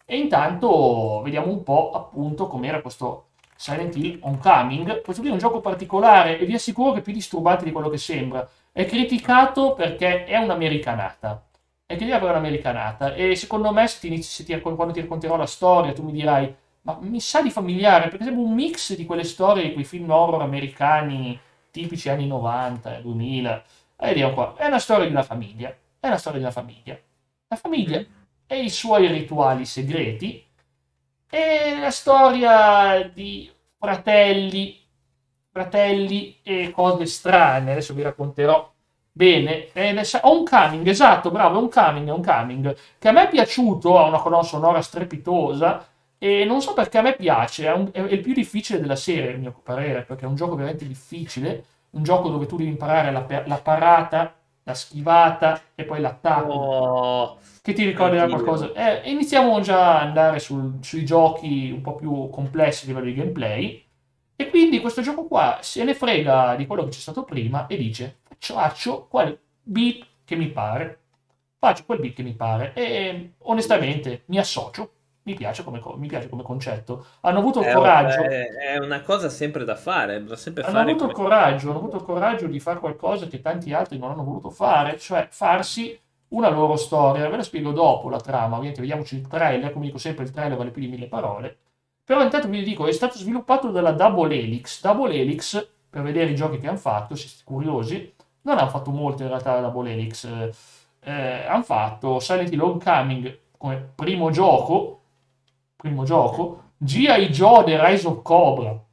E 0.04 0.18
intanto 0.18 1.22
vediamo 1.22 1.50
un 1.50 1.62
po' 1.62 1.92
appunto 1.92 2.48
com'era 2.48 2.80
questo 2.82 3.28
Silent 3.56 3.94
Hill 3.96 4.18
Homecoming. 4.22 5.02
Questo 5.02 5.22
qui 5.22 5.30
è 5.30 5.32
un 5.32 5.38
gioco 5.38 5.60
particolare 5.60 6.38
e 6.38 6.46
vi 6.46 6.54
assicuro 6.54 6.92
che 6.92 6.98
è 6.98 7.02
più 7.02 7.12
disturbante 7.12 7.64
di 7.64 7.72
quello 7.72 7.88
che 7.88 7.98
sembra. 7.98 8.48
È 8.72 8.84
criticato 8.86 9.74
perché 9.74 10.24
è 10.24 10.36
un'americanata. 10.36 11.46
È 11.86 11.94
criticato 11.94 12.24
perché 12.24 12.36
è 12.36 12.38
un'americanata. 12.38 13.14
E 13.14 13.36
secondo 13.36 13.72
me 13.72 13.86
se 13.86 14.00
ti 14.00 14.22
se 14.22 14.44
ti, 14.44 14.58
quando 14.60 14.92
ti 14.92 15.00
racconterò 15.00 15.36
la 15.36 15.46
storia 15.46 15.92
tu 15.92 16.02
mi 16.02 16.12
dirai 16.12 16.54
ma 16.82 16.98
mi 17.00 17.20
sa 17.20 17.42
di 17.42 17.50
familiare 17.50 18.08
perché 18.08 18.24
sembra 18.24 18.42
un 18.42 18.54
mix 18.54 18.94
di 18.94 19.04
quelle 19.04 19.24
storie, 19.24 19.64
di 19.64 19.72
quei 19.72 19.84
film 19.84 20.10
horror 20.10 20.42
americani 20.42 21.38
tipici 21.70 22.08
anni 22.08 22.26
90, 22.26 23.00
2000. 23.00 23.64
E 23.96 24.06
vediamo 24.06 24.34
qua, 24.34 24.54
è 24.56 24.66
una 24.66 24.78
storia 24.78 25.04
di 25.04 25.12
una 25.12 25.22
famiglia, 25.22 25.68
è 26.00 26.06
una 26.06 26.16
storia 26.16 26.38
di 26.38 26.44
una 26.44 26.54
famiglia. 26.54 26.98
La 27.48 27.56
famiglia 27.56 28.02
e 28.46 28.62
i 28.62 28.70
suoi 28.70 29.06
rituali 29.08 29.64
segreti 29.64 30.44
e 31.28 31.78
la 31.78 31.90
storia 31.90 33.02
di 33.12 33.50
fratelli, 33.78 34.78
fratelli 35.52 36.38
e 36.42 36.70
cose 36.70 37.06
strane. 37.06 37.72
Adesso 37.72 37.94
vi 37.94 38.02
racconterò 38.02 38.72
bene. 39.12 39.68
Ho 40.22 40.38
un 40.38 40.44
coming, 40.44 40.86
esatto, 40.86 41.30
bravo, 41.30 41.58
è 41.58 41.62
un 41.62 41.68
coming, 41.68 42.08
è 42.08 42.12
un 42.12 42.24
coming, 42.24 42.76
che 42.98 43.08
a 43.08 43.12
me 43.12 43.24
è 43.24 43.28
piaciuto, 43.28 43.98
ha 43.98 44.04
una 44.04 44.18
colonna 44.18 44.42
sonora 44.42 44.80
strepitosa, 44.80 45.86
e 46.22 46.44
non 46.44 46.60
so 46.60 46.74
perché 46.74 46.98
a 46.98 47.02
me 47.02 47.16
piace, 47.16 47.64
è, 47.64 47.72
un, 47.72 47.88
è, 47.92 47.98
il 48.00 48.20
più 48.20 48.34
difficile 48.34 48.78
della 48.78 48.94
serie, 48.94 49.32
a 49.32 49.38
mio 49.38 49.58
parere, 49.62 50.02
perché 50.02 50.26
è 50.26 50.28
un 50.28 50.34
gioco 50.34 50.54
veramente 50.54 50.86
difficile, 50.86 51.64
un 51.92 52.02
gioco 52.02 52.28
dove 52.28 52.44
tu 52.44 52.58
devi 52.58 52.68
imparare 52.68 53.10
la, 53.10 53.44
la 53.46 53.56
parata, 53.56 54.34
la 54.64 54.74
schivata 54.74 55.62
e 55.74 55.84
poi 55.84 55.98
l'attacco. 56.00 56.52
Oh, 56.52 57.38
che 57.62 57.72
ti 57.72 57.86
ricorderà 57.86 58.28
qualcosa? 58.28 58.70
Eh, 58.74 59.10
iniziamo 59.10 59.60
già 59.60 60.00
ad 60.00 60.08
andare 60.08 60.40
sul, 60.40 60.74
sui 60.82 61.06
giochi 61.06 61.70
un 61.70 61.80
po' 61.80 61.94
più 61.94 62.28
complessi 62.28 62.84
a 62.84 62.88
livello 62.88 63.06
di 63.06 63.14
gameplay. 63.14 63.82
E 64.36 64.50
quindi 64.50 64.80
questo 64.80 65.00
gioco 65.00 65.24
qua 65.24 65.60
se 65.62 65.84
ne 65.84 65.94
frega 65.94 66.54
di 66.54 66.66
quello 66.66 66.84
che 66.84 66.90
c'è 66.90 66.98
stato 66.98 67.24
prima 67.24 67.66
e 67.66 67.78
dice 67.78 68.18
faccio 68.38 69.06
quel 69.08 69.38
beat 69.62 70.06
che 70.26 70.36
mi 70.36 70.48
pare. 70.48 70.98
Faccio 71.58 71.84
quel 71.86 72.00
beat 72.00 72.12
che 72.12 72.22
mi 72.22 72.34
pare. 72.34 72.74
E 72.74 73.32
onestamente 73.38 74.24
mi 74.26 74.38
associo 74.38 74.92
mi 75.30 75.36
piace 75.36 75.64
come, 75.64 75.80
mi 75.96 76.08
piace 76.08 76.28
come 76.28 76.42
concetto. 76.42 77.04
Hanno 77.20 77.38
avuto 77.38 77.60
il 77.60 77.66
è 77.66 77.72
coraggio. 77.72 78.22
È 78.22 78.78
una 78.78 79.00
cosa 79.02 79.28
sempre 79.28 79.64
da 79.64 79.76
fare. 79.76 80.22
Da 80.24 80.36
sempre 80.36 80.62
hanno 80.64 80.72
fare 80.72 80.90
avuto 80.90 81.06
il 81.06 81.12
coraggio, 81.12 81.70
hanno 81.70 81.78
avuto 81.78 81.96
il 81.96 82.02
coraggio 82.02 82.46
di 82.46 82.60
fare 82.60 82.80
qualcosa 82.80 83.26
che 83.26 83.40
tanti 83.40 83.72
altri 83.72 83.98
non 83.98 84.10
hanno 84.10 84.24
voluto 84.24 84.50
fare, 84.50 84.98
cioè 84.98 85.28
farsi 85.30 85.98
una 86.28 86.48
loro 86.48 86.76
storia. 86.76 87.28
Ve 87.28 87.36
la 87.36 87.42
spiego 87.42 87.70
dopo 87.70 88.08
la 88.08 88.20
trama. 88.20 88.54
Ovviamente, 88.56 88.80
vediamoci 88.80 89.16
il 89.16 89.26
trailer. 89.26 89.72
Come 89.72 89.86
dico 89.86 89.98
sempre, 89.98 90.24
il 90.24 90.30
trailer 90.30 90.58
vale 90.58 90.70
più 90.70 90.82
di 90.82 90.88
mille 90.88 91.06
parole. 91.06 91.56
Però 92.04 92.22
intanto 92.22 92.48
vi 92.48 92.62
dico, 92.64 92.86
è 92.86 92.92
stato 92.92 93.16
sviluppato 93.16 93.70
dalla 93.70 93.92
Double 93.92 94.34
Helix. 94.36 94.80
Double 94.82 95.14
Helix, 95.14 95.68
per 95.88 96.02
vedere 96.02 96.30
i 96.30 96.34
giochi 96.34 96.58
che 96.58 96.66
hanno 96.66 96.76
fatto, 96.76 97.14
se 97.14 97.28
siete 97.28 97.44
curiosi, 97.44 98.12
non 98.42 98.58
hanno 98.58 98.68
fatto 98.68 98.90
molto 98.90 99.22
in 99.22 99.28
realtà 99.28 99.54
la 99.54 99.68
Double 99.68 99.92
Helix. 99.92 100.28
Eh, 101.02 101.46
hanno 101.46 101.62
fatto 101.62 102.18
Silent 102.18 102.52
Hill 102.52 102.60
Homecoming 102.60 103.38
come 103.56 103.90
primo 103.94 104.30
gioco 104.30 104.99
primo 105.80 106.04
gioco, 106.04 106.72
G.I. 106.76 107.28
Joe 107.30 107.64
The 107.64 107.86
Rise 107.86 108.06
of 108.06 108.22
Cobra, 108.22 108.84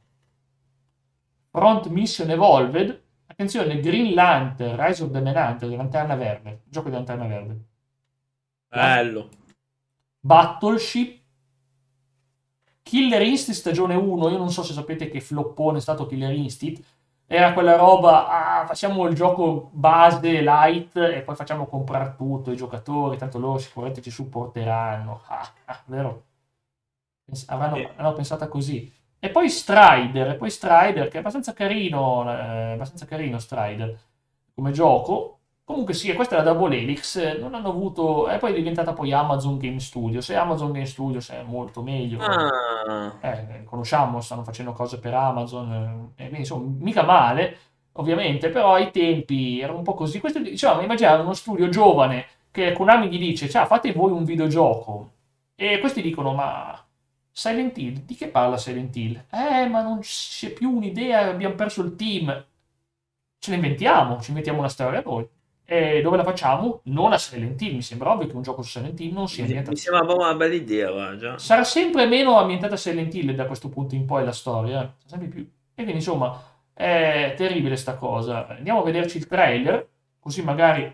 Front 1.52 1.88
Mission 1.88 2.30
Evolved, 2.32 3.04
attenzione, 3.28 3.80
Green 3.80 4.13
Lantern, 4.13 4.76
Rise 4.78 5.04
of 5.04 5.12
the 5.12 5.21
Manhunter, 5.21 5.69
Lanterna 5.69 6.15
Verde, 6.15 6.62
gioco 6.65 6.89
di 6.89 6.95
Lanterna 6.95 7.28
Verde. 7.28 7.60
Bello. 8.69 9.30
Battleship, 10.19 11.21
Killer 12.82 13.21
Instinct 13.21 13.60
stagione 13.60 13.95
1, 13.95 14.30
io 14.30 14.38
non 14.38 14.50
so 14.50 14.63
se 14.63 14.73
sapete 14.73 15.10
che 15.10 15.19
floppone 15.19 15.78
è 15.78 15.82
stato 15.82 16.06
Killer 16.06 16.34
Instinct, 16.34 16.84
era 17.26 17.52
quella 17.52 17.76
roba, 17.76 18.62
ah, 18.62 18.65
facciamo 18.65 19.06
il 19.08 19.13
gioco 19.13 19.69
base, 19.73 20.41
light, 20.41 20.95
e 20.95 21.21
poi 21.21 21.36
facciamo 21.36 21.65
comprare 21.65 22.15
tutto, 22.15 22.52
i 22.52 22.56
giocatori, 22.56 23.17
tanto 23.17 23.38
loro 23.38 23.58
sicuramente 23.58 24.02
ci 24.02 24.12
supporteranno, 24.12 25.21
ah, 25.28 25.54
ah, 25.65 25.82
vero? 25.88 26.23
Avranno, 27.47 27.75
eh. 27.77 27.91
hanno 27.95 28.13
pensato 28.13 28.47
così. 28.47 28.91
E 29.19 29.29
poi 29.29 29.49
Strider, 29.49 30.29
e 30.29 30.35
poi 30.35 30.49
Strider 30.49 31.07
che 31.07 31.17
è 31.17 31.19
abbastanza 31.19 31.53
carino, 31.53 32.29
eh, 32.29 32.73
abbastanza 32.73 33.05
carino 33.05 33.39
Strider 33.39 33.97
come 34.53 34.71
gioco. 34.71 35.33
Comunque 35.67 35.93
sì, 35.93 36.13
questa 36.13 36.35
è 36.35 36.37
la 36.37 36.53
Double 36.53 36.77
Helix, 36.77 37.39
non 37.39 37.53
hanno 37.53 37.67
avuto... 37.67 38.29
E 38.29 38.37
poi 38.37 38.53
è 38.53 38.55
diventata 38.55 38.93
poi 38.93 39.11
Amazon 39.11 39.57
Game 39.57 39.81
Studios, 39.81 40.29
e 40.29 40.35
Amazon 40.35 40.71
Game 40.71 40.85
Studios 40.85 41.29
è 41.29 41.43
molto 41.43 41.81
meglio. 41.81 42.19
Ah. 42.21 43.17
Eh, 43.19 43.65
conosciamo, 43.65 44.21
stanno 44.21 44.43
facendo 44.43 44.71
cose 44.71 44.97
per 44.97 45.13
Amazon, 45.13 46.13
eh, 46.15 46.21
quindi 46.23 46.37
insomma, 46.37 46.73
mica 46.79 47.04
male, 47.04 47.58
ovviamente, 47.93 48.47
però 48.49 48.75
ai 48.75 48.91
tempi 48.91 49.60
era 49.60 49.73
un 49.73 49.83
po' 49.83 49.93
così. 49.93 50.21
Questo, 50.21 50.39
diciamo, 50.39 50.79
immaginate 50.79 51.21
uno 51.21 51.33
studio 51.33 51.67
giovane 51.67 52.27
che 52.49 52.71
Konami 52.71 53.10
gli 53.10 53.17
dice, 53.17 53.49
ciao, 53.49 53.65
fate 53.65 53.91
voi 53.91 54.12
un 54.12 54.23
videogioco. 54.23 55.12
E 55.54 55.79
questi 55.79 56.02
dicono, 56.02 56.33
ma 56.33 56.81
Silent 57.38 57.77
Hill, 57.77 58.04
di 58.04 58.15
che 58.15 58.29
parla 58.29 58.58
Silent 58.58 58.96
Hill? 58.96 59.25
Eh, 59.31 59.67
ma 59.67 59.83
non 59.83 60.00
c'è 60.00 60.50
più 60.50 60.71
un'idea, 60.75 61.29
abbiamo 61.29 61.54
perso 61.54 61.83
il 61.83 61.96
team. 61.96 62.46
Ce 63.38 63.52
la 63.52 63.58
inventiamo, 63.58 64.19
ci 64.19 64.29
inventiamo 64.29 64.58
una 64.58 64.69
storia 64.69 65.04
noi. 65.06 65.27
E 65.63 66.02
dove 66.02 66.17
la 66.17 66.23
facciamo? 66.23 66.79
Non 66.85 67.13
a 67.13 67.19
Silent 67.19 67.62
Hill. 67.62 67.75
Mi 67.75 67.83
sembra 67.83 68.12
ovvio 68.12 68.25
che 68.25 68.35
un 68.35 68.42
gioco 68.42 68.63
su 68.63 68.71
Silent 68.71 69.00
Hill 69.00 69.13
non 69.13 69.27
sia 69.27 69.44
ambientato. 69.44 69.69
Mi 69.69 69.77
sembra 69.77 70.04
proprio 70.04 70.25
una 70.27 70.35
bella 70.35 70.54
idea, 70.56 70.90
guarda. 70.90 71.38
Sarà 71.38 71.63
sempre 71.63 72.08
meno 72.08 72.40
ambientata 72.40 72.73
a 72.73 72.77
Silent 72.77 73.13
Hill 73.13 73.31
da 73.35 73.46
questo 73.46 73.69
punto 73.69 73.94
in 73.94 74.06
poi 74.06 74.25
la 74.25 74.31
storia. 74.31 74.81
eh. 74.83 74.90
Sempre 75.06 75.27
più. 75.27 75.42
E 75.42 75.50
quindi, 75.75 75.92
insomma, 75.94 76.42
è 76.73 77.35
terribile 77.38 77.75
sta 77.75 77.98
cosa. 77.98 78.48
Andiamo 78.48 78.79
a 78.79 78.83
vederci 78.83 79.17
il 79.17 79.27
trailer, 79.27 79.88
così 80.19 80.42
magari 80.42 80.92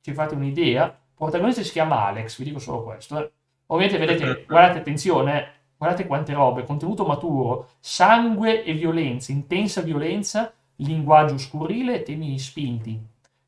ci 0.00 0.12
fate 0.12 0.34
un'idea. 0.34 0.86
Il 0.86 1.14
protagonista 1.14 1.62
si 1.62 1.70
chiama 1.70 2.04
Alex, 2.06 2.36
vi 2.38 2.44
dico 2.46 2.58
solo 2.58 2.82
questo. 2.82 3.16
eh. 3.18 3.30
Ovviamente, 3.66 4.04
vedete, 4.04 4.44
guardate, 4.48 4.78
attenzione, 4.80 5.40
eh, 5.40 5.46
guardate 5.84 6.06
quante 6.06 6.32
robe, 6.32 6.64
contenuto 6.64 7.04
maturo, 7.04 7.68
sangue 7.78 8.64
e 8.64 8.72
violenza, 8.72 9.32
intensa 9.32 9.82
violenza, 9.82 10.50
linguaggio 10.76 11.36
scurrile 11.36 11.96
e 11.96 12.02
temi 12.02 12.38
spinti. 12.38 12.98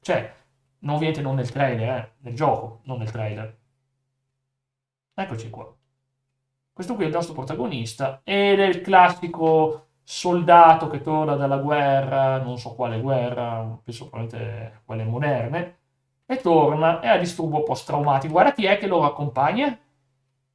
Cioè, 0.00 0.34
non, 0.80 0.96
ovviamente 0.96 1.22
non 1.22 1.36
nel 1.36 1.50
trailer, 1.50 1.88
eh, 1.88 2.12
nel 2.18 2.34
gioco, 2.34 2.80
non 2.84 2.98
nel 2.98 3.10
trailer. 3.10 3.56
Eccoci 5.14 5.48
qua. 5.48 5.74
Questo 6.74 6.94
qui 6.94 7.04
è 7.04 7.06
il 7.06 7.14
nostro 7.14 7.32
protagonista 7.32 8.20
ed 8.22 8.60
è 8.60 8.66
il 8.66 8.82
classico 8.82 9.86
soldato 10.02 10.88
che 10.88 11.00
torna 11.00 11.36
dalla 11.36 11.56
guerra, 11.56 12.38
non 12.38 12.58
so 12.58 12.74
quale 12.74 13.00
guerra, 13.00 13.78
penso 13.82 14.10
probabilmente 14.10 14.82
quelle 14.84 15.04
moderne, 15.04 15.76
e 16.26 16.36
torna 16.36 17.00
e 17.00 17.08
ha 17.08 17.16
disturbo 17.16 17.62
post-traumatico. 17.62 18.34
Guarda 18.34 18.52
chi 18.52 18.66
è 18.66 18.76
che 18.76 18.86
lo 18.86 19.04
accompagna? 19.04 19.76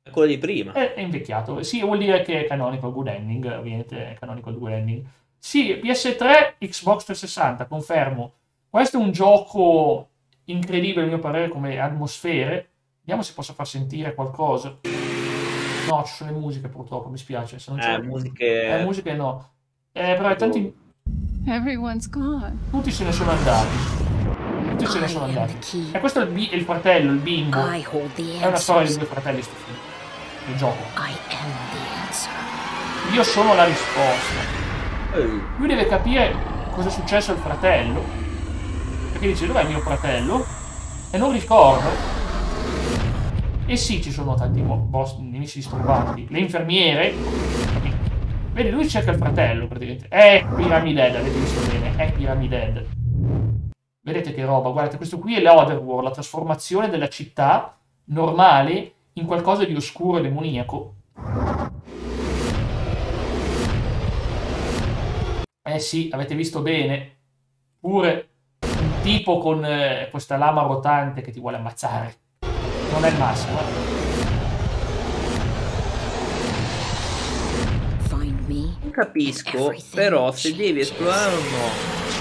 Quello 0.10 0.28
di 0.28 0.38
prima. 0.40 0.72
È, 0.72 0.94
è 0.96 1.02
invecchiato. 1.02 1.62
Sì, 1.64 1.82
vuol 1.82 2.00
dire 2.00 2.22
che 2.24 2.44
è 2.44 2.48
canonical 2.48 2.92
good 2.92 3.08
ending, 3.08 3.46
ovviamente 3.46 4.12
è 4.12 4.18
canonical 4.20 4.58
good 4.58 4.72
ending. 4.72 5.04
Sì, 5.38 5.80
PS3, 5.84 6.56
Xbox 6.60 7.04
360, 7.06 7.66
confermo. 7.66 8.34
Questo 8.70 8.98
è 8.98 9.02
un 9.02 9.12
gioco 9.12 10.10
incredibile, 10.46 11.04
a 11.04 11.08
mio 11.08 11.20
parere, 11.20 11.50
come 11.50 11.80
atmosfere. 11.80 12.70
Vediamo 13.00 13.22
se 13.22 13.34
posso 13.34 13.54
far 13.54 13.68
sentire 13.68 14.14
qualcosa. 14.16 14.80
No, 15.90 16.04
ci 16.06 16.14
sono 16.14 16.32
le 16.32 16.38
musiche 16.38 16.68
purtroppo, 16.68 17.10
mi 17.10 17.18
spiace. 17.18 17.60
Se 17.60 17.72
non 17.72 17.80
c'è 17.80 17.96
Eh, 17.96 18.02
musiche... 18.02 18.80
eh, 18.80 18.84
musiche 18.84 19.14
no. 19.14 19.50
Eh, 19.92 20.16
però 20.16 20.36
tanti, 20.36 20.74
Everyone's 21.48 22.10
gone. 22.10 22.56
tutti 22.70 22.92
se 22.92 23.04
ne 23.04 23.12
sono 23.12 23.32
andati. 23.32 23.76
Tutti 24.70 24.86
se 24.86 25.00
ne 25.00 25.08
sono 25.08 25.26
andati. 25.26 25.90
E 25.92 26.00
questo 26.00 26.22
è 26.22 26.24
il, 26.24 26.30
bi- 26.30 26.54
il 26.54 26.64
fratello, 26.64 27.12
il 27.12 27.18
bimbo. 27.20 27.58
È 27.68 28.46
una 28.46 28.56
storia 28.56 28.88
di 28.88 28.96
due 28.98 29.06
fratelli 29.06 29.42
sto 29.42 29.56
film. 29.56 29.90
Il 30.48 30.56
gioco. 30.58 30.84
I 30.98 31.12
am 31.30 31.52
the 31.72 32.08
answer. 32.08 32.32
Io 33.14 33.24
sono 33.24 33.54
la 33.54 33.66
risposta. 33.66 34.60
Lui 35.58 35.68
deve 35.68 35.86
capire 35.88 36.34
cosa 36.72 36.88
è 36.88 36.92
successo 36.92 37.32
al 37.32 37.38
fratello. 37.38 38.04
Perché 39.12 39.28
dice, 39.28 39.46
dov'è 39.46 39.64
mio 39.66 39.80
fratello? 39.80 40.46
E 41.12 41.18
non 41.18 41.32
ricorda. 41.32 41.90
E 43.66 43.76
sì, 43.78 44.02
ci 44.02 44.12
sono 44.12 44.34
tanti 44.34 44.62
boss, 44.62 45.18
nemici 45.18 45.60
disturbanti. 45.60 46.28
Le 46.30 46.40
infermiere. 46.40 47.14
Vedi, 48.52 48.70
lui 48.72 48.90
cerca 48.90 49.12
il 49.12 49.18
fratello 49.18 49.68
praticamente. 49.68 50.08
È 50.08 50.46
Pyramid 50.56 50.98
Head, 50.98 51.16
avete 51.16 51.38
visto 51.38 51.62
bene. 51.70 51.96
È 51.96 52.12
Pyramid 52.12 52.52
Head. 52.52 52.86
Vedete 54.02 54.34
che 54.34 54.44
roba, 54.44 54.72
guardate, 54.72 54.98
questo 54.98 55.20
qui 55.20 55.36
è 55.36 55.42
l'Otherworld, 55.42 56.06
la 56.06 56.12
trasformazione 56.12 56.90
della 56.90 57.08
città 57.08 57.78
normale 58.06 58.94
in 59.22 59.28
qualcosa 59.28 59.64
di 59.64 59.76
oscuro 59.76 60.18
e 60.18 60.22
demoniaco. 60.24 60.96
Eh 65.64 65.80
sì, 65.80 66.10
avete 66.12 66.36
visto 66.36 66.62
bene. 66.62 67.18
Pure 67.80 68.30
un 68.62 68.94
tipo 69.04 69.38
con 69.38 69.64
eh, 69.64 70.08
questa 70.12 70.38
lama 70.38 70.64
rotante 70.64 71.22
che 71.22 71.32
ti 71.32 71.40
vuole 71.40 71.58
ammazzare. 71.58 72.16
Non 72.92 73.06
è 73.06 73.10
il 73.10 73.18
massimo. 73.18 73.60
eh. 73.60 73.64
Find 78.08 78.40
me. 78.48 78.76
Non 78.82 78.92
capisco, 78.92 79.74
però 79.94 80.32
se 80.32 80.56
devi 80.56 80.80
esplorare 80.82 81.36
o 81.36 81.40
no. 81.40 82.21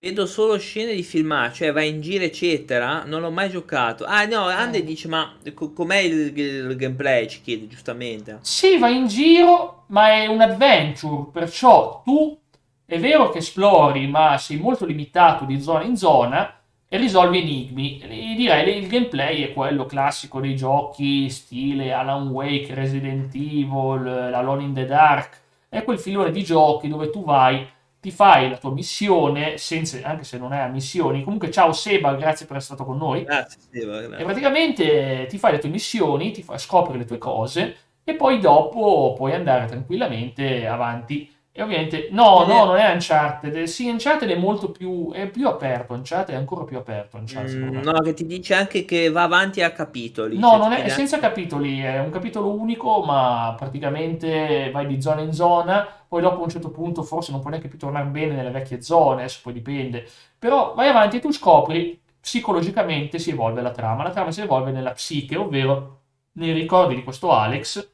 Vedo 0.00 0.26
solo 0.26 0.56
scene 0.58 0.94
di 0.94 1.02
filmati, 1.02 1.56
cioè 1.56 1.72
vai 1.72 1.88
in 1.88 2.00
giro 2.00 2.22
eccetera, 2.22 3.02
non 3.02 3.20
l'ho 3.20 3.32
mai 3.32 3.50
giocato. 3.50 4.04
Ah 4.04 4.26
no, 4.26 4.44
Ande 4.44 4.84
dice 4.84 5.08
ma 5.08 5.34
co- 5.54 5.72
com'è 5.72 5.96
il, 5.96 6.38
il 6.38 6.76
gameplay, 6.76 7.26
ci 7.26 7.40
chiede 7.40 7.66
giustamente. 7.66 8.38
Sì, 8.42 8.78
vai 8.78 8.96
in 8.96 9.08
giro, 9.08 9.86
ma 9.88 10.12
è 10.12 10.26
un 10.26 10.40
adventure, 10.40 11.30
perciò 11.32 12.02
tu 12.04 12.38
è 12.86 12.96
vero 13.00 13.30
che 13.30 13.38
esplori, 13.38 14.06
ma 14.06 14.38
sei 14.38 14.58
molto 14.58 14.86
limitato 14.86 15.44
di 15.44 15.60
zona 15.60 15.82
in 15.82 15.96
zona 15.96 16.60
e 16.88 16.96
risolvi 16.96 17.40
enigmi. 17.40 17.98
E 17.98 18.34
direi 18.36 18.64
che 18.66 18.78
il 18.78 18.86
gameplay 18.86 19.42
è 19.42 19.52
quello 19.52 19.84
classico 19.84 20.38
dei 20.38 20.54
giochi 20.54 21.28
stile 21.28 21.92
Alan 21.92 22.28
Wake, 22.28 22.72
Resident 22.72 23.34
Evil, 23.34 24.06
Alone 24.32 24.62
in 24.62 24.74
the 24.74 24.86
Dark. 24.86 25.40
È 25.68 25.82
quel 25.82 25.98
filone 25.98 26.30
di 26.30 26.44
giochi 26.44 26.86
dove 26.86 27.10
tu 27.10 27.24
vai, 27.24 27.66
ti 28.00 28.10
fai 28.10 28.48
la 28.48 28.56
tua 28.58 28.70
missione, 28.72 29.58
senza, 29.58 29.98
anche 30.02 30.24
se 30.24 30.38
non 30.38 30.52
è 30.52 30.58
a 30.58 30.68
missioni. 30.68 31.22
Comunque, 31.24 31.50
ciao 31.50 31.72
Seba, 31.72 32.14
grazie 32.14 32.46
per 32.46 32.56
essere 32.56 32.76
stato 32.76 32.88
con 32.88 32.98
noi. 32.98 33.24
Grazie, 33.24 33.60
Steva, 33.60 34.00
E 34.00 34.06
grazie. 34.06 34.24
praticamente 34.24 35.26
ti 35.28 35.38
fai 35.38 35.52
le 35.52 35.58
tue 35.58 35.68
missioni, 35.68 36.30
ti 36.30 36.42
fai, 36.42 36.58
scopri 36.58 36.96
le 36.98 37.04
tue 37.04 37.18
cose 37.18 37.76
e 38.04 38.14
poi 38.14 38.38
dopo 38.38 39.14
puoi 39.16 39.32
andare 39.34 39.66
tranquillamente 39.66 40.66
avanti. 40.66 41.30
E 41.58 41.62
ovviamente, 41.62 42.06
no, 42.12 42.44
no, 42.46 42.66
non 42.66 42.76
è 42.76 42.88
Uncharted. 42.92 43.64
Sì, 43.64 43.88
Uncharted 43.88 44.30
è 44.30 44.36
molto 44.36 44.70
più, 44.70 45.10
è 45.10 45.26
più 45.26 45.48
aperto. 45.48 45.92
Uncharted 45.92 46.32
è 46.32 46.38
ancora 46.38 46.62
più 46.62 46.76
aperto. 46.76 47.18
Mm, 47.18 47.78
no, 47.78 48.00
che 48.00 48.14
ti 48.14 48.26
dice 48.26 48.54
anche 48.54 48.84
che 48.84 49.10
va 49.10 49.24
avanti 49.24 49.60
a 49.60 49.72
capitoli. 49.72 50.38
No, 50.38 50.50
cioè, 50.50 50.58
non 50.58 50.72
è, 50.72 50.84
è 50.84 50.88
senza 50.88 51.18
capitoli, 51.18 51.80
è 51.80 51.98
un 51.98 52.10
capitolo 52.10 52.52
unico, 52.52 53.02
ma 53.02 53.56
praticamente 53.58 54.70
vai 54.72 54.86
di 54.86 55.02
zona 55.02 55.22
in 55.22 55.32
zona, 55.32 55.84
poi 56.06 56.22
dopo 56.22 56.38
a 56.38 56.44
un 56.44 56.48
certo 56.48 56.70
punto 56.70 57.02
forse 57.02 57.32
non 57.32 57.40
puoi 57.40 57.50
neanche 57.50 57.68
più 57.68 57.76
tornare 57.76 58.06
bene 58.06 58.36
nelle 58.36 58.50
vecchie 58.50 58.80
zone, 58.80 59.22
adesso 59.22 59.40
poi 59.42 59.54
dipende, 59.54 60.06
però 60.38 60.74
vai 60.74 60.86
avanti 60.86 61.16
e 61.16 61.20
tu 61.20 61.32
scopri 61.32 62.00
psicologicamente 62.20 63.18
si 63.18 63.30
evolve 63.30 63.62
la 63.62 63.72
trama, 63.72 64.04
la 64.04 64.10
trama 64.10 64.30
si 64.30 64.42
evolve 64.42 64.70
nella 64.70 64.92
psiche, 64.92 65.34
ovvero 65.34 66.02
nei 66.34 66.52
ricordi 66.52 66.94
di 66.94 67.02
questo 67.02 67.32
Alex. 67.32 67.90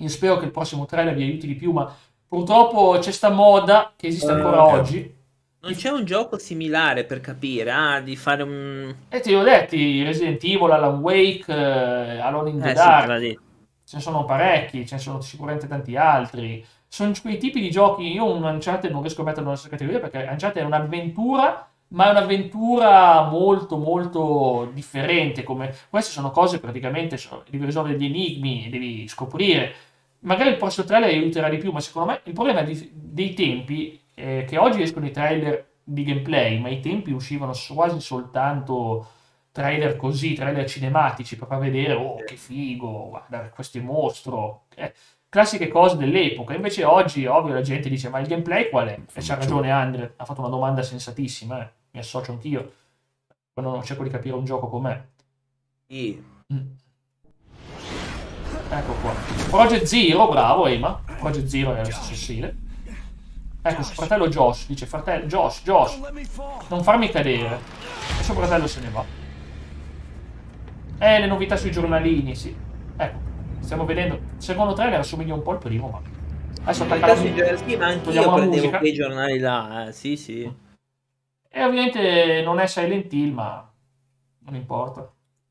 Io 0.00 0.08
spero 0.08 0.36
che 0.36 0.44
il 0.44 0.52
prossimo 0.52 0.86
trailer 0.86 1.12
vi 1.12 1.24
aiuti 1.24 1.48
di 1.48 1.56
più, 1.56 1.72
ma 1.72 1.92
purtroppo 2.28 2.98
c'è 3.00 3.10
sta 3.10 3.30
moda 3.30 3.92
che 3.96 4.08
esiste 4.08 4.30
ancora 4.30 4.56
Eh. 4.56 4.78
oggi. 4.78 5.16
Non 5.60 5.72
c'è 5.74 5.90
un 5.90 6.04
gioco 6.04 6.38
similare 6.38 7.02
per 7.04 7.20
capire, 7.20 7.70
ah, 7.72 8.00
di 8.00 8.14
fare 8.14 8.42
un... 8.44 8.94
E 9.08 9.20
ti 9.20 9.34
ho 9.34 9.42
detti, 9.42 10.04
Resident 10.04 10.42
Evil, 10.44 10.70
Alan 10.70 11.00
Wake, 11.00 11.52
eh, 11.52 12.18
Alone 12.20 12.50
in 12.50 12.60
the 12.60 12.66
Eh 12.66 12.68
sì, 12.68 12.74
Dark, 12.74 13.18
detto. 13.18 13.40
ce 13.84 13.96
ne 13.96 14.02
sono 14.02 14.24
parecchi, 14.24 14.86
ce 14.86 14.94
ne 14.94 15.00
sono 15.00 15.20
sicuramente 15.20 15.66
tanti 15.66 15.96
altri. 15.96 16.64
Sono 16.86 17.12
quei 17.20 17.38
tipi 17.38 17.60
di 17.60 17.70
giochi, 17.70 18.10
io 18.12 18.32
un 18.32 18.44
Uncharted 18.44 18.90
non 18.92 19.00
riesco 19.00 19.22
a 19.22 19.24
metterlo 19.24 19.46
nella 19.46 19.56
stessa 19.58 19.74
categoria 19.76 20.00
perché 20.00 20.26
Uncharted 20.30 20.62
è 20.62 20.64
un'avventura, 20.64 21.68
ma 21.88 22.06
è 22.06 22.10
un'avventura 22.10 23.22
molto 23.24 23.76
molto 23.78 24.70
differente. 24.72 25.42
Come... 25.42 25.74
Queste 25.90 26.12
sono 26.12 26.30
cose 26.30 26.60
praticamente, 26.60 27.16
sono- 27.16 27.42
devi 27.50 27.64
risolvere 27.64 27.96
degli 27.96 28.06
enigmi, 28.06 28.68
devi 28.70 29.08
scoprire. 29.08 29.74
Magari 30.20 30.50
il 30.50 30.56
prossimo 30.56 30.86
trailer 30.86 31.10
aiuterà 31.10 31.48
di 31.48 31.58
più, 31.58 31.70
ma 31.72 31.80
secondo 31.80 32.10
me 32.10 32.20
il 32.24 32.32
problema 32.32 32.62
di- 32.62 32.90
dei 32.92 33.34
tempi 33.34 34.00
è 34.14 34.44
che 34.46 34.58
oggi 34.58 34.82
escono 34.82 35.06
i 35.06 35.10
trailer 35.12 35.66
di 35.84 36.02
gameplay, 36.02 36.58
ma 36.58 36.68
ai 36.68 36.80
tempi 36.80 37.12
uscivano 37.12 37.52
quasi 37.72 38.00
soltanto 38.00 39.06
trailer 39.52 39.96
così, 39.96 40.34
trailer 40.34 40.68
cinematici 40.68 41.36
per 41.36 41.48
far 41.48 41.58
vedere, 41.58 41.94
oh 41.94 42.16
che 42.24 42.36
figo, 42.36 43.08
guarda 43.10 43.48
questo 43.50 43.78
è 43.78 43.80
mostro, 43.80 44.64
Eh, 44.74 44.92
classiche 45.28 45.68
cose 45.68 45.96
dell'epoca. 45.96 46.54
Invece 46.54 46.84
oggi, 46.84 47.26
ovvio, 47.26 47.54
la 47.54 47.60
gente 47.62 47.88
dice, 47.88 48.08
ma 48.08 48.18
il 48.18 48.26
gameplay 48.26 48.68
qual 48.70 48.88
è? 48.88 49.00
E 49.12 49.20
c'ha 49.20 49.34
ragione 49.36 49.70
Andre, 49.70 50.14
ha 50.16 50.24
fatto 50.24 50.40
una 50.40 50.50
domanda 50.50 50.82
sensatissima, 50.82 51.62
eh. 51.62 51.70
mi 51.92 52.00
associo 52.00 52.32
anch'io, 52.32 52.72
quando 53.52 53.82
cerco 53.82 54.02
di 54.02 54.10
capire 54.10 54.34
un 54.34 54.44
gioco 54.44 54.68
com'è. 54.68 55.00
Sì. 55.88 56.22
Mm. 56.52 56.66
Ecco 58.70 58.92
qua. 59.00 59.12
Project 59.48 59.84
Zero, 59.84 60.28
bravo 60.28 60.66
Ema. 60.66 61.00
Project 61.18 61.46
Zero 61.46 61.74
è 61.74 61.78
lo 61.78 61.90
stesso 61.90 62.14
stile. 62.14 62.56
Ecco, 63.62 63.82
suo 63.82 63.94
fratello 63.94 64.28
Josh 64.28 64.66
dice, 64.66 64.86
fratello, 64.86 65.26
Josh, 65.26 65.62
Josh, 65.62 65.98
non 66.68 66.82
farmi 66.82 67.10
cadere. 67.10 67.58
E 68.18 68.22
suo 68.22 68.34
fratello 68.34 68.66
se 68.66 68.80
ne 68.80 68.88
va. 68.90 69.04
Eh, 71.00 71.20
le 71.20 71.26
novità 71.26 71.56
sui 71.56 71.70
giornalini, 71.70 72.34
sì. 72.34 72.54
Ecco, 72.96 73.18
stiamo 73.60 73.84
vedendo. 73.84 74.14
Il 74.14 74.20
secondo 74.42 74.72
trailer 74.74 75.00
assomiglia 75.00 75.34
un 75.34 75.42
po' 75.42 75.52
al 75.52 75.58
primo, 75.58 75.88
ma... 75.88 76.00
Adesso 76.62 76.84
attacca 76.84 77.06
la 77.08 77.16
Sì, 77.16 77.28
musica. 77.30 77.56
sì, 77.56 77.76
ma 77.76 77.96
Togliamo 77.96 78.26
la 78.26 78.32
prendevo 78.34 78.56
musica. 78.56 78.78
quei 78.78 78.92
giornali 78.92 79.38
là, 79.38 79.86
eh, 79.88 79.92
sì, 79.92 80.16
sì. 80.16 80.52
E 81.50 81.64
ovviamente 81.64 82.42
non 82.44 82.58
è 82.58 82.66
Silent 82.66 83.12
Hill, 83.12 83.32
ma 83.32 83.70
non 84.40 84.54
importa. 84.54 85.10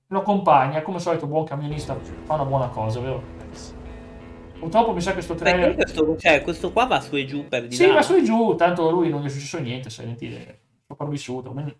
Lo 0.10 0.20
accompagna, 0.20 0.82
come 0.84 0.98
al 0.98 1.02
solito, 1.02 1.28
buon 1.28 1.44
camionista 1.44 1.98
fa 2.24 2.36
una 2.36 2.46
buona 2.46 2.70
cosa, 2.70 3.00
vero? 3.02 3.22
Purtroppo 4.58 4.94
mi 4.94 5.02
sa 5.02 5.14
che 5.14 5.22
sto 5.22 5.36
Perché 5.36 5.52
trailer. 5.52 5.76
questo, 5.76 6.16
cioè, 6.18 6.42
questo 6.42 6.72
qua 6.72 6.86
va 6.86 7.02
su 7.02 7.16
e 7.16 7.26
giù 7.26 7.48
per 7.48 7.68
di 7.68 7.76
Sì, 7.76 7.88
là. 7.88 7.96
va 7.96 8.02
su 8.02 8.14
e 8.16 8.24
giù, 8.24 8.56
tanto 8.56 8.88
a 8.88 8.92
lui 8.92 9.10
non 9.10 9.22
gli 9.22 9.26
è 9.26 9.30
successo 9.30 9.60
niente, 9.60 9.90
Silent 9.90 10.22
Hill 10.22 10.34
è 10.38 10.58
sopravvissuto. 10.88 11.52
quindi 11.52 11.76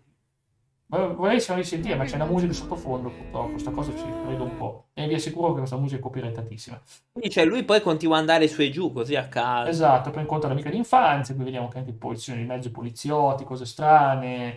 Vorrei 0.90 1.40
se 1.40 1.54
risentire, 1.54 1.96
ma 1.96 2.04
c'è 2.04 2.14
una 2.14 2.24
musica 2.26 2.52
sottofondo, 2.52 3.10
purtroppo, 3.10 3.50
questa 3.50 3.70
cosa 3.70 3.90
ci 3.96 4.04
credo 4.24 4.44
un 4.44 4.56
po'. 4.56 4.86
E 4.94 5.06
vi 5.06 5.14
assicuro 5.14 5.48
che 5.52 5.58
questa 5.58 5.76
musica 5.76 5.96
è 5.98 6.00
copyrightatissima. 6.02 6.80
Quindi 7.12 7.30
cioè, 7.30 7.44
lui 7.44 7.62
poi 7.64 7.80
continua 7.82 8.14
ad 8.14 8.20
andare 8.20 8.46
su 8.48 8.62
e 8.62 8.70
giù, 8.70 8.92
così 8.92 9.14
a 9.16 9.26
caso. 9.26 9.68
Esatto, 9.70 10.10
poi 10.10 10.22
incontra 10.22 10.48
l'amica 10.48 10.70
d'infanzia, 10.70 11.34
qui 11.34 11.44
vediamo 11.44 11.68
che 11.68 11.78
anche 11.78 11.92
posizioni 11.92 12.40
di 12.40 12.46
mezzo 12.46 12.70
poliziotti, 12.70 13.44
cose 13.44 13.64
strane. 13.66 14.56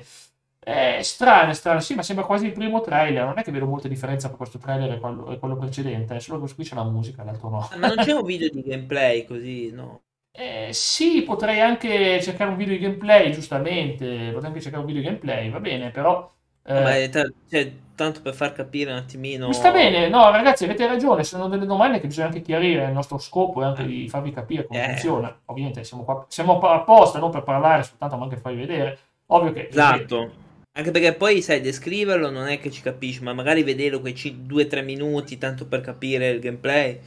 Eh, 0.64 1.00
strane, 1.02 1.56
strane, 1.56 1.82
sì, 1.82 1.96
ma 1.96 2.04
sembra 2.04 2.24
quasi 2.24 2.46
il 2.46 2.52
primo 2.52 2.82
trailer. 2.82 3.26
Non 3.26 3.40
è 3.40 3.44
che 3.44 3.52
vedo 3.52 3.66
molta 3.66 3.88
differenza 3.88 4.28
tra 4.28 4.38
questo 4.38 4.60
trailer 4.60 4.92
e 4.92 5.00
quello, 5.00 5.32
e 5.32 5.40
quello 5.40 5.58
precedente, 5.58 6.16
è 6.16 6.20
solo 6.20 6.44
che 6.44 6.54
qui 6.54 6.64
c'è 6.64 6.76
la 6.76 6.84
musica, 6.84 7.24
l'altro 7.24 7.50
no. 7.50 7.70
Ma 7.78 7.88
non 7.88 7.98
c'è 7.98 8.14
un 8.14 8.24
video 8.24 8.50
di 8.50 8.62
gameplay 8.62 9.26
così, 9.26 9.72
no? 9.72 10.02
Eh, 10.34 10.70
sì, 10.72 11.24
potrei 11.24 11.60
anche 11.60 12.22
cercare 12.22 12.52
un 12.52 12.58
video 12.58 12.76
di 12.76 12.80
gameplay, 12.80 13.32
giustamente. 13.32 14.30
Potrei 14.32 14.50
anche 14.50 14.62
cercare 14.62 14.84
un 14.84 14.88
video 14.88 15.02
di 15.02 15.08
gameplay, 15.08 15.50
va 15.50 15.60
bene, 15.60 15.90
però. 15.90 16.32
Eh, 16.64 16.74
Ma 16.80 16.96
è 16.96 17.10
t- 17.10 17.34
cioè, 17.50 17.72
tanto 17.96 18.22
per 18.22 18.36
far 18.36 18.54
capire 18.54 18.92
un 18.92 18.98
attimino. 18.98 19.48
Mi 19.48 19.54
sta 19.56 19.72
bene, 19.72 20.10
no, 20.10 20.30
ragazzi, 20.30 20.64
avete 20.64 20.86
ragione. 20.88 21.24
Sono 21.24 21.48
delle 21.50 21.66
domande 21.66 22.00
che 22.00 22.06
bisogna 22.08 22.28
anche 22.28 22.42
chiarire. 22.42 22.86
Il 22.86 22.94
nostro 22.94 23.18
scopo 23.18 23.64
è 23.64 23.66
anche 23.66 23.84
di 23.84 24.08
farvi 24.08 24.32
capire 24.32 24.66
come 24.68 24.84
Eh. 24.84 24.88
funziona. 24.90 25.36
Ovviamente 25.46 25.84
siamo 25.84 26.04
qua, 26.04 26.24
siamo 26.30 26.60
apposta, 26.60 27.18
non 27.18 27.32
per 27.32 27.42
parlare 27.44 27.82
soltanto, 27.84 28.16
ma 28.16 28.24
anche 28.24 28.36
per 28.36 28.44
farvi 28.44 28.60
vedere. 28.60 29.00
Ovvio 29.26 29.54
che. 29.54 29.68
Esatto. 29.70 30.50
Anche 30.74 30.92
perché 30.92 31.14
poi, 31.14 31.42
sai, 31.42 31.60
descriverlo 31.60 32.30
non 32.30 32.48
è 32.48 32.60
che 32.60 32.72
ci 32.72 32.82
capisci, 32.82 33.22
ma 33.22 33.34
magari 33.34 33.62
vederlo 33.64 34.00
quei 34.00 34.14
2-3 34.14 34.84
minuti 34.84 35.38
tanto 35.38 35.68
per 35.68 35.82
capire 35.82 36.30
il 36.30 36.40
gameplay. 36.40 37.00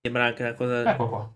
Sembra 0.00 0.24
anche 0.24 0.42
una 0.42 0.54
cosa. 0.54 0.90
Ecco 0.90 1.08
qua. 1.08 1.32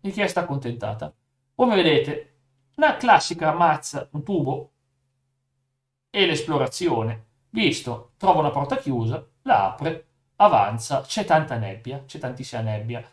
Richiesta 0.00 0.40
accontentata. 0.40 1.12
Come 1.54 1.74
vedete, 1.74 2.34
una 2.76 2.96
classica 2.96 3.52
mazza, 3.52 4.08
un 4.12 4.22
tubo 4.22 4.72
e 6.10 6.24
l'esplorazione. 6.24 7.26
Visto, 7.50 8.12
trova 8.16 8.38
una 8.40 8.50
porta 8.50 8.76
chiusa, 8.76 9.26
la 9.42 9.72
apre, 9.72 10.06
avanza, 10.36 11.00
c'è 11.00 11.24
tanta 11.24 11.56
nebbia, 11.56 12.04
c'è 12.04 12.20
tantissima 12.20 12.60
nebbia. 12.60 13.04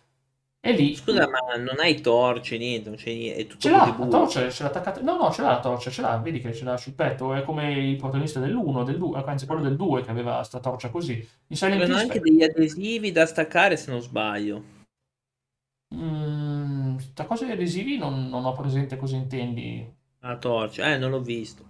E 0.66 0.72
lì... 0.72 0.96
Scusa, 0.96 1.28
ma 1.30 1.56
non 1.58 1.76
hai 1.78 2.02
torce, 2.02 2.58
niente, 2.58 2.90
non 2.90 2.98
c'è 2.98 3.14
niente, 3.14 3.42
è 3.42 3.46
tutto 3.46 3.60
Ce 3.60 3.70
l'ha, 3.70 3.96
la 4.00 4.08
torcia 4.08 4.50
ce 4.50 4.64
l'ha 4.64 4.70
attaccata. 4.70 5.00
No, 5.02 5.16
no, 5.16 5.32
ce 5.32 5.44
l'ha 5.44 5.50
la 5.50 5.60
torcia, 5.60 5.92
ce 5.92 6.02
l'ha, 6.02 6.18
vedi 6.18 6.40
che 6.42 6.54
ce 6.56 6.64
l'ha 6.64 6.76
sul 6.76 6.94
petto. 6.94 7.36
È 7.36 7.44
come 7.44 7.72
il 7.72 7.96
protagonista 7.98 8.40
dell'1, 8.40 8.84
del 8.84 8.98
2, 8.98 9.24
anzi 9.28 9.46
quello 9.46 9.62
del 9.62 9.76
2 9.76 10.02
che 10.02 10.10
aveva 10.10 10.42
sta 10.42 10.60
torcia 10.60 10.90
così. 10.90 11.24
In 11.50 11.56
Silent 11.56 11.84
Hill 11.88 11.94
anche 11.94 12.20
degli 12.20 12.42
adesivi 12.42 13.12
da 13.12 13.28
staccare 13.28 13.78
se 13.78 13.92
non 13.92 14.02
sbaglio. 14.02 14.64
Mm, 15.94 16.98
sta 16.98 17.26
cosa 17.26 17.46
degli 17.46 17.54
adesivi 17.54 17.98
non, 17.98 18.28
non 18.28 18.46
ho 18.46 18.54
presente 18.54 18.98
cosa 18.98 19.16
intendi. 19.18 19.88
La 20.22 20.36
torcia, 20.38 20.92
eh, 20.92 20.98
non 20.98 21.12
l'ho 21.12 21.22
visto. 21.22 21.64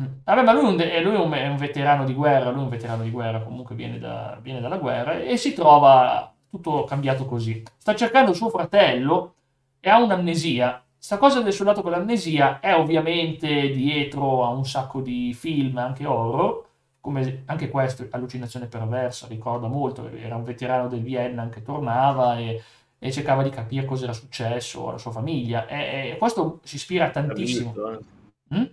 Mm. 0.00 0.06
Vabbè, 0.24 0.42
ma 0.42 0.52
lui, 0.52 0.62
è 0.64 0.68
un, 0.68 0.76
de- 0.76 1.00
lui 1.00 1.14
è 1.14 1.18
un- 1.18 1.32
è 1.32 1.46
un 1.48 1.56
veterano 1.56 2.04
di 2.04 2.14
guerra, 2.14 2.50
lui 2.50 2.60
è 2.60 2.64
un 2.64 2.70
veterano 2.70 3.02
di 3.04 3.10
guerra, 3.10 3.40
comunque 3.42 3.74
viene, 3.74 3.98
da- 3.98 4.38
viene 4.42 4.60
dalla 4.60 4.78
guerra 4.78 5.20
e 5.20 5.36
si 5.36 5.52
trova 5.52 6.31
tutto 6.52 6.84
cambiato 6.84 7.24
così. 7.24 7.62
Sta 7.78 7.94
cercando 7.94 8.34
suo 8.34 8.50
fratello 8.50 9.34
e 9.80 9.88
ha 9.88 9.98
un'amnesia. 9.98 10.84
Sta 10.98 11.16
cosa 11.16 11.40
del 11.40 11.54
soldato 11.54 11.80
con 11.80 11.92
l'amnesia 11.92 12.60
è 12.60 12.76
ovviamente 12.76 13.70
dietro 13.70 14.44
a 14.44 14.50
un 14.50 14.66
sacco 14.66 15.00
di 15.00 15.32
film, 15.32 15.78
anche 15.78 16.04
horror, 16.04 16.64
come 17.00 17.42
anche 17.46 17.70
questo, 17.70 18.06
Allucinazione 18.10 18.66
perversa, 18.66 19.26
ricorda 19.28 19.66
molto, 19.66 20.08
era 20.10 20.36
un 20.36 20.44
veterano 20.44 20.88
del 20.88 21.00
Vienna 21.00 21.48
che 21.48 21.62
tornava 21.62 22.38
e, 22.38 22.62
e 22.98 23.10
cercava 23.10 23.42
di 23.42 23.50
capire 23.50 23.86
cosa 23.86 24.04
era 24.04 24.12
successo 24.12 24.90
alla 24.90 24.98
sua 24.98 25.10
famiglia. 25.10 25.66
E, 25.66 26.10
e 26.10 26.16
questo 26.18 26.60
si 26.64 26.76
ispira 26.76 27.10
tantissimo. 27.10 27.72
Visto, 27.72 27.92
eh. 27.92 28.58
Mm? 28.58 28.64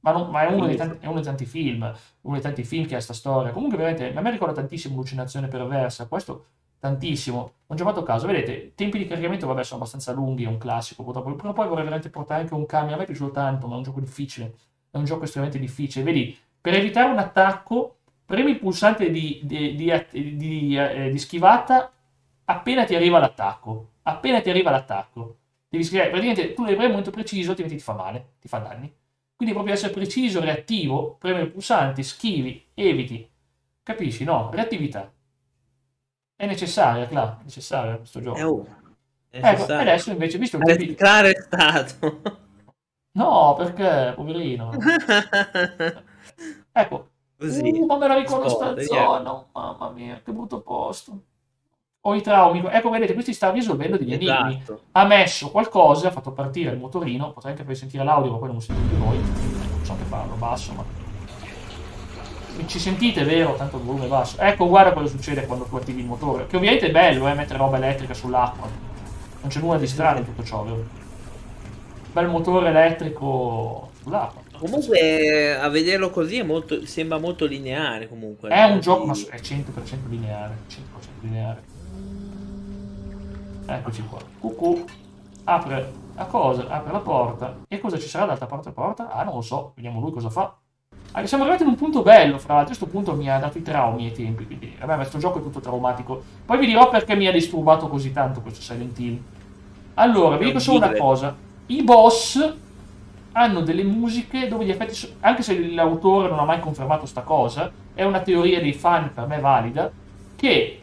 Ma, 0.00 0.12
non- 0.12 0.30
ma 0.30 0.48
è, 0.48 0.52
uno 0.52 0.66
dei 0.66 0.76
tanti, 0.76 0.96
è 1.00 1.06
uno 1.06 1.16
dei 1.16 1.24
tanti 1.24 1.44
film, 1.44 1.82
uno 2.22 2.34
dei 2.34 2.42
tanti 2.42 2.64
film 2.64 2.84
che 2.84 2.94
ha 2.94 2.96
questa 2.96 3.12
storia. 3.12 3.52
Comunque, 3.52 3.76
veramente, 3.76 4.12
a 4.12 4.20
me 4.20 4.30
ricorda 4.30 4.54
tantissimo 4.54 4.94
Allucinazione 4.94 5.46
perversa. 5.46 6.06
Questo 6.06 6.46
tantissimo. 6.82 7.52
Non 7.66 7.78
ci 7.78 7.84
ho 7.84 7.86
fatto 7.86 8.02
caso. 8.02 8.26
Vedete, 8.26 8.52
i 8.52 8.74
tempi 8.74 8.98
di 8.98 9.06
caricamento, 9.06 9.46
vabbè, 9.46 9.62
sono 9.64 9.80
abbastanza 9.80 10.12
lunghi, 10.12 10.44
è 10.44 10.48
un 10.48 10.58
classico. 10.58 11.02
Purtroppo, 11.04 11.34
però 11.34 11.52
poi 11.52 11.66
vorrei 11.68 11.84
veramente 11.84 12.10
portare 12.10 12.42
anche 12.42 12.54
un 12.54 12.66
camion. 12.66 12.94
A 12.94 12.96
me 12.96 13.02
è 13.04 13.06
piaciuto 13.06 13.30
tanto, 13.32 13.66
ma 13.66 13.74
è 13.74 13.76
un 13.78 13.82
gioco 13.84 14.00
difficile. 14.00 14.54
È 14.90 14.96
un 14.96 15.04
gioco 15.04 15.24
estremamente 15.24 15.58
difficile. 15.60 16.04
Vedi, 16.04 16.36
per 16.60 16.74
evitare 16.74 17.10
un 17.10 17.18
attacco, 17.18 17.98
premi 18.24 18.50
il 18.52 18.58
pulsante 18.58 19.10
di, 19.10 19.40
di- 19.44 19.74
di- 19.74 19.90
eh, 20.76 21.10
di 21.10 21.18
schivata 21.18 21.92
appena 22.44 22.84
ti 22.84 22.94
arriva 22.94 23.18
l'attacco. 23.18 23.90
Appena 24.02 24.40
ti 24.40 24.50
arriva 24.50 24.70
l'attacco. 24.70 25.36
Devi 25.68 25.84
scrivere, 25.84 26.10
praticamente 26.10 26.52
tu 26.54 26.62
devi 26.64 26.74
premere 26.76 26.86
un 26.86 26.90
momento 26.98 27.10
preciso, 27.10 27.50
altrimenti 27.50 27.78
ti 27.78 27.84
fa 27.84 27.94
male, 27.94 28.34
ti 28.40 28.48
fa 28.48 28.58
danni. 28.58 28.92
Quindi 29.34 29.54
proprio 29.54 29.74
essere 29.74 29.92
preciso, 29.92 30.40
reattivo, 30.40 31.16
premere 31.18 31.44
il 31.44 31.50
pulsante, 31.50 32.02
schivi, 32.02 32.64
eviti. 32.74 33.28
Capisci? 33.82 34.24
No, 34.24 34.50
reattività. 34.52 35.10
È 36.42 36.46
necessaria, 36.46 37.06
Cla, 37.06 37.38
è 37.38 37.44
necessaria 37.44 37.96
questo 37.98 38.20
gioco. 38.20 38.36
Eh, 38.36 38.42
oh, 38.42 38.66
è 39.30 39.36
ecco, 39.36 39.46
necessario. 39.46 39.80
adesso 39.80 40.10
invece, 40.10 40.38
visto 40.38 40.56
il 40.56 40.62
Ha 40.62 40.66
tempi... 40.66 40.86
detto 40.86 41.04
arrestato. 41.04 42.22
No, 43.12 43.54
perché, 43.56 44.12
poverino. 44.16 44.72
Ecco, 46.74 47.10
Così. 47.38 47.60
Uh, 47.60 47.84
ma 47.84 47.96
me 47.96 48.08
la 48.08 48.14
ricordo 48.14 48.48
Scorda, 48.48 48.82
sta 48.82 48.94
zona, 48.94 49.46
mamma 49.52 49.90
mia, 49.90 50.20
che 50.24 50.32
brutto 50.32 50.62
posto. 50.62 51.22
Ho 52.00 52.14
i 52.16 52.22
traumi. 52.22 52.60
Ecco, 52.70 52.90
vedete, 52.90 53.12
questi 53.12 53.34
sta 53.34 53.52
risolvendo 53.52 53.96
degli 53.96 54.14
enigmi. 54.14 54.56
Esatto. 54.56 54.80
Ha 54.90 55.04
messo 55.04 55.48
qualcosa, 55.52 56.08
ha 56.08 56.10
fatto 56.10 56.32
partire 56.32 56.72
il 56.72 56.78
motorino, 56.78 57.32
potrei 57.32 57.52
anche 57.52 57.62
far 57.64 57.76
sentire 57.76 58.02
l'audio, 58.02 58.32
ma 58.32 58.38
poi 58.38 58.48
non 58.48 58.60
sentite 58.60 58.88
più 58.88 58.96
voi. 58.96 59.16
Non 59.16 59.84
so 59.84 59.94
che 59.96 60.04
farlo, 60.04 60.34
basso, 60.34 60.72
ma... 60.72 61.01
Ci 62.66 62.78
sentite, 62.78 63.24
vero? 63.24 63.54
Tanto 63.54 63.76
il 63.76 63.82
volume 63.82 64.04
è 64.04 64.08
basso. 64.08 64.38
Ecco, 64.38 64.68
guarda 64.68 64.92
cosa 64.92 65.08
succede 65.08 65.46
quando 65.46 65.64
tu 65.64 65.76
attivi 65.76 66.00
il 66.00 66.06
motore. 66.06 66.46
Che 66.46 66.56
ovviamente 66.56 66.86
è 66.86 66.90
bello, 66.90 67.28
eh, 67.28 67.34
mettere 67.34 67.58
roba 67.58 67.76
elettrica 67.76 68.14
sull'acqua. 68.14 68.68
Non 69.40 69.50
c'è 69.50 69.60
nulla 69.60 69.78
di 69.78 69.86
strano 69.86 70.18
in 70.18 70.24
tutto 70.24 70.44
ciò, 70.44 70.62
vero? 70.62 70.84
Bel 72.12 72.28
motore 72.28 72.68
elettrico 72.68 73.90
sull'acqua. 74.02 74.40
Comunque, 74.58 75.58
a 75.58 75.68
vederlo 75.68 76.10
così 76.10 76.38
è 76.38 76.42
molto, 76.42 76.86
sembra 76.86 77.18
molto 77.18 77.46
lineare. 77.46 78.08
Comunque, 78.08 78.48
È 78.50 78.62
un 78.64 78.80
gioco, 78.80 79.06
ma 79.06 79.12
è 79.12 79.40
100% 79.40 80.08
lineare. 80.08 80.58
100% 80.68 80.76
lineare. 81.20 81.62
Eccoci 83.66 84.04
qua. 84.08 84.18
Cucù. 84.38 84.84
Apre 85.44 85.92
la 86.14 86.24
cosa, 86.26 86.68
apre 86.68 86.92
la 86.92 87.00
porta. 87.00 87.58
E 87.66 87.80
cosa 87.80 87.98
ci 87.98 88.06
sarà 88.06 88.24
dall'altra 88.24 88.46
parte 88.46 88.70
porta? 88.70 89.10
Ah, 89.10 89.24
non 89.24 89.34
lo 89.34 89.40
so. 89.40 89.72
Vediamo 89.74 90.00
lui 90.00 90.12
cosa 90.12 90.30
fa. 90.30 90.56
Ah, 91.10 91.26
siamo 91.26 91.42
arrivati 91.42 91.64
in 91.64 91.70
un 91.70 91.76
punto 91.76 92.02
bello, 92.02 92.38
fra 92.38 92.54
l'altro. 92.54 92.74
Questo 92.74 92.86
punto 92.86 93.14
mi 93.14 93.28
ha 93.30 93.38
dato 93.38 93.58
i 93.58 93.62
traumi 93.62 94.06
ai 94.06 94.12
tempi. 94.12 94.46
Quindi, 94.46 94.74
vabbè, 94.78 94.94
questo 94.94 95.18
gioco 95.18 95.40
è 95.40 95.42
tutto 95.42 95.60
traumatico. 95.60 96.22
Poi 96.46 96.58
vi 96.58 96.66
dirò 96.66 96.88
perché 96.88 97.14
mi 97.14 97.26
ha 97.26 97.32
disturbato 97.32 97.88
così 97.88 98.12
tanto 98.12 98.40
questo 98.40 98.62
Silent 98.62 98.98
Hill. 98.98 99.20
Allora, 99.94 100.36
vi 100.36 100.46
dico 100.46 100.58
solo 100.58 100.78
una 100.78 100.92
cosa. 100.92 101.36
I 101.66 101.82
boss 101.82 102.54
hanno 103.32 103.60
delle 103.60 103.82
musiche 103.82 104.48
dove 104.48 104.64
gli 104.64 104.70
effetti, 104.70 104.94
so- 104.94 105.08
anche 105.20 105.42
se 105.42 105.58
l'autore 105.70 106.28
non 106.28 106.38
ha 106.38 106.44
mai 106.44 106.60
confermato 106.60 107.06
sta 107.06 107.22
cosa, 107.22 107.70
è 107.94 108.04
una 108.04 108.20
teoria 108.20 108.60
dei 108.60 108.72
fan 108.72 109.12
per 109.12 109.26
me 109.26 109.38
valida, 109.38 109.90
che 110.36 110.82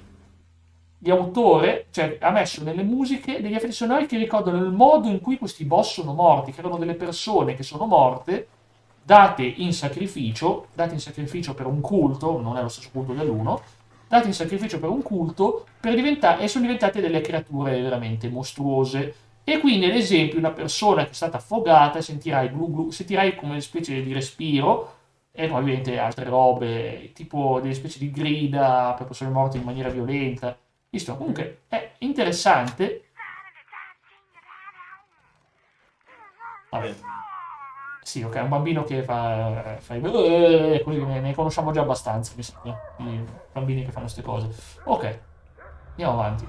l'autore 1.00 1.88
cioè, 1.92 2.18
ha 2.20 2.32
messo 2.32 2.64
nelle 2.64 2.84
musiche 2.84 3.42
degli 3.42 3.54
effetti 3.54 3.74
sonori 3.74 4.06
che 4.06 4.18
ricordano 4.18 4.58
il 4.58 4.72
modo 4.72 5.08
in 5.08 5.22
cui 5.22 5.38
questi 5.38 5.64
boss 5.64 5.94
sono 5.94 6.14
morti, 6.14 6.52
che 6.52 6.60
erano 6.60 6.78
delle 6.78 6.96
persone 6.96 7.54
che 7.54 7.64
sono 7.64 7.86
morte, 7.86 8.48
date 9.10 9.42
in 9.42 9.74
sacrificio, 9.74 10.68
date 10.76 10.94
in 10.94 11.00
sacrificio 11.00 11.56
per 11.56 11.66
un 11.66 11.82
culto, 11.82 12.40
non 12.40 12.58
è 12.58 12.62
lo 12.62 12.68
stesso 12.68 12.90
culto 12.92 13.14
dell'uno, 13.14 13.60
date 14.08 14.28
in 14.28 14.36
sacrificio 14.36 14.80
per 14.80 14.90
un 14.90 15.02
culto 15.02 15.66
per 15.80 15.96
diventare, 15.96 16.44
e 16.44 16.48
sono 16.48 16.66
diventate 16.66 17.02
delle 17.02 17.22
creature 17.22 17.82
veramente 17.82 18.30
mostruose. 18.30 19.16
E 19.44 19.58
quindi, 19.58 19.88
ad 19.88 19.96
esempio, 19.96 20.38
una 20.38 20.52
persona 20.52 21.06
che 21.06 21.10
è 21.10 21.14
stata 21.14 21.38
affogata 21.38 22.02
sentirai 22.02 22.50
glu 22.50 22.72
glu, 22.72 22.92
sentirai 22.92 23.36
come 23.36 23.54
una 23.54 23.62
specie 23.62 24.00
di 24.04 24.14
respiro 24.14 24.98
e 25.32 25.50
ovviamente 25.50 25.98
altre 25.98 26.26
robe, 26.26 27.12
tipo 27.14 27.60
delle 27.60 27.74
specie 27.74 27.98
di 27.98 28.12
grida 28.12 28.94
per 28.96 29.08
persone 29.08 29.32
morte 29.32 29.58
in 29.58 29.64
maniera 29.64 29.90
violenta. 29.90 30.56
Visto? 30.88 31.18
Comunque 31.18 31.62
è 31.68 31.94
interessante. 31.98 33.06
Vabbè. 36.70 36.96
Sì, 38.10 38.24
ok, 38.24 38.40
un 38.42 38.50
bambino 38.50 38.84
che 38.84 39.04
fa, 39.04 39.78
fa 39.78 39.94
i 39.94 40.02
eh, 40.02 40.82
così 40.84 40.98
ne, 41.06 41.20
ne 41.20 41.36
conosciamo 41.36 41.72
già 41.72 41.82
abbastanza, 41.82 42.34
mi 42.36 42.42
sembra, 42.42 42.76
i 42.96 43.24
bambini 43.52 43.86
che 43.86 43.92
fanno 43.92 44.06
queste 44.06 44.24
cose. 44.24 44.50
Ok, 44.86 45.20
andiamo 45.92 46.14
avanti. 46.14 46.44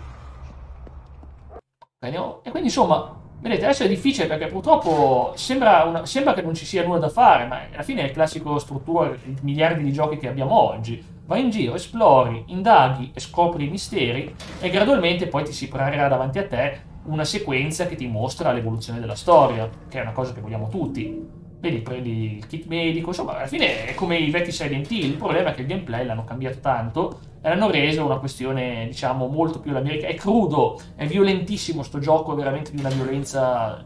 Ok, 1.79 1.89
andiamo- 2.01 2.41
E 2.45 2.51
quindi 2.51 2.69
insomma, 2.69 3.15
vedete, 3.41 3.65
adesso 3.65 3.83
è 3.85 3.89
difficile 3.89 4.27
perché 4.27 4.47
purtroppo 4.47 5.33
sembra, 5.37 5.85
una- 5.85 6.07
sembra 6.07 6.33
che 6.33 6.41
non 6.41 6.55
ci 6.55 6.65
sia 6.65 6.83
nulla 6.83 6.99
da 6.99 7.11
fare, 7.11 7.45
ma 7.47 7.61
alla 7.71 7.83
fine 7.83 8.01
è 8.03 8.05
il 8.07 8.13
classico 8.13 8.59
struttura, 8.59 9.11
i 9.11 9.37
miliardi 9.43 9.83
di 9.83 9.93
giochi 9.93 10.17
che 10.17 10.29
abbiamo 10.29 10.59
oggi. 10.59 11.05
Vai 11.27 11.43
in 11.43 11.51
giro, 11.51 11.75
esplori, 11.75 12.43
indaghi 12.49 13.13
e 13.15 13.21
scopri 13.21 13.67
i 13.67 13.71
misteri 13.71 14.35
e 14.61 14.71
gradualmente 14.71 15.27
poi 15.29 15.45
ti 15.45 15.53
si 15.53 15.69
preparerà 15.69 16.09
davanti 16.09 16.39
a 16.39 16.47
te 16.47 16.81
una 17.03 17.25
sequenza 17.25 17.87
che 17.87 17.97
ti 17.97 18.07
mostra 18.07 18.51
l'evoluzione 18.53 18.99
della 18.99 19.15
storia, 19.15 19.69
che 19.89 19.99
è 19.99 20.03
una 20.03 20.13
cosa 20.13 20.33
che 20.33 20.41
vogliamo 20.41 20.69
tutti. 20.69 21.40
Vedi, 21.61 21.79
prendi 21.79 22.37
il 22.37 22.47
kit 22.47 22.67
medico, 22.67 23.09
insomma, 23.09 23.37
alla 23.37 23.47
fine 23.47 23.87
è 23.87 23.95
come 23.95 24.17
i 24.17 24.31
vecchi 24.31 24.51
Silent 24.51 24.91
Hill, 24.91 25.11
il 25.11 25.17
problema 25.17 25.51
è 25.51 25.55
che 25.55 25.61
il 25.61 25.67
gameplay 25.67 26.05
l'hanno 26.07 26.25
cambiato 26.25 26.59
tanto 26.61 27.21
e 27.43 27.49
l'hanno 27.49 27.71
reso 27.71 28.05
una 28.05 28.19
questione, 28.19 28.87
diciamo, 28.87 29.27
molto 29.27 29.61
più 29.61 29.73
l'americana. 29.73 30.13
È 30.13 30.17
crudo, 30.17 30.81
è 30.97 31.07
violentissimo 31.07 31.83
sto 31.83 31.99
gioco, 31.99 32.33
è 32.33 32.37
veramente 32.37 32.73
di 32.73 32.81
una 32.81 32.91
violenza... 32.91 33.85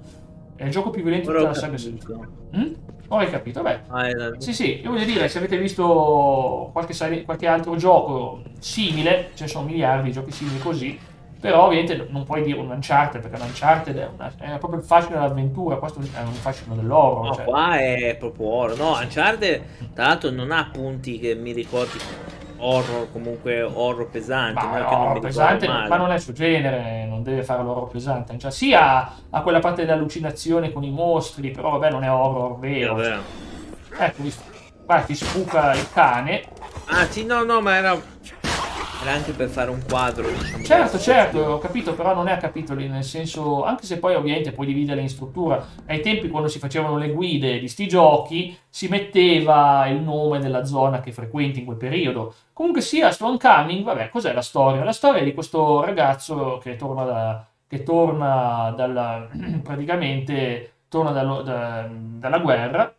È 0.57 0.65
il 0.65 0.71
gioco 0.71 0.91
più 0.91 1.03
violento 1.03 1.33
di 1.33 1.37
tutta 1.37 1.49
la 1.49 1.55
saga. 1.55 1.77
Mm? 2.57 2.73
Ora 3.09 3.25
hai 3.25 3.31
capito, 3.31 3.63
beh. 3.63 3.81
Ah, 3.89 4.35
Sì, 4.39 4.53
sì, 4.53 4.81
io 4.81 4.91
voglio 4.93 5.05
dire, 5.05 5.29
se 5.29 5.39
avete 5.39 5.59
visto 5.59 6.71
qualche, 6.73 7.25
qualche 7.25 7.47
altro 7.49 7.75
gioco 7.75 8.41
simile, 8.61 9.31
ce 9.35 9.45
ne 9.45 9.51
sono 9.51 9.67
miliardi 9.67 10.07
di 10.07 10.13
giochi 10.13 10.31
simili 10.31 10.59
così, 10.59 10.99
però 11.45 11.67
ovviamente 11.67 12.07
non 12.09 12.25
puoi 12.25 12.43
dire 12.43 12.59
un 12.59 12.71
Uncharted, 12.71 13.21
perché 13.21 13.37
un 13.37 13.49
Uncharted 13.49 13.95
è, 13.99 14.09
una- 14.11 14.33
è 14.39 14.57
proprio 14.57 14.81
il 14.81 14.87
fascino 14.87 15.17
dell'avventura, 15.17 15.77
questo 15.77 16.01
è 16.01 16.21
un 16.23 16.33
fascino 16.33 16.75
dell'horror. 16.75 17.27
No, 17.27 17.35
cioè. 17.35 17.45
qua 17.45 17.79
è 17.79 18.17
proprio 18.19 18.47
horror. 18.47 18.79
No, 18.79 18.93
Uncharted, 18.93 19.63
tra 19.93 20.07
l'altro, 20.07 20.31
non 20.31 20.51
ha 20.53 20.71
punti 20.73 21.19
che 21.19 21.35
mi 21.35 21.53
ricordi 21.53 21.99
horror, 22.57 23.13
comunque 23.13 23.61
horror 23.61 24.09
pesante. 24.09 24.65
Ma 24.65 24.79
no, 24.79 25.05
non 25.05 25.21
pesante, 25.21 25.69
ma 25.69 25.97
non 25.99 26.11
è 26.13 26.15
il 26.15 26.21
suo 26.23 26.33
genere, 26.33 27.05
non 27.05 27.23
deve 27.23 27.43
fare 27.43 27.63
l'horror 27.63 27.91
pesante. 27.91 28.39
Cioè, 28.39 28.51
sì, 28.51 28.73
ha, 28.73 29.15
ha 29.29 29.43
quella 29.43 29.59
parte 29.59 29.85
dell'allucinazione 29.85 30.73
con 30.73 30.83
i 30.83 30.91
mostri, 30.91 31.51
però 31.51 31.73
vabbè, 31.73 31.91
non 31.91 32.05
è 32.05 32.11
horror 32.11 32.59
vero. 32.59 32.99
Ecco, 33.99 34.23
visto. 34.23 34.43
Guarda, 34.87 35.05
ti 35.05 35.15
spuca 35.15 35.75
il 35.75 35.93
cane. 35.93 36.43
Ah, 36.87 37.05
sì, 37.05 37.27
no, 37.27 37.45
no, 37.45 37.61
ma 37.61 37.77
era. 37.77 38.14
Era 39.05 39.13
anche 39.13 39.33
per 39.33 39.51
fare 39.51 39.71
un 39.71 39.83
quadro, 39.87 40.27
diciamo. 40.31 40.65
Certo, 40.65 40.99
certo, 40.99 41.39
ho 41.39 41.59
capito, 41.59 41.93
però 41.93 42.15
non 42.15 42.27
è 42.27 42.33
a 42.33 42.39
capitoli, 42.39 42.89
nel 42.89 43.05
senso, 43.05 43.63
anche 43.63 43.85
se 43.85 43.99
poi 43.99 44.15
ovviamente 44.15 44.53
puoi 44.53 44.67
dividere 44.67 45.03
in 45.03 45.11
struttura. 45.11 45.63
Ai 45.85 46.01
tempi 46.01 46.31
quando 46.31 46.49
si 46.49 46.59
facevano 46.59 46.97
le 46.97 47.11
guide 47.11 47.59
di 47.59 47.69
sti 47.69 47.87
giochi, 47.87 48.57
si 48.67 48.89
metteva 48.89 49.87
il 49.89 50.01
nome 50.01 50.39
della 50.39 50.65
zona 50.65 51.01
che 51.01 51.13
frequenti 51.13 51.59
in 51.59 51.67
quel 51.67 51.77
periodo. 51.77 52.35
Comunque 52.55 52.81
sia, 52.81 53.11
Stone 53.11 53.37
Coming, 53.37 53.85
vabbè, 53.85 54.09
cos'è 54.09 54.33
la 54.33 54.41
storia? 54.41 54.83
La 54.83 54.93
storia 54.93 55.21
è 55.21 55.25
di 55.25 55.35
questo 55.35 55.85
ragazzo 55.85 56.57
che 56.63 56.77
torna, 56.77 57.05
da, 57.05 57.47
che 57.69 57.83
torna 57.83 58.73
dalla, 58.75 59.29
praticamente, 59.63 60.77
torna 60.89 61.11
dallo- 61.11 61.43
da- 61.43 61.87
dalla 61.91 62.39
guerra, 62.39 62.91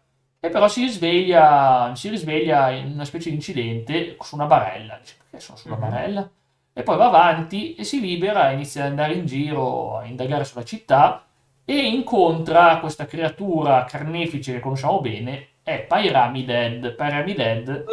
e 0.45 0.49
però 0.49 0.67
si 0.67 0.81
risveglia, 0.81 1.91
si 1.95 2.09
risveglia 2.09 2.69
in 2.71 2.91
una 2.93 3.05
specie 3.05 3.29
di 3.29 3.35
incidente 3.35 4.15
su 4.21 4.35
una 4.35 4.45
barella. 4.45 4.97
Dice, 5.01 5.15
perché 5.17 5.43
sono 5.43 5.57
su 5.57 5.67
una 5.67 5.77
Mhm. 5.77 5.89
barella? 5.89 6.29
E 6.73 6.83
poi 6.83 6.97
va 6.97 7.05
avanti 7.07 7.75
e 7.75 7.83
si 7.83 7.99
libera, 8.01 8.51
inizia 8.51 8.83
ad 8.83 8.89
andare 8.89 9.13
in 9.13 9.25
giro, 9.25 9.97
a 9.97 10.05
indagare 10.05 10.43
sulla 10.43 10.63
città 10.65 11.23
e 11.63 11.73
incontra 11.87 12.77
questa 12.79 13.05
creatura 13.05 13.85
carnefice 13.85 14.51
che 14.53 14.59
conosciamo 14.59 14.99
bene, 15.01 15.47
è 15.63 15.79
Pyramided. 15.87 16.93
Pyramided 16.95 17.85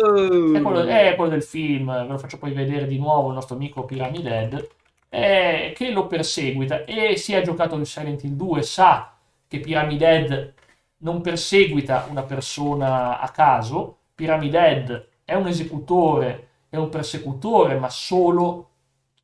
è 0.56 0.60
quello, 0.60 0.84
è 0.84 1.14
quello 1.16 1.30
del 1.30 1.42
film, 1.42 1.92
ve 1.92 2.06
lo 2.06 2.18
faccio 2.18 2.38
poi 2.38 2.52
vedere 2.52 2.86
di 2.86 2.98
nuovo 2.98 3.28
il 3.28 3.34
nostro 3.34 3.54
amico 3.56 3.84
Pyramided, 3.84 4.68
eh, 5.08 5.72
che 5.76 5.90
lo 5.90 6.06
perseguita 6.06 6.84
e 6.84 7.16
si 7.16 7.34
è 7.34 7.40
giocato 7.42 7.76
in 7.76 7.84
Silent 7.86 8.24
Hill 8.24 8.32
2, 8.34 8.62
sa 8.62 9.12
che 9.48 9.60
Pyramided 9.60 10.54
non 11.02 11.20
perseguita 11.20 12.06
una 12.10 12.22
persona 12.22 13.20
a 13.20 13.28
caso, 13.30 13.98
Pyramided 14.14 15.08
è 15.24 15.34
un 15.34 15.46
esecutore, 15.46 16.48
è 16.68 16.76
un 16.76 16.88
persecutore, 16.88 17.78
ma 17.78 17.88
solo 17.88 18.70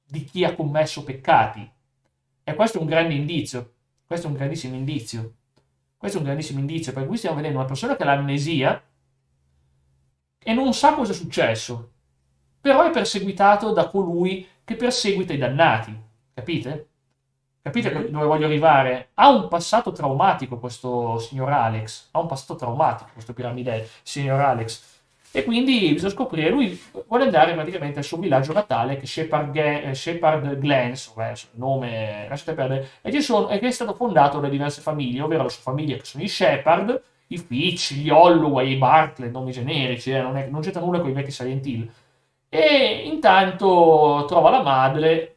di 0.06 0.24
chi 0.24 0.44
ha 0.44 0.54
commesso 0.54 1.04
peccati. 1.04 1.70
E 2.44 2.54
questo 2.54 2.78
è 2.78 2.80
un 2.80 2.86
grande 2.86 3.14
indizio, 3.14 3.72
questo 4.06 4.26
è 4.26 4.30
un 4.30 4.36
grandissimo 4.36 4.74
indizio. 4.74 5.34
Questo 5.98 6.18
è 6.18 6.20
un 6.20 6.26
grandissimo 6.26 6.60
indizio, 6.60 6.92
perché 6.92 7.08
qui 7.08 7.16
stiamo 7.16 7.36
vedendo 7.36 7.58
una 7.58 7.66
persona 7.66 7.96
che 7.96 8.04
ha 8.04 8.06
l'amnesia 8.06 8.80
e 10.38 10.54
non 10.54 10.72
sa 10.72 10.94
cosa 10.94 11.10
è 11.10 11.14
successo, 11.14 11.90
però 12.60 12.86
è 12.86 12.90
perseguitato 12.90 13.72
da 13.72 13.88
colui 13.88 14.46
che 14.62 14.76
perseguita 14.76 15.32
i 15.32 15.38
dannati, 15.38 16.00
capite? 16.32 16.87
Capite 17.70 17.90
Mhm. 17.92 18.06
dove 18.08 18.24
voglio 18.26 18.46
arrivare? 18.46 19.08
Ha 19.14 19.28
un 19.28 19.48
passato 19.48 19.92
traumatico 19.92 20.58
questo 20.58 21.18
signor 21.18 21.50
Alex, 21.52 22.08
ha 22.12 22.20
un 22.20 22.26
passato 22.26 22.56
traumatico 22.56 23.10
questo 23.12 23.32
piramide, 23.34 23.88
signor 24.02 24.40
Alex. 24.40 24.96
E 25.30 25.44
quindi 25.44 25.92
bisogna 25.92 26.12
scoprire, 26.12 26.48
lui 26.48 26.80
vuole 27.06 27.24
andare 27.24 27.52
praticamente 27.52 27.98
al 27.98 28.04
suo 28.04 28.16
villaggio 28.16 28.54
natale 28.54 28.96
che 28.96 29.02
è 29.02 29.06
Shepard, 29.06 29.50
Ge- 29.52 29.82
eh, 29.82 29.94
Shepard 29.94 30.58
Glens, 30.58 31.12
il 31.16 31.34
nome 31.58 32.26
lasciate 32.28 32.54
perdere, 32.54 32.88
e, 33.02 33.12
ci 33.12 33.20
sono- 33.20 33.50
e 33.50 33.58
che 33.58 33.66
è 33.66 33.70
stato 33.70 33.92
fondato 33.92 34.40
da 34.40 34.48
diverse 34.48 34.80
famiglie, 34.80 35.20
ovvero 35.20 35.42
la 35.42 35.48
sua 35.50 35.60
famiglia 35.62 35.96
che 35.96 36.04
sono 36.06 36.24
i 36.24 36.28
Shepard, 36.28 37.02
i 37.26 37.36
Fitch, 37.36 37.92
gli 37.92 38.08
Holloway, 38.08 38.72
i 38.72 38.76
Bartlett, 38.76 39.30
nomi 39.30 39.52
generici, 39.52 40.10
eh, 40.12 40.22
non, 40.22 40.38
è- 40.38 40.46
non 40.48 40.62
c'entra 40.62 40.80
nulla 40.80 41.00
con 41.00 41.10
i 41.10 41.12
vecchi 41.12 41.30
Silent 41.30 41.66
Hill. 41.66 41.90
E 42.48 43.02
intanto 43.04 44.24
trova 44.26 44.48
la 44.48 44.62
madre 44.62 45.36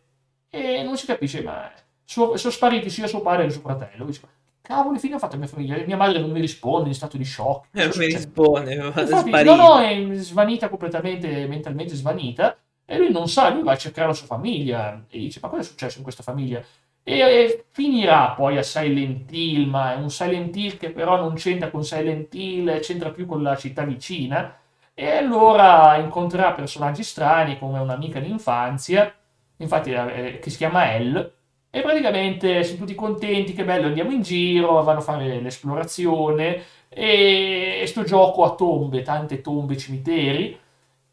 e 0.49 0.83
non 0.83 0.95
si 0.97 1.05
capisce, 1.05 1.41
ma 1.41 1.69
suo- 2.11 2.37
sono 2.37 2.53
spariti 2.53 2.89
sia 2.89 3.07
suo 3.07 3.21
padre 3.21 3.45
che 3.45 3.51
suo 3.51 3.61
fratello. 3.61 4.05
Dice, 4.05 4.21
cavolo, 4.61 4.97
fine 4.99 5.15
ha 5.15 5.19
fatto 5.19 5.37
mia 5.37 5.47
famiglia? 5.47 5.77
Mia 5.85 5.97
madre 5.97 6.19
non 6.19 6.31
mi 6.31 6.39
risponde 6.41 6.89
in 6.89 6.95
stato 6.95 7.17
di 7.17 7.25
shock. 7.25 7.67
Eh, 7.73 7.87
Cosa 7.87 7.99
mi 7.99 8.05
succede? 8.05 8.25
risponde, 8.25 8.73
è 8.73 8.77
Infatti, 8.99 9.43
no, 9.43 9.55
no, 9.55 9.79
è 9.79 10.13
svanita 10.15 10.69
completamente, 10.69 11.47
mentalmente 11.47 11.95
svanita, 11.95 12.55
e 12.85 12.97
lui 12.97 13.11
non 13.11 13.27
sa, 13.27 13.49
lui 13.49 13.63
va 13.63 13.71
a 13.71 13.77
cercare 13.77 14.07
la 14.07 14.13
sua 14.13 14.27
famiglia, 14.27 15.05
e 15.09 15.17
dice, 15.19 15.39
ma 15.41 15.47
cosa 15.49 15.61
è 15.61 15.65
successo 15.65 15.97
in 15.97 16.03
questa 16.03 16.23
famiglia? 16.23 16.61
E, 17.03 17.19
e 17.19 17.65
finirà 17.71 18.31
poi 18.31 18.57
a 18.57 18.63
Silent 18.63 19.31
Hill, 19.31 19.67
ma 19.67 19.93
è 19.93 19.95
un 19.95 20.09
Silent 20.11 20.55
Hill 20.55 20.77
che 20.77 20.91
però 20.91 21.15
non 21.17 21.33
c'entra 21.35 21.69
con 21.71 21.83
Silent 21.83 22.33
Hill, 22.35 22.79
c'entra 22.81 23.09
più 23.11 23.25
con 23.25 23.41
la 23.41 23.55
città 23.55 23.83
vicina, 23.83 24.55
e 24.93 25.09
allora 25.09 25.95
incontrerà 25.97 26.51
personaggi 26.53 27.03
strani 27.03 27.57
come 27.57 27.79
un'amica 27.79 28.19
d'infanzia, 28.19 29.11
infatti 29.57 29.91
eh, 29.91 30.39
che 30.41 30.49
si 30.49 30.57
chiama 30.57 30.93
Elle, 30.93 31.33
e 31.71 31.81
praticamente 31.81 32.63
sono 32.63 32.79
tutti 32.79 32.93
contenti, 32.95 33.53
che 33.53 33.63
bello, 33.63 33.87
andiamo 33.87 34.11
in 34.11 34.21
giro, 34.21 34.83
vanno 34.83 34.99
a 34.99 35.01
fare 35.01 35.39
l'esplorazione, 35.39 36.63
e, 36.89 37.79
e 37.81 37.87
sto 37.87 38.03
gioco 38.03 38.43
a 38.43 38.55
tombe, 38.55 39.01
tante 39.01 39.41
tombe, 39.41 39.77
cimiteri, 39.77 40.59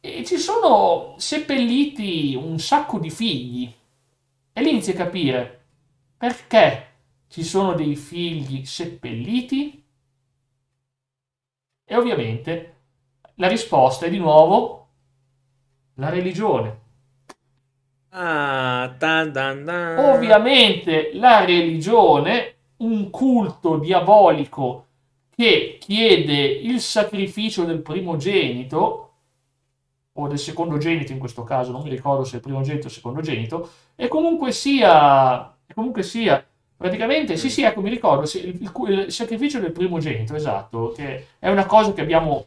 e 0.01 0.25
ci 0.25 0.37
sono 0.37 1.15
seppelliti 1.17 2.35
un 2.35 2.59
sacco 2.59 2.99
di 2.99 3.11
figli. 3.11 3.73
E 4.53 4.63
lì 4.63 4.71
inizi 4.71 4.91
a 4.91 4.95
capire 4.95 5.61
perché 6.17 6.87
ci 7.29 7.45
sono 7.45 7.75
dei 7.75 7.95
figli 7.95 8.65
seppelliti. 8.65 9.85
E 11.85 11.97
ovviamente 11.97 12.75
la 13.37 13.49
risposta 13.49 14.07
è 14.07 14.11
di 14.11 14.19
nuovo 14.19 14.89
la 15.95 16.09
religione. 16.09 16.78
Ah, 18.21 18.95
tan, 18.99 19.33
tan, 19.33 19.65
tan. 19.65 19.99
Ovviamente 19.99 21.11
la 21.15 21.45
religione, 21.45 22.55
un 22.79 23.11
culto 23.11 23.79
diabolico 23.79 24.87
che 25.35 25.79
chiede 25.81 26.35
il 26.45 26.81
sacrificio 26.81 27.65
del 27.65 27.81
primogenito, 27.81 29.05
o 30.15 30.27
del 30.27 30.39
secondogenito 30.39 31.13
in 31.13 31.19
questo 31.19 31.45
caso, 31.45 31.71
non 31.71 31.83
mi 31.83 31.91
ricordo 31.91 32.25
se 32.25 32.33
è 32.33 32.37
il 32.37 32.43
primogenito 32.43 32.85
o 32.87 32.89
il 32.89 32.95
secondogenito, 32.95 33.71
e 33.95 34.09
comunque 34.09 34.51
sia, 34.51 35.55
comunque 35.73 36.03
sia, 36.03 36.45
praticamente, 36.77 37.37
sì 37.37 37.49
sì, 37.51 37.63
ecco, 37.63 37.81
mi 37.81 37.91
ricordo, 37.91 38.29
il, 38.39 38.61
il- 38.63 39.05
il 39.07 39.13
sacrificio 39.13 39.61
del 39.61 39.71
primogenito, 39.71 40.35
esatto, 40.35 40.93
che 40.93 41.27
è 41.39 41.49
una 41.49 41.67
cosa 41.67 41.93
che 41.93 42.01
abbiamo 42.01 42.47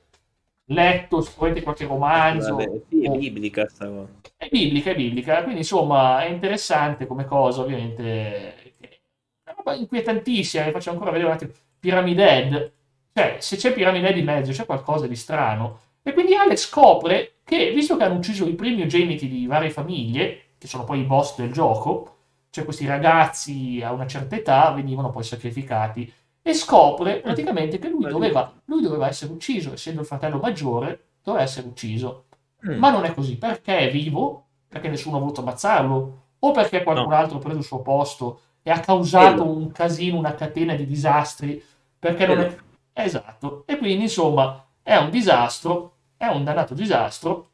letto, 0.65 1.21
sicuramente 1.21 1.63
qualche 1.63 1.85
romanzo, 1.85 2.55
Vabbè, 2.55 2.81
sì, 2.89 3.03
è 3.03 3.09
biblica 3.09 3.67
sta 3.69 3.87
cosa. 3.87 4.20
È 4.41 4.47
biblica, 4.49 4.89
è 4.89 4.95
biblica, 4.95 5.43
quindi 5.43 5.59
insomma 5.59 6.23
è 6.23 6.29
interessante 6.29 7.05
come 7.05 7.25
cosa, 7.25 7.61
ovviamente. 7.61 8.55
È 8.79 8.99
una 9.45 9.55
roba 9.55 9.75
inquietantissima, 9.75 10.63
vi 10.63 10.71
faccio 10.71 10.89
ancora 10.89 11.11
vedere 11.11 11.29
un 11.29 11.35
attimo. 11.35 11.51
Pyramid 11.79 12.17
Head, 12.17 12.71
cioè 13.13 13.35
se 13.39 13.57
c'è 13.57 13.71
Pyramid 13.71 14.03
Head 14.03 14.17
in 14.17 14.25
mezzo 14.25 14.51
c'è 14.51 14.65
qualcosa 14.65 15.05
di 15.05 15.15
strano. 15.15 15.79
E 16.01 16.13
quindi 16.13 16.33
Alex 16.33 16.69
scopre 16.69 17.33
che, 17.43 17.71
visto 17.71 17.95
che 17.97 18.03
hanno 18.03 18.15
ucciso 18.15 18.47
i 18.47 18.55
primogeniti 18.55 19.27
di 19.27 19.45
varie 19.45 19.69
famiglie, 19.69 20.45
che 20.57 20.65
sono 20.65 20.85
poi 20.85 21.01
i 21.01 21.03
boss 21.03 21.37
del 21.37 21.51
gioco, 21.51 22.15
cioè 22.49 22.63
questi 22.63 22.87
ragazzi 22.87 23.79
a 23.83 23.91
una 23.91 24.07
certa 24.07 24.35
età 24.35 24.71
venivano 24.71 25.11
poi 25.11 25.23
sacrificati, 25.23 26.11
e 26.41 26.53
scopre 26.55 27.19
praticamente 27.19 27.77
che 27.77 27.89
lui 27.89 28.07
doveva, 28.07 28.51
lui 28.65 28.81
doveva 28.81 29.07
essere 29.07 29.33
ucciso, 29.33 29.73
essendo 29.73 30.01
il 30.01 30.07
fratello 30.07 30.39
maggiore, 30.39 31.09
doveva 31.21 31.43
essere 31.43 31.67
ucciso. 31.67 32.25
Mm. 32.67 32.77
Ma 32.77 32.89
non 32.91 33.05
è 33.05 33.13
così, 33.13 33.37
perché 33.37 33.79
è 33.79 33.91
vivo? 33.91 34.45
Perché 34.67 34.87
nessuno 34.89 35.17
ha 35.17 35.19
voluto 35.19 35.41
ammazzarlo? 35.41 36.19
O 36.39 36.51
perché 36.51 36.83
qualcun 36.83 37.09
No. 37.09 37.15
altro 37.15 37.37
ha 37.37 37.41
preso 37.41 37.57
il 37.59 37.63
suo 37.63 37.81
posto 37.81 38.41
e 38.63 38.71
ha 38.71 38.79
causato 38.79 39.43
Quello. 39.43 39.57
un 39.57 39.71
casino, 39.71 40.17
una 40.17 40.35
catena 40.35 40.73
di 40.75 40.85
disastri? 40.85 41.61
Perché 41.97 42.25
non 42.25 42.39
è... 42.39 42.55
Esatto. 42.93 43.63
E 43.65 43.77
quindi, 43.77 44.03
insomma, 44.03 44.63
è 44.81 44.95
un 44.97 45.09
disastro, 45.09 45.93
è 46.17 46.25
un 46.27 46.43
dannato 46.43 46.73
disastro, 46.73 47.49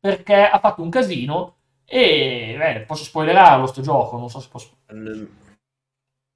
perché 0.00 0.34
ha 0.34 0.58
fatto 0.58 0.82
un 0.82 0.90
casino 0.90 1.56
e... 1.84 2.54
beh, 2.58 2.80
posso 2.86 3.04
spoilerarlo 3.04 3.66
sto 3.66 3.80
gioco, 3.82 4.16
non 4.18 4.28
so 4.30 4.40
se 4.40 4.48
posso... 4.50 4.70
Mm, 4.92 5.24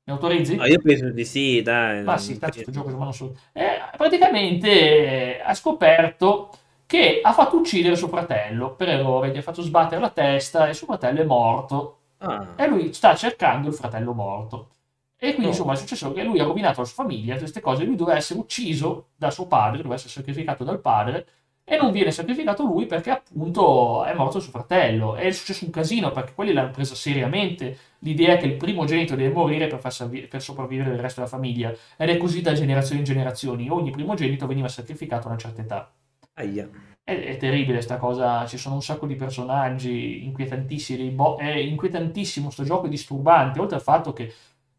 Mi 0.05 0.13
autorizzi? 0.13 0.57
Ah, 0.57 0.67
io 0.69 0.81
penso 0.81 1.11
di 1.11 1.25
sì, 1.25 1.61
dai. 1.63 2.03
Ma 2.03 2.17
sì, 2.17 2.39
tanto 2.39 2.55
questo 2.55 2.73
gioco 2.73 2.91
non 2.91 3.13
so. 3.13 3.37
Eh, 3.53 3.79
praticamente 3.97 5.37
eh, 5.39 5.41
ha 5.45 5.55
scoperto 5.55 6.51
che 6.89 7.21
ha 7.23 7.33
fatto 7.35 7.57
uccidere 7.59 7.97
suo 7.97 8.09
fratello 8.09 8.75
per 8.75 8.89
errore, 8.89 9.31
gli 9.31 9.37
ha 9.37 9.43
fatto 9.43 9.61
sbattere 9.61 10.01
la 10.01 10.09
testa 10.09 10.69
e 10.69 10.73
suo 10.75 10.87
fratello 10.87 11.21
è 11.21 11.25
morto. 11.25 11.97
Ah, 12.19 12.55
E 12.57 12.67
lui 12.67 12.95
sta 12.95 13.15
cercando 13.15 13.69
il 13.69 13.75
fratello 13.75 14.15
morto. 14.15 14.71
E 15.19 15.29
quindi, 15.33 15.47
Oh. 15.47 15.49
insomma, 15.49 15.75
è 15.75 15.77
successo 15.77 16.13
che 16.13 16.23
lui 16.25 16.39
ha 16.41 16.45
rovinato 16.45 16.81
la 16.81 16.87
sua 16.87 17.03
famiglia, 17.05 17.37
queste 17.37 17.61
cose. 17.61 17.85
Lui 17.85 17.95
doveva 17.97 18.17
essere 18.17 18.39
ucciso 18.41 19.09
da 19.17 19.31
suo 19.31 19.47
padre, 19.47 19.77
doveva 19.79 19.97
essere 19.97 20.11
sacrificato 20.13 20.65
dal 20.65 20.81
padre, 20.81 21.27
e 21.65 21.77
non 21.77 21.93
viene 21.93 22.11
sacrificato 22.11 22.65
lui 22.65 22.87
perché, 22.87 23.11
appunto, 23.11 24.05
è 24.05 24.15
morto 24.15 24.41
suo 24.41 24.51
fratello. 24.53 25.17
E 25.17 25.25
è 25.25 25.31
successo 25.33 25.67
un 25.67 25.71
casino 25.71 26.11
perché 26.13 26.33
quelli 26.35 26.53
l'hanno 26.55 26.71
presa 26.71 26.95
seriamente 26.95 27.79
l'idea 27.99 28.37
che 28.39 28.47
il 28.47 28.57
primogenito 28.57 29.15
deve 29.15 29.35
morire 29.35 29.67
per, 29.67 29.79
far 29.81 29.93
salvi- 29.93 30.27
per 30.27 30.41
sopravvivere 30.41 30.93
il 30.95 30.99
resto 31.01 31.21
della 31.21 31.31
famiglia. 31.33 31.71
Ed 31.99 32.09
è 32.09 32.17
così 32.17 32.41
da 32.41 32.55
generazioni 32.55 33.01
in 33.01 33.05
generazioni. 33.07 33.69
Ogni 33.69 33.91
primogenito 33.91 34.47
veniva 34.47 34.69
sacrificato 34.69 35.27
a 35.27 35.31
una 35.33 35.39
certa 35.39 35.61
età. 35.61 35.93
Aia. 36.39 36.69
È, 37.03 37.13
è 37.13 37.37
terribile 37.37 37.81
sta 37.81 37.97
cosa, 37.97 38.47
ci 38.47 38.59
sono 38.59 38.77
un 38.77 38.83
sacco 38.83 39.07
di 39.07 39.17
personaggi 39.17 40.25
inquietantissimi, 40.25 41.11
bo- 41.11 41.37
è 41.37 41.51
inquietantissimo 41.51 42.51
sto 42.51 42.65
gioco, 42.65 42.87
è 42.87 42.91
disturbante, 42.91 43.61
oltre 43.61 43.77
al 43.77 43.83
fatto 43.83 44.13
che 44.13 44.33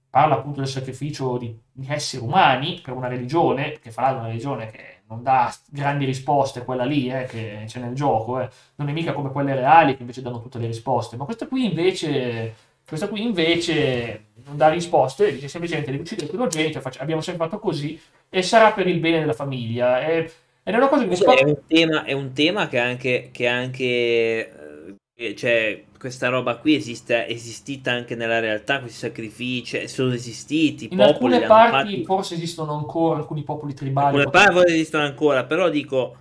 parla 0.09 0.35
appunto 0.35 0.59
del 0.59 0.69
sacrificio 0.69 1.37
di, 1.37 1.55
di 1.71 1.87
esseri 1.89 2.23
umani 2.23 2.79
per 2.83 2.93
una 2.93 3.07
religione, 3.07 3.79
che 3.79 3.89
è 3.89 3.99
una 3.99 4.27
religione 4.27 4.71
che 4.71 5.01
non 5.07 5.23
dà 5.23 5.53
grandi 5.69 6.05
risposte, 6.05 6.63
quella 6.63 6.83
lì 6.83 7.09
eh, 7.09 7.25
che 7.25 7.63
c'è 7.65 7.79
nel 7.79 7.93
gioco, 7.95 8.39
eh. 8.39 8.49
non 8.75 8.89
è 8.89 8.91
mica 8.91 9.13
come 9.13 9.31
quelle 9.31 9.55
reali 9.55 9.95
che 9.95 10.01
invece 10.01 10.21
danno 10.21 10.41
tutte 10.41 10.59
le 10.59 10.67
risposte, 10.67 11.17
ma 11.17 11.25
questa 11.25 11.47
qui 11.47 11.65
invece, 11.65 12.55
questa 12.87 13.07
qui 13.07 13.23
invece 13.23 14.25
non 14.45 14.55
dà 14.57 14.69
risposte, 14.69 15.33
dice 15.33 15.47
semplicemente 15.47 15.91
devi 15.91 16.03
uccidere 16.03 16.27
primogenito, 16.27 16.79
faccia- 16.79 17.01
abbiamo 17.01 17.21
sempre 17.21 17.45
fatto 17.45 17.59
così 17.59 17.99
e 18.29 18.41
sarà 18.43 18.71
per 18.71 18.87
il 18.87 18.99
bene 18.99 19.19
della 19.19 19.33
famiglia. 19.33 20.01
E- 20.01 20.31
ed 20.69 20.75
è 20.75 20.77
una 20.77 20.87
cosa 20.87 21.07
che 21.07 21.17
Comunque 21.17 21.35
spaventa. 21.35 21.61
È 21.65 21.73
un 21.73 21.89
tema, 21.89 22.03
è 22.03 22.11
un 22.13 22.33
tema 22.33 22.67
che 22.67 22.77
anche, 22.77 23.29
che 23.31 23.47
anche 23.47 24.95
eh, 25.15 25.35
cioè, 25.35 25.83
questa 25.97 26.29
roba 26.29 26.57
qui 26.57 26.75
esiste, 26.75 27.25
è 27.25 27.31
esistita 27.31 27.91
anche 27.91 28.13
nella 28.13 28.39
realtà, 28.39 28.79
questi 28.79 28.99
sacrifici 28.99 29.87
sono 29.87 30.13
esistiti, 30.13 30.89
In 30.91 31.01
alcune 31.01 31.41
parti 31.41 31.91
fatti, 31.91 32.05
forse 32.05 32.35
esistono 32.35 32.73
ancora 32.73 33.17
alcuni 33.17 33.41
popoli 33.41 33.71
in 33.71 33.77
tribali. 33.77 34.17
alcune 34.17 34.29
parti 34.29 34.53
forse 34.53 34.73
esistono 34.75 35.03
ancora, 35.05 35.43
però 35.45 35.69
dico, 35.69 36.15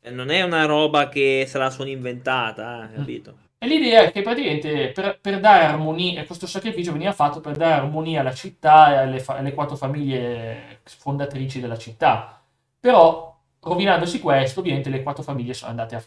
eh, 0.00 0.10
non 0.10 0.30
è 0.30 0.40
una 0.40 0.64
roba 0.64 1.10
che 1.10 1.44
se 1.46 1.58
la 1.58 1.68
sono 1.68 1.90
inventata, 1.90 2.90
eh, 2.90 2.94
capito? 2.94 3.34
E 3.58 3.66
l'idea 3.66 4.04
è 4.04 4.10
che 4.10 4.22
praticamente 4.22 4.90
per, 4.92 5.18
per 5.20 5.38
dare 5.38 5.64
armonia, 5.64 6.24
questo 6.24 6.46
sacrificio 6.46 6.92
veniva 6.92 7.12
fatto 7.12 7.40
per 7.40 7.56
dare 7.56 7.74
armonia 7.74 8.20
alla 8.20 8.34
città 8.34 8.94
e 8.94 8.96
alle, 8.96 9.20
fa- 9.20 9.36
alle 9.36 9.52
quattro 9.52 9.76
famiglie 9.76 10.80
fondatrici 10.82 11.60
della 11.60 11.76
città. 11.76 12.40
Però, 12.80 13.31
rovinandosi 13.62 14.20
questo, 14.20 14.60
ovviamente 14.60 14.90
le 14.90 15.02
quattro 15.02 15.22
famiglie 15.22 15.54
sono 15.54 15.70
andate 15.70 15.96
a, 15.96 16.02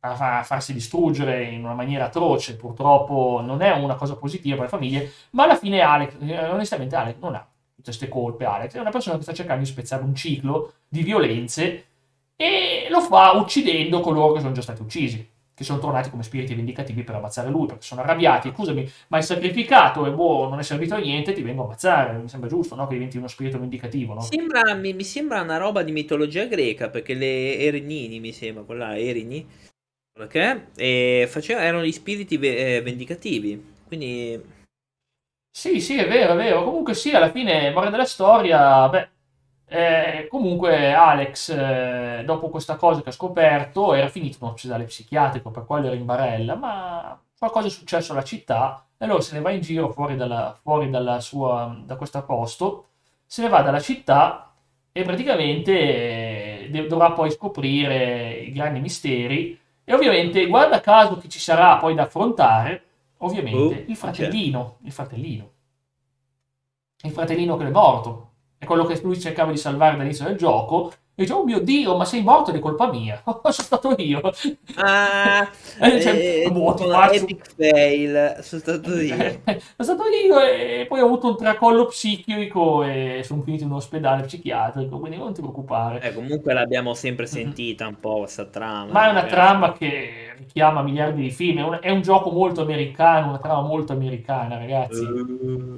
a 0.00 0.38
a 0.38 0.42
farsi 0.42 0.72
distruggere 0.72 1.44
in 1.44 1.64
una 1.64 1.74
maniera 1.74 2.06
atroce. 2.06 2.56
Purtroppo 2.56 3.40
non 3.44 3.62
è 3.62 3.72
una 3.72 3.94
cosa 3.96 4.16
positiva 4.16 4.56
per 4.56 4.64
le 4.64 4.70
famiglie, 4.70 5.12
ma 5.30 5.44
alla 5.44 5.56
fine 5.56 5.80
Alex, 5.80 6.14
eh, 6.20 6.48
onestamente 6.48 6.96
Alex 6.96 7.16
non 7.20 7.34
ha 7.34 7.46
tutte 7.74 7.82
queste 7.82 8.08
colpe. 8.08 8.44
Alex 8.44 8.72
è 8.74 8.80
una 8.80 8.90
persona 8.90 9.16
che 9.16 9.22
sta 9.22 9.32
cercando 9.32 9.64
di 9.64 9.70
spezzare 9.70 10.02
un 10.02 10.14
ciclo 10.14 10.72
di 10.88 11.02
violenze 11.02 11.84
e 12.36 12.86
lo 12.90 13.00
fa 13.00 13.32
uccidendo 13.32 14.00
coloro 14.00 14.34
che 14.34 14.40
sono 14.40 14.52
già 14.52 14.62
stati 14.62 14.82
uccisi, 14.82 15.28
che 15.58 15.64
sono 15.64 15.80
tornati 15.80 16.08
come 16.08 16.22
spiriti 16.22 16.54
vendicativi 16.54 17.02
per 17.02 17.16
ammazzare 17.16 17.50
lui, 17.50 17.66
perché 17.66 17.82
sono 17.82 18.00
arrabbiati, 18.02 18.52
scusami, 18.54 18.88
ma 19.08 19.16
hai 19.16 19.24
sacrificato 19.24 20.06
e 20.06 20.12
boh, 20.12 20.48
non 20.48 20.60
è 20.60 20.62
servito 20.62 20.94
a 20.94 20.98
niente, 20.98 21.32
ti 21.32 21.42
vengo 21.42 21.62
a 21.62 21.64
ammazzare, 21.64 22.16
mi 22.16 22.28
sembra 22.28 22.48
giusto, 22.48 22.76
no? 22.76 22.86
Che 22.86 22.94
diventi 22.94 23.18
uno 23.18 23.26
spirito 23.26 23.58
vendicativo, 23.58 24.14
no? 24.14 24.20
Sembra, 24.20 24.74
mi, 24.74 24.92
mi 24.92 25.02
sembra 25.02 25.40
una 25.40 25.56
roba 25.56 25.82
di 25.82 25.90
mitologia 25.90 26.44
greca, 26.44 26.90
perché 26.90 27.14
le 27.14 27.58
Erinini, 27.58 28.20
mi 28.20 28.32
sembra, 28.32 28.62
quella 28.62 28.96
Erini, 28.96 29.44
perché 30.12 30.68
e 30.76 31.26
faceva- 31.28 31.62
erano 31.62 31.84
gli 31.84 31.92
spiriti 31.92 32.36
ve- 32.36 32.76
eh, 32.76 32.82
vendicativi, 32.82 33.74
quindi 33.88 34.40
Sì, 35.50 35.80
sì, 35.80 35.96
è 35.98 36.06
vero, 36.08 36.34
è 36.34 36.36
vero. 36.36 36.62
Comunque 36.64 36.94
sì, 36.94 37.10
alla 37.12 37.30
fine, 37.30 37.70
morale 37.70 37.90
della 37.90 38.04
storia, 38.04 38.88
beh, 38.88 39.08
eh, 39.68 40.26
comunque 40.28 40.92
Alex, 40.92 41.50
eh, 41.50 42.22
dopo 42.24 42.48
questa 42.48 42.76
cosa 42.76 43.02
che 43.02 43.10
ha 43.10 43.12
scoperto, 43.12 43.92
era 43.94 44.08
finito 44.08 44.38
in 44.40 44.46
un 44.46 44.52
ospedale 44.54 44.84
psichiatrico, 44.84 45.50
per 45.50 45.64
quello 45.64 45.86
era 45.86 45.96
in 45.96 46.04
barella, 46.04 46.54
ma 46.56 47.20
qualcosa 47.38 47.66
è 47.68 47.70
successo 47.70 48.12
alla 48.12 48.24
città, 48.24 48.86
e 48.96 49.04
allora 49.04 49.20
se 49.20 49.34
ne 49.34 49.40
va 49.42 49.50
in 49.50 49.60
giro 49.60 49.90
fuori 49.92 50.16
dalla, 50.16 50.58
fuori 50.60 50.90
dalla 50.90 51.20
sua, 51.20 51.76
da 51.84 51.96
questo 51.96 52.22
posto, 52.24 52.86
se 53.26 53.42
ne 53.42 53.48
va 53.48 53.62
dalla 53.62 53.80
città 53.80 54.52
e 54.90 55.02
praticamente 55.02 56.70
eh, 56.70 56.86
dovrà 56.88 57.12
poi 57.12 57.30
scoprire 57.30 58.32
i 58.32 58.52
grandi 58.52 58.80
misteri, 58.80 59.58
e 59.84 59.94
ovviamente, 59.94 60.46
guarda 60.46 60.80
caso 60.80 61.16
chi 61.18 61.28
ci 61.28 61.38
sarà 61.38 61.76
poi 61.76 61.94
da 61.94 62.02
affrontare, 62.02 62.84
ovviamente, 63.18 63.84
Oh, 63.86 63.90
il 63.90 63.96
fratellino, 63.96 64.76
il 64.82 64.92
fratellino. 64.92 65.50
Il 67.02 67.10
fratellino 67.12 67.56
che 67.56 67.66
è 67.66 67.70
morto. 67.70 68.30
È 68.58 68.64
quello 68.64 68.84
che 68.84 69.00
lui 69.02 69.18
cercava 69.20 69.50
di 69.50 69.56
salvare 69.56 69.96
dall'inizio 69.96 70.24
del 70.26 70.36
gioco. 70.36 70.92
E 71.14 71.22
dice, 71.22 71.32
oh 71.32 71.44
mio 71.44 71.60
Dio, 71.60 71.96
ma 71.96 72.04
sei 72.04 72.22
morto 72.22 72.52
è 72.52 72.58
colpa 72.60 72.90
mia. 72.90 73.20
Sono 73.26 73.52
stato 73.52 73.94
io. 73.98 74.20
Ah, 74.76 75.48
Eh, 75.80 76.00
cioè, 76.00 76.44
eh, 76.46 76.50
boh, 76.50 76.76
epic 77.10 77.54
fail, 77.56 78.38
sono 78.40 78.60
stato 78.60 78.98
io. 78.98 79.16
Sono 79.46 79.62
stato 79.78 80.02
io 80.08 80.38
e 80.40 80.86
poi 80.88 81.00
ho 81.00 81.04
avuto 81.06 81.28
un 81.28 81.36
tracollo 81.36 81.86
psichico 81.86 82.82
e 82.82 83.22
sono 83.24 83.42
finito 83.42 83.64
in 83.64 83.70
un 83.70 83.76
ospedale 83.76 84.24
psichiatrico, 84.24 84.98
quindi 84.98 85.18
non 85.18 85.32
ti 85.32 85.40
preoccupare. 85.40 86.00
Eh, 86.00 86.12
comunque 86.14 86.52
l'abbiamo 86.52 86.94
sempre 86.94 87.26
sentita 87.26 87.86
un 87.86 87.98
po' 87.98 88.18
questa 88.18 88.46
trama. 88.46 88.92
Ma 88.92 89.06
è 89.06 89.10
una 89.10 89.20
ragazzi. 89.20 89.34
trama 89.34 89.72
che 89.72 90.34
richiama 90.36 90.82
miliardi 90.82 91.22
di 91.22 91.30
film, 91.30 91.58
è 91.58 91.62
un, 91.62 91.78
è 91.80 91.90
un 91.90 92.02
gioco 92.02 92.30
molto 92.30 92.62
americano, 92.62 93.28
una 93.28 93.38
trama 93.38 93.62
molto 93.62 93.92
americana, 93.92 94.58
ragazzi. 94.58 95.04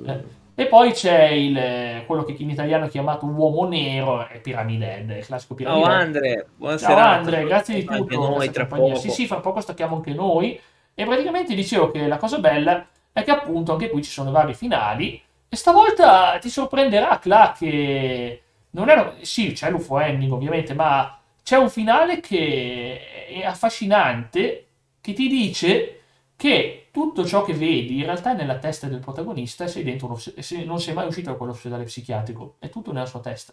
Eh, 0.06 0.24
E 0.60 0.66
poi 0.66 0.92
c'è 0.92 1.28
il, 1.28 1.56
eh, 1.56 2.04
quello 2.06 2.22
che 2.22 2.36
in 2.36 2.50
italiano 2.50 2.84
è 2.84 2.90
chiamato 2.90 3.24
Uomo 3.24 3.66
Nero, 3.66 4.28
è 4.28 4.40
Pyramid 4.40 4.82
Head, 4.82 5.08
il 5.08 5.24
classico 5.24 5.54
Pyramid 5.54 5.84
Ciao. 5.84 5.90
Andre, 5.90 6.46
buona 6.54 6.76
Ciao. 6.76 6.98
Andre, 6.98 7.44
grazie 7.44 7.76
di 7.76 7.84
tutto. 7.84 8.14
noi 8.14 8.50
tra 8.50 8.66
compagnia. 8.66 8.92
poco. 8.92 9.00
Sì, 9.00 9.08
sì, 9.08 9.26
fra 9.26 9.40
poco 9.40 9.62
stacchiamo 9.62 9.96
anche 9.96 10.12
noi. 10.12 10.60
E 10.92 11.04
praticamente 11.06 11.54
dicevo 11.54 11.90
che 11.90 12.06
la 12.06 12.18
cosa 12.18 12.40
bella 12.40 12.86
è 13.10 13.22
che 13.22 13.30
appunto 13.30 13.72
anche 13.72 13.88
qui 13.88 14.04
ci 14.04 14.10
sono 14.10 14.32
vari 14.32 14.52
finali. 14.52 15.18
E 15.48 15.56
stavolta 15.56 16.36
ti 16.38 16.50
sorprenderà, 16.50 17.18
Cla, 17.18 17.54
che 17.56 18.42
non 18.72 18.90
è... 18.90 19.14
Sì, 19.22 19.52
c'è 19.52 19.70
l'UFO 19.70 19.98
ending 19.98 20.30
ovviamente, 20.30 20.74
ma 20.74 21.18
c'è 21.42 21.56
un 21.56 21.70
finale 21.70 22.20
che 22.20 23.28
è 23.28 23.46
affascinante, 23.46 24.66
che 25.00 25.14
ti 25.14 25.26
dice 25.26 25.99
che 26.40 26.88
tutto 26.90 27.26
ciò 27.26 27.44
che 27.44 27.52
vedi 27.52 27.98
in 27.98 28.04
realtà 28.04 28.32
è 28.32 28.34
nella 28.34 28.58
testa 28.58 28.86
del 28.86 29.00
protagonista 29.00 29.64
e 29.64 29.68
sei 29.68 29.82
dentro 29.82 30.06
uno, 30.06 30.16
se- 30.16 30.64
non 30.64 30.80
sei 30.80 30.94
mai 30.94 31.06
uscito 31.06 31.28
da 31.28 31.36
quell'ospedale 31.36 31.84
psichiatrico, 31.84 32.56
è 32.58 32.70
tutto 32.70 32.92
nella 32.92 33.04
sua 33.04 33.20
testa. 33.20 33.52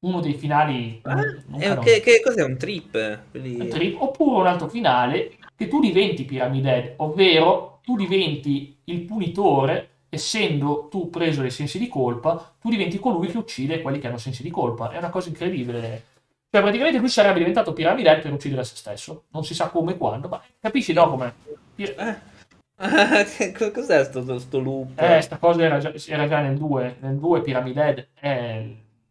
Uno 0.00 0.20
dei 0.20 0.32
finali... 0.32 1.02
Canonici. 1.02 1.82
che, 1.82 2.00
che 2.00 2.22
cos'è 2.24 2.42
un 2.42 2.56
trip? 2.56 3.30
Quelli- 3.30 3.60
Un 3.60 3.68
trip, 3.68 4.00
oppure 4.00 4.40
un 4.40 4.46
altro 4.46 4.68
finale 4.70 5.36
che 5.54 5.68
tu 5.68 5.78
diventi 5.78 6.24
Pyramid 6.24 6.64
Head, 6.64 6.94
ovvero 6.96 7.80
tu 7.82 7.96
diventi 7.96 8.78
il 8.84 9.02
punitore, 9.02 9.88
essendo 10.08 10.88
tu 10.90 11.10
preso 11.10 11.42
dai 11.42 11.50
sensi 11.50 11.78
di 11.78 11.88
colpa, 11.88 12.56
tu 12.58 12.70
diventi 12.70 12.98
colui 12.98 13.28
che 13.28 13.36
uccide 13.36 13.82
quelli 13.82 13.98
che 13.98 14.06
hanno 14.06 14.16
sensi 14.16 14.42
di 14.42 14.50
colpa. 14.50 14.90
È 14.90 14.96
una 14.96 15.10
cosa 15.10 15.28
incredibile. 15.28 16.04
Cioè, 16.50 16.62
praticamente 16.62 16.98
lui 16.98 17.08
sarebbe 17.08 17.38
diventato 17.38 17.74
Pyramid 17.74 18.06
Head 18.06 18.22
per 18.22 18.32
uccidere 18.32 18.64
se 18.64 18.76
stesso. 18.76 19.24
Non 19.32 19.44
si 19.44 19.54
sa 19.54 19.68
come 19.68 19.92
e 19.92 19.96
quando, 19.98 20.28
ma 20.28 20.42
capisci, 20.58 20.94
no? 20.94 21.10
Come... 21.10 21.34
Eh. 21.76 22.36
Cos'è 23.72 24.04
sto, 24.04 24.38
sto 24.38 24.58
loop? 24.58 24.98
Eh, 24.98 25.20
sta 25.20 25.36
cosa 25.36 25.62
era 25.62 25.78
già, 25.78 25.92
era 26.06 26.26
già 26.26 26.40
nel 26.40 26.56
2. 26.56 26.96
Nel 27.00 27.16
2 27.18 27.42
Pyramid 27.42 27.76
Head 27.76 28.08
è, 28.14 28.66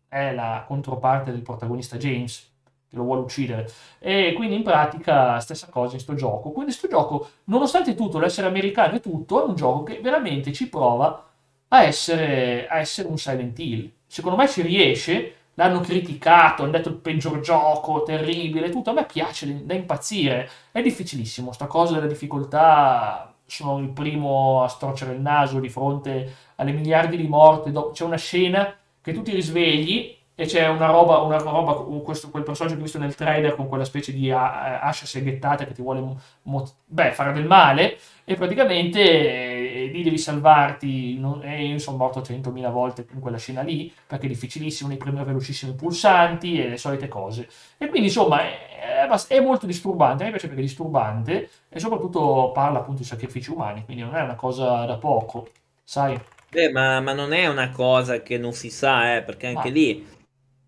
è 0.07 0.33
la 0.33 0.63
controparte 0.65 1.31
del 1.31 1.41
protagonista 1.43 1.97
James, 1.97 2.49
che 2.89 2.95
lo 2.95 3.03
vuole 3.03 3.21
uccidere. 3.21 3.69
E 3.99 4.33
quindi 4.33 4.55
in 4.55 4.63
pratica 4.63 5.39
stessa 5.39 5.67
cosa 5.69 5.93
in 5.93 5.99
sto 5.99 6.15
gioco. 6.15 6.51
Quindi 6.51 6.71
sto 6.71 6.87
gioco, 6.87 7.29
nonostante 7.45 7.93
tutto, 7.93 8.17
l'essere 8.17 8.47
americano 8.47 8.95
e 8.95 8.99
tutto, 8.99 9.43
è 9.43 9.47
un 9.47 9.55
gioco 9.55 9.83
che 9.83 9.99
veramente 9.99 10.51
ci 10.53 10.69
prova 10.69 11.23
a 11.67 11.83
essere, 11.83 12.67
a 12.67 12.79
essere 12.79 13.07
un 13.09 13.17
Silent 13.17 13.59
Hill. 13.59 13.91
Secondo 14.07 14.37
me 14.37 14.47
ci 14.47 14.61
riesce, 14.61 15.33
l'hanno 15.57 15.79
criticato, 15.81 16.63
hanno 16.63 16.71
detto 16.71 16.89
il 16.89 16.95
peggior 16.95 17.39
gioco, 17.39 18.03
terribile, 18.03 18.69
tutto. 18.69 18.89
A 18.91 18.93
me 18.93 19.05
piace 19.05 19.65
da 19.65 19.73
impazzire. 19.73 20.49
È 20.71 20.81
difficilissimo, 20.81 21.51
sta 21.51 21.67
cosa 21.67 21.95
della 21.95 22.07
difficoltà. 22.07 23.33
Sono 23.45 23.79
il 23.79 23.89
primo 23.89 24.63
a 24.63 24.67
storcere 24.67 25.13
il 25.13 25.21
naso 25.21 25.59
di 25.59 25.69
fronte 25.69 26.35
alle 26.55 26.71
miliardi 26.73 27.17
di 27.17 27.27
morti. 27.27 27.71
Do- 27.71 27.91
C'è 27.91 28.03
una 28.03 28.17
scena 28.17 28.75
che 29.01 29.13
tu 29.13 29.21
ti 29.21 29.31
risvegli 29.33 30.15
e 30.39 30.45
c'è 30.45 30.67
una 30.67 30.87
roba, 30.87 31.17
una 31.19 31.37
roba 31.37 31.73
questo, 32.03 32.29
quel 32.29 32.43
personaggio 32.43 32.75
che 32.75 32.81
ho 32.81 32.83
visto 32.83 32.99
nel 32.99 33.15
trailer 33.15 33.55
con 33.55 33.67
quella 33.67 33.85
specie 33.85 34.13
di 34.13 34.29
ascia 34.31 35.05
seghettata 35.07 35.65
che 35.65 35.73
ti 35.73 35.81
vuole 35.81 35.99
mo- 36.43 36.67
beh, 36.85 37.11
fare 37.13 37.33
del 37.33 37.45
male 37.45 37.97
e 38.23 38.35
praticamente 38.35 38.99
eh, 39.01 39.56
lì 39.91 40.03
devi 40.03 40.17
salvarti 40.17 41.17
non, 41.17 41.43
e 41.43 41.65
io 41.65 41.79
sono 41.79 41.97
morto 41.97 42.21
100.000 42.21 42.71
volte 42.71 43.05
in 43.13 43.19
quella 43.19 43.37
scena 43.37 43.61
lì 43.61 43.91
perché 44.05 44.25
è 44.25 44.29
difficilissimo, 44.29 44.89
devi 44.89 45.01
premere 45.01 45.25
velocissimo 45.25 45.71
i 45.71 45.75
pulsanti 45.75 46.59
e 46.59 46.69
le 46.69 46.77
solite 46.77 47.07
cose 47.07 47.47
e 47.77 47.87
quindi 47.87 48.07
insomma 48.07 48.41
è, 48.41 49.07
è, 49.27 49.39
molto 49.39 49.65
disturbante, 49.65 50.23
a 50.23 50.25
me 50.25 50.31
piace 50.31 50.47
perché 50.47 50.61
è 50.61 50.65
disturbante 50.65 51.49
e 51.69 51.79
soprattutto 51.79 52.51
parla 52.53 52.79
appunto 52.79 53.01
di 53.01 53.07
sacrifici 53.07 53.51
umani, 53.51 53.85
quindi 53.85 54.03
non 54.03 54.15
è 54.15 54.21
una 54.21 54.35
cosa 54.35 54.85
da 54.85 54.97
poco, 54.97 55.49
sai? 55.83 56.19
Beh, 56.49 56.71
ma, 56.71 56.99
ma 57.01 57.13
non 57.13 57.33
è 57.33 57.47
una 57.47 57.71
cosa 57.71 58.21
che 58.21 58.37
non 58.37 58.53
si 58.53 58.69
sa, 58.69 59.15
eh, 59.15 59.23
perché 59.23 59.47
anche 59.47 59.67
ah. 59.67 59.71
lì 59.71 60.07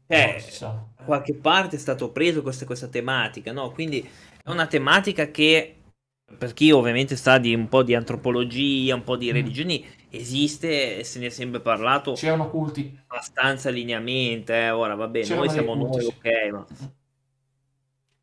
eh, 0.08 0.44
da 0.60 0.84
qualche 1.06 1.36
parte 1.36 1.76
è 1.76 1.80
stato 1.80 2.12
preso 2.12 2.42
questa, 2.42 2.66
questa 2.66 2.88
tematica, 2.88 3.52
no? 3.52 3.72
Quindi 3.72 4.08
è 4.44 4.50
una 4.50 4.68
tematica 4.68 5.30
che 5.32 5.79
per 6.38 6.54
chi 6.54 6.72
ovviamente 6.72 7.16
sa 7.16 7.38
di 7.38 7.54
un 7.54 7.68
po' 7.68 7.84
di 7.84 7.96
antropologia, 7.96 8.96
un 8.96 9.04
po' 9.04 9.18
di 9.18 9.30
mm. 9.30 9.34
religioni, 9.34 9.86
mm. 9.86 10.08
esiste 10.10 11.00
e 11.00 11.04
se 11.04 11.20
ne 11.20 11.28
è 11.28 11.30
sempre 11.30 11.60
parlato. 11.60 12.14
C'erano 12.14 12.50
culti. 12.50 12.98
Abbastanza 13.08 13.70
lineamente, 13.70 14.54
eh. 14.56 14.70
ora 14.70 14.96
va 14.96 15.08
bene, 15.08 15.36
noi 15.36 15.50
siamo 15.50 15.76
culti, 15.78 15.98
noi, 15.98 16.06
ok, 16.06 16.52
ma... 16.52 16.66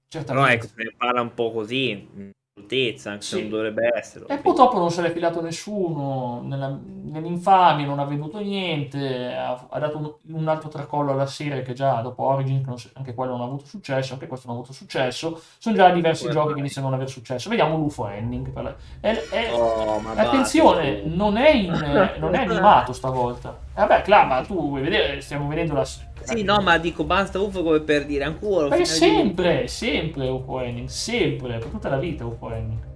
Certamente. 0.09 0.25
Però 0.25 0.47
ecco, 0.47 0.67
se 0.67 0.85
ne 0.85 0.95
parla 0.97 1.21
un 1.21 1.35
po' 1.35 1.53
così, 1.53 2.35
brutezza, 2.57 3.11
anche 3.11 3.23
sì. 3.23 3.35
se 3.35 3.41
non 3.43 3.51
dovrebbe 3.51 3.91
essere. 3.95 4.25
E 4.29 4.39
purtroppo 4.39 4.79
non 4.79 4.91
se 4.91 5.03
l'è 5.03 5.13
filato 5.13 5.43
nessuno, 5.43 6.41
nella, 6.43 6.75
nell'infamia 7.03 7.85
non 7.85 7.99
ha 7.99 8.05
venduto 8.05 8.39
niente, 8.39 9.35
ha, 9.35 9.67
ha 9.69 9.79
dato 9.79 9.99
un, 9.99 10.39
un, 10.39 10.49
altro 10.49 10.71
tracollo 10.71 11.13
alla 11.13 11.27
serie 11.27 11.61
che 11.61 11.75
già 11.75 12.01
dopo 12.01 12.23
Origin, 12.25 12.65
anche 12.95 13.15
quello 13.15 13.33
non 13.33 13.43
ha 13.43 13.45
avuto 13.45 13.67
successo, 13.67 14.15
anche 14.15 14.27
questo 14.27 14.47
non 14.47 14.57
ha 14.57 14.61
avuto 14.61 14.73
successo, 14.73 15.41
sono 15.59 15.77
già 15.77 15.91
diversi 15.91 16.31
giochi 16.31 16.55
che 16.55 16.61
iniziano 16.61 16.87
a 16.87 16.91
non 16.91 16.99
avere 16.99 17.15
successo. 17.15 17.51
Vediamo 17.51 17.77
l'UFO 17.77 18.09
Ending. 18.09 18.51
La... 18.63 18.75
È, 19.01 19.15
è... 19.31 19.53
Oh, 19.53 20.01
attenzione, 20.15 21.03
non 21.05 21.37
è, 21.37 21.51
in, 21.51 22.17
non 22.19 22.35
è 22.35 22.39
animato 22.49 22.95
stavolta. 22.95 23.65
Vabbè, 23.75 24.01
Clama, 24.01 24.41
tu 24.41 24.69
vuoi 24.69 24.81
vedere, 24.81 25.21
stiamo 25.21 25.47
vedendo 25.47 25.75
la 25.75 25.85
sì, 26.27 26.43
no, 26.43 26.61
ma 26.61 26.79
dico 26.79 27.05
basta 27.05 27.41
UFO 27.41 27.62
come 27.62 27.81
per 27.81 28.05
dire 28.05 28.24
ancora. 28.24 28.68
Ma 28.68 28.85
sempre, 28.85 29.62
di... 29.62 29.68
sempre 29.68 30.29
UFO 30.29 30.61
Ending, 30.61 30.89
sempre, 30.89 31.59
per 31.59 31.68
tutta 31.68 31.89
la 31.89 31.99
vita 31.99 32.24
UFO 32.24 32.53
Ending. 32.53 32.95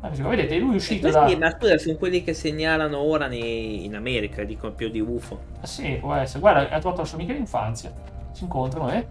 Ah, 0.00 0.10
vedete, 0.10 0.56
lui 0.58 0.74
è 0.74 0.76
uscito 0.76 1.10
da... 1.10 1.28
Ma 1.36 1.50
scusa, 1.50 1.76
sono 1.76 1.96
quelli 1.96 2.22
che 2.22 2.32
segnalano 2.32 2.98
ora 2.98 3.26
nei... 3.26 3.84
in 3.84 3.96
America, 3.96 4.44
dicono 4.44 4.72
più 4.72 4.88
di 4.90 5.00
UFO. 5.00 5.40
Ah 5.60 5.66
sì, 5.66 5.96
può 6.00 6.14
essere. 6.14 6.38
Guarda, 6.38 6.68
ha 6.68 6.78
trovato 6.78 7.02
la 7.02 7.06
sua 7.06 7.18
amica 7.18 7.32
d'infanzia. 7.32 7.92
Si 8.32 8.44
incontrano, 8.44 8.92
eh? 8.92 9.06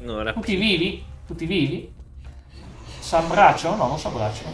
No, 0.00 0.30
tutti 0.34 0.56
vivi? 0.56 1.02
Tutti 1.26 1.46
vivi? 1.46 1.90
S'abbracciano? 2.98 3.76
No, 3.76 3.86
non 3.86 3.98
s'abbracciano. 3.98 4.50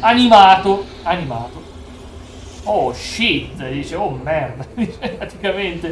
Animato! 0.00 0.84
Animato 1.04 1.73
oh 2.64 2.92
shit, 2.92 3.68
dice 3.68 3.94
oh 3.94 4.10
merda, 4.10 4.64
praticamente 5.16 5.88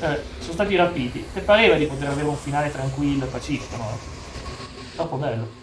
eh, 0.00 0.20
sono 0.38 0.52
stati 0.52 0.76
rapiti 0.76 1.24
e 1.32 1.40
pareva 1.40 1.76
di 1.76 1.86
poter 1.86 2.08
avere 2.08 2.26
un 2.26 2.36
finale 2.36 2.70
tranquillo 2.70 3.24
e 3.24 3.28
pacifico, 3.28 3.76
no? 3.76 3.98
Troppo 4.94 5.16
bello. 5.16 5.62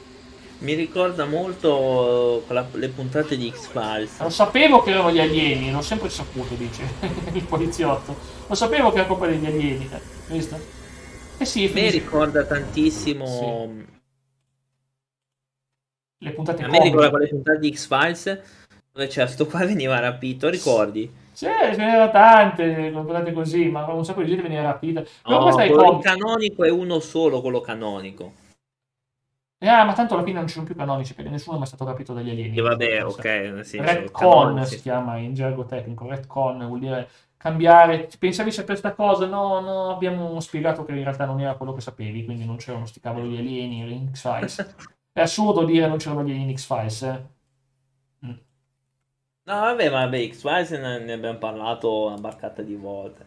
Mi 0.60 0.74
ricorda 0.76 1.26
molto 1.26 2.44
la, 2.50 2.66
le 2.74 2.90
puntate 2.90 3.36
di 3.36 3.52
X-Files. 3.52 4.20
Lo 4.20 4.30
sapevo 4.30 4.84
che 4.84 4.92
erano 4.92 5.12
gli 5.12 5.20
alieni, 5.20 5.72
l'ho 5.72 5.82
sempre 5.82 6.10
saputo, 6.10 6.54
dice 6.54 6.84
il 7.34 7.44
poliziotto. 7.44 8.16
Lo 8.48 8.56
sapevo 8.56 8.92
che 8.92 9.00
era 9.00 9.08
colpa 9.08 9.26
degli 9.26 9.46
alieni, 9.46 9.90
eh, 9.92 10.02
visto? 10.28 10.60
Eh 11.38 11.46
sì, 11.46 11.72
mi 11.74 11.90
ricorda 11.90 12.46
tantissimo... 12.46 13.26
Sì. 13.26 14.00
Le 16.24 16.32
puntate 16.34 16.64
A 16.64 16.68
me 16.68 16.84
ricorda 16.84 17.10
quelle 17.10 17.28
puntate 17.28 17.58
di 17.58 17.74
X-Files 17.74 18.42
dove 18.92 19.08
c'era 19.08 19.28
sto 19.28 19.46
qua 19.46 19.66
veniva 19.66 20.00
rapito, 20.00 20.50
ricordi? 20.50 21.12
Sì, 21.32 21.46
ce 21.46 21.76
n'era 21.78 22.10
tante, 22.10 22.92
guardate 22.92 23.32
così, 23.32 23.70
ma 23.70 23.86
un 23.92 24.06
sacco 24.06 24.22
di 24.22 24.28
gente 24.28 24.44
veniva 24.44 24.64
rapita. 24.64 25.04
Però 25.24 25.50
no, 25.50 25.56
quello 25.56 26.00
canonico 26.00 26.64
è 26.64 26.70
uno 26.70 27.00
solo, 27.00 27.42
quello 27.42 27.62
canonico. 27.62 28.34
Eh, 29.64 29.68
ma 29.68 29.94
tanto 29.94 30.16
alla 30.16 30.24
fine 30.24 30.40
non 30.40 30.48
ci 30.48 30.56
sono 30.56 30.66
più 30.66 30.76
canonici 30.76 31.14
perché 31.14 31.30
nessuno 31.30 31.56
è 31.56 31.60
mai 31.60 31.68
stato 31.68 31.86
rapito 31.86 32.14
dagli 32.14 32.32
alieni. 32.32 32.58
E 32.58 32.62
vabbè, 32.62 33.06
ok. 33.06 33.24
Nel 33.24 33.66
senso, 33.66 33.92
Redcon 33.92 34.66
si 34.66 34.82
chiama 34.82 35.18
in 35.18 35.36
gergo 35.36 35.66
tecnico. 35.66 36.08
Redcon 36.08 36.66
vuol 36.66 36.80
dire 36.80 37.08
cambiare. 37.38 38.10
Pensavi 38.18 38.50
sapere 38.52 38.80
questa 38.80 38.94
cosa? 38.96 39.28
No, 39.28 39.60
no, 39.60 39.92
abbiamo 39.92 40.40
spiegato 40.40 40.84
che 40.84 40.94
in 40.94 41.04
realtà 41.04 41.26
non 41.26 41.40
era 41.40 41.54
quello 41.54 41.74
che 41.74 41.82
sapevi, 41.82 42.26
quindi 42.26 42.44
non 42.44 42.58
c'erano 42.58 42.88
sti 42.88 43.00
cavoli 43.00 43.30
di 43.30 43.38
alieni 43.38 43.80
in 43.82 44.12
X-Files. 44.12 44.76
è 45.14 45.22
assurdo 45.22 45.64
dire 45.64 45.88
non 45.88 45.98
c'erano 45.98 46.24
gli 46.24 46.32
alieni 46.32 46.50
in 46.50 46.58
X-Files, 46.58 47.02
eh. 47.04 47.26
No, 49.44 49.54
vabbè, 49.60 49.90
ma 49.90 50.04
vabbè, 50.06 50.30
X-Files 50.30 50.72
ne 50.72 51.14
abbiamo 51.14 51.38
parlato 51.40 52.06
una 52.06 52.18
barcata 52.18 52.62
di 52.62 52.76
volte. 52.76 53.26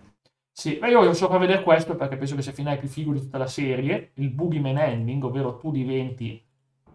Sì, 0.53 0.79
ma 0.81 0.87
io 0.87 1.01
voglio 1.01 1.15
sopra 1.15 1.39
vedere 1.39 1.65
questo 1.65 1.97
perché 1.97 2.17
penso 2.17 2.37
che 2.37 2.43
sia 2.43 2.53
il 2.53 2.57
finale 2.57 2.77
più 2.77 2.87
figo 2.87 3.13
di 3.13 3.19
tutta 3.19 3.39
la 3.39 3.49
serie, 3.49 4.13
il 4.15 4.31
Boogeyman 4.31 4.79
Ending, 4.79 5.25
ovvero 5.25 5.57
tu 5.57 5.73
diventi 5.73 6.41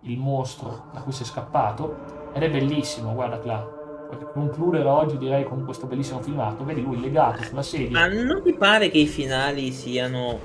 il 0.04 0.18
mostro 0.18 0.90
da 0.94 1.02
cui 1.02 1.12
sei 1.12 1.26
scappato, 1.26 2.32
ed 2.34 2.44
è 2.44 2.50
bellissimo, 2.50 3.14
guarda 3.14 3.38
qua. 3.40 3.78
Per 4.10 4.32
concludere 4.32 4.88
oggi 4.88 5.18
direi 5.18 5.44
con 5.44 5.66
questo 5.66 5.88
bellissimo 5.88 6.22
filmato, 6.22 6.64
vedi 6.64 6.82
lui 6.82 7.02
legato 7.02 7.44
sulla 7.44 7.62
sedia. 7.62 8.00
Ma 8.00 8.08
non 8.08 8.42
ti 8.42 8.54
pare 8.54 8.90
che 8.90 9.00
i 9.00 9.08
finali 9.08 9.72
siano 9.72 10.40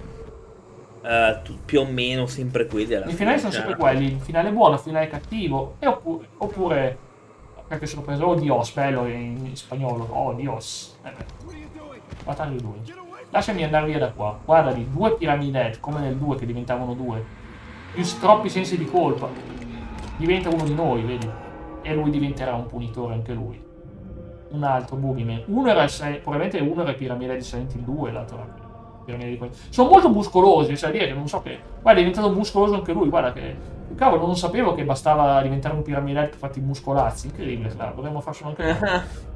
uh, 1.00 1.54
più 1.64 1.80
o 1.80 1.86
meno 1.86 2.26
sempre 2.26 2.66
quelli? 2.66 3.12
I 3.12 3.14
finali 3.14 3.38
sono 3.38 3.52
sempre 3.52 3.76
quelli, 3.76 4.06
il 4.06 4.20
finale 4.20 4.50
buono, 4.50 4.74
il 4.74 4.80
finale 4.80 5.06
cattivo, 5.06 5.76
oppure, 5.78 6.28
oppure 6.38 6.98
perché 7.66 7.86
sono 7.86 8.02
preso 8.02 8.24
oh 8.24 8.34
Dios, 8.34 8.72
bello 8.72 9.06
in, 9.06 9.56
spagnolo, 9.56 10.06
oh 10.10 10.32
Dios. 10.34 10.96
Eh 11.02 11.12
Guardate 12.24 12.60
lui. 12.60 12.80
Lasciami 13.30 13.64
andare 13.64 13.86
via 13.86 13.98
da 13.98 14.10
qua. 14.10 14.38
Guardali, 14.44 14.88
due 14.90 15.16
piramide, 15.16 15.76
come 15.80 16.00
nel 16.00 16.16
2 16.16 16.36
che 16.36 16.46
diventavano 16.46 16.94
due. 16.94 17.22
Più 17.92 18.04
troppi 18.20 18.48
sensi 18.48 18.78
di 18.78 18.86
colpa. 18.86 19.28
Diventa 20.16 20.48
uno 20.48 20.64
di 20.64 20.74
noi, 20.74 21.02
vedi? 21.02 21.28
E 21.82 21.94
lui 21.94 22.10
diventerà 22.10 22.54
un 22.54 22.66
punitore 22.66 23.14
anche 23.14 23.32
lui. 23.32 23.62
Un 24.50 24.62
altro 24.62 24.96
Boogeyman. 24.96 25.42
Uno 25.46 25.68
era, 25.68 25.86
probabilmente 26.22 26.58
uno 26.60 26.82
era 26.82 26.92
piramide 26.92 27.34
di 27.34 27.42
Silent 27.42 27.74
Hill 27.74 27.82
2, 27.82 28.12
l'altro 28.12 28.36
era. 28.38 28.62
Sono 29.68 29.90
molto 29.90 30.08
muscolosi, 30.08 30.76
cioè 30.76 30.90
dire 30.90 31.08
che 31.08 31.12
non 31.12 31.28
so 31.28 31.42
che... 31.42 31.58
Guarda, 31.82 32.00
è 32.00 32.04
diventato 32.04 32.32
muscoloso 32.32 32.74
anche 32.74 32.92
lui, 32.92 33.08
guarda 33.08 33.32
che 33.32 33.56
Cavolo, 33.94 34.26
non 34.26 34.36
sapevo 34.36 34.74
che 34.74 34.84
bastava 34.84 35.40
diventare 35.42 35.74
un 35.74 35.82
piramidale 35.82 36.28
per 36.28 36.38
farti 36.38 36.60
muscolazzi. 36.60 37.26
Incredibile, 37.26 37.68
claro. 37.68 37.94
dovremmo 37.94 38.20
farcelo 38.20 38.50
anche 38.50 38.62
noi. 38.64 39.02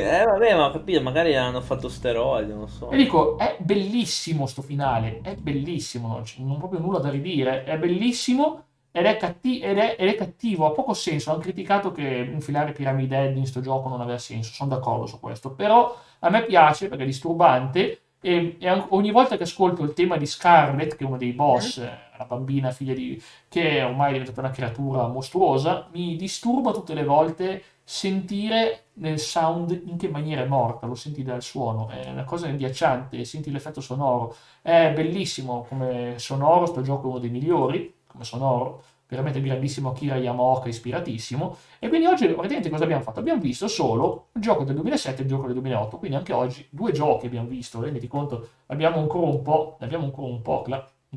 eh, 0.00 0.24
vabbè, 0.24 0.54
ma 0.54 0.66
ho 0.66 0.70
capito, 0.70 1.00
magari 1.02 1.34
hanno 1.34 1.60
fatto 1.60 1.88
steroidi, 1.88 2.52
non 2.52 2.68
so. 2.68 2.90
E 2.90 2.96
dico, 2.96 3.36
è 3.38 3.56
bellissimo 3.58 4.46
sto 4.46 4.62
finale, 4.62 5.20
è 5.22 5.34
bellissimo, 5.34 6.08
non, 6.08 6.22
c'è, 6.22 6.40
non 6.40 6.58
proprio 6.58 6.80
nulla 6.80 6.98
da 6.98 7.10
ridire, 7.10 7.64
è 7.64 7.76
bellissimo 7.78 8.62
ed 8.92 9.04
è, 9.04 9.16
catti- 9.16 9.60
ed, 9.60 9.78
è, 9.78 9.96
ed 9.98 10.08
è, 10.08 10.14
cattivo, 10.14 10.66
ha 10.66 10.70
poco 10.70 10.94
senso. 10.94 11.30
Hanno 11.30 11.40
criticato 11.40 11.92
che 11.92 12.02
infilare 12.02 12.72
Pyramid 12.72 13.12
in 13.34 13.46
sto 13.46 13.60
gioco 13.60 13.88
non 13.88 14.00
aveva 14.00 14.18
senso, 14.18 14.52
sono 14.52 14.70
d'accordo 14.70 15.06
su 15.06 15.20
questo, 15.20 15.50
però 15.50 15.94
a 16.20 16.30
me 16.30 16.44
piace 16.44 16.88
perché 16.88 17.02
è 17.02 17.06
disturbante 17.06 18.00
e, 18.20 18.56
e, 18.58 18.84
ogni 18.88 19.10
volta 19.10 19.36
che 19.36 19.42
ascolto 19.42 19.82
il 19.82 19.92
tema 19.92 20.16
di 20.16 20.26
Scarlet, 20.26 20.96
che 20.96 21.04
è 21.04 21.06
uno 21.06 21.16
dei 21.16 21.32
boss, 21.32 21.80
mm. 21.80 22.05
La 22.18 22.24
bambina 22.24 22.70
figlia 22.70 22.94
di... 22.94 23.20
che 23.48 23.78
è 23.78 23.84
ormai 23.84 24.12
diventata 24.12 24.40
una 24.40 24.50
creatura 24.50 25.06
mostruosa, 25.08 25.88
mi 25.92 26.16
disturba 26.16 26.72
tutte 26.72 26.94
le 26.94 27.04
volte 27.04 27.62
sentire 27.88 28.86
nel 28.94 29.20
sound 29.20 29.82
in 29.86 29.96
che 29.96 30.08
maniera 30.08 30.42
è 30.42 30.46
morta, 30.46 30.86
lo 30.86 30.96
senti 30.96 31.22
dal 31.22 31.42
suono, 31.42 31.88
è 31.88 32.10
una 32.10 32.24
cosa 32.24 32.48
inghiacciante, 32.48 33.24
senti 33.24 33.50
l'effetto 33.52 33.80
sonoro, 33.80 34.34
è 34.60 34.92
bellissimo 34.92 35.64
come 35.68 36.18
sonoro, 36.18 36.66
sto 36.66 36.82
gioco 36.82 37.06
è 37.06 37.10
uno 37.10 37.18
dei 37.18 37.30
migliori 37.30 37.94
come 38.06 38.24
sonoro, 38.24 38.82
veramente 39.08 39.40
grandissimo 39.40 39.90
Akira 39.90 40.16
Yamaoka, 40.16 40.68
ispiratissimo. 40.68 41.56
E 41.78 41.88
quindi 41.88 42.06
oggi 42.06 42.26
praticamente 42.26 42.70
cosa 42.70 42.84
abbiamo 42.84 43.02
fatto? 43.02 43.20
Abbiamo 43.20 43.40
visto 43.40 43.68
solo 43.68 44.28
il 44.34 44.42
gioco 44.42 44.64
del 44.64 44.74
2007 44.74 45.20
e 45.20 45.22
il 45.22 45.28
gioco 45.28 45.44
del 45.44 45.54
2008, 45.54 45.98
quindi 45.98 46.16
anche 46.16 46.32
oggi 46.32 46.66
due 46.70 46.92
giochi 46.92 47.26
abbiamo 47.26 47.48
visto, 47.48 47.80
renditi 47.80 48.08
conto, 48.08 48.48
abbiamo 48.66 48.98
ancora 48.98 49.26
un 49.26 49.42
po', 49.42 49.76
abbiamo 49.80 50.04
ancora 50.04 50.26
un 50.26 50.42
po' 50.42 50.62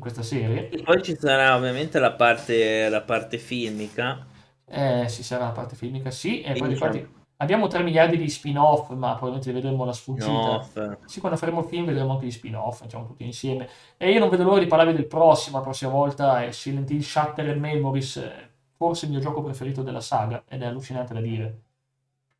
questa 0.00 0.22
serie. 0.22 0.70
E 0.70 0.82
poi 0.82 1.02
ci 1.02 1.14
sarà 1.14 1.54
ovviamente 1.54 1.98
la 1.98 2.12
parte, 2.12 2.88
la 2.88 3.02
parte 3.02 3.36
filmica. 3.36 4.26
Eh, 4.64 5.06
ci 5.10 5.22
sarà 5.22 5.44
la 5.44 5.52
parte 5.52 5.76
filmica, 5.76 6.10
sì, 6.10 6.40
e 6.40 6.54
poi 6.54 6.70
infatti 6.70 7.18
Abbiamo 7.40 7.68
3 7.68 7.82
miliardi 7.82 8.18
di 8.18 8.28
spin-off, 8.28 8.90
ma 8.90 9.14
probabilmente 9.14 9.50
vedremo 9.50 9.86
la 9.86 9.94
sfuggita. 9.94 10.60
Sì, 11.06 11.20
quando 11.20 11.38
faremo 11.38 11.60
il 11.60 11.68
film 11.68 11.86
vedremo 11.86 12.12
anche 12.12 12.26
gli 12.26 12.30
spin-off, 12.30 12.80
facciamo 12.80 13.06
tutti 13.06 13.24
insieme. 13.24 13.66
E 13.96 14.10
io 14.10 14.18
non 14.18 14.28
vedo 14.28 14.42
l'ora 14.42 14.60
di 14.60 14.66
parlarvi 14.66 14.92
del 14.92 15.06
prossimo, 15.06 15.56
la 15.56 15.62
prossima 15.62 15.90
volta 15.90 16.44
è 16.44 16.50
Silent 16.52 16.90
Hill 16.90 17.00
Shattered 17.00 17.58
Memories, 17.58 18.30
forse 18.76 19.06
il 19.06 19.12
mio 19.12 19.20
gioco 19.20 19.42
preferito 19.42 19.82
della 19.82 20.02
saga, 20.02 20.44
ed 20.46 20.60
è 20.60 20.66
allucinante 20.66 21.14
da 21.14 21.20
dire. 21.22 21.60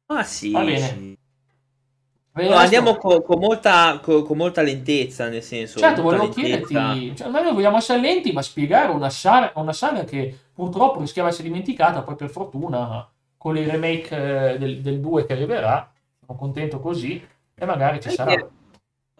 Ah 0.08 0.22
sì. 0.22 0.50
Va 0.50 0.64
bene. 0.64 0.86
Sì. 0.86 1.18
No, 2.48 2.56
andiamo 2.56 2.96
con, 2.96 3.22
con, 3.22 3.38
molta, 3.38 4.00
con, 4.02 4.24
con, 4.24 4.36
molta, 4.36 4.62
lentezza, 4.62 5.28
nel 5.28 5.42
senso. 5.42 5.78
Certo, 5.78 6.02
volevo 6.02 6.28
chiederti, 6.28 7.16
cioè, 7.16 7.28
noi 7.28 7.52
vogliamo 7.52 7.76
essere 7.76 8.00
lenti, 8.00 8.32
ma 8.32 8.42
spiegare 8.42 8.92
una 8.92 9.10
saga, 9.10 9.52
una 9.56 9.72
saga 9.72 10.04
che 10.04 10.36
purtroppo 10.52 11.00
rischiava 11.00 11.28
di 11.28 11.34
essere 11.34 11.48
dimenticata, 11.48 12.02
poi 12.02 12.14
per 12.14 12.30
fortuna 12.30 13.08
con 13.36 13.56
il 13.56 13.68
remake 13.68 14.52
eh, 14.52 14.58
del, 14.58 14.80
del 14.82 15.00
2 15.00 15.24
che 15.24 15.32
arriverà, 15.32 15.90
sono 16.24 16.38
contento 16.38 16.78
così, 16.78 17.26
e 17.54 17.64
magari 17.64 18.00
ci 18.00 18.10
sarà. 18.10 18.48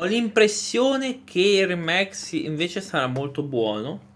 Ho 0.00 0.04
l'impressione 0.04 1.24
che 1.24 1.40
il 1.40 1.66
remake 1.66 2.36
invece 2.36 2.80
sarà 2.80 3.06
molto 3.06 3.42
buono. 3.42 4.08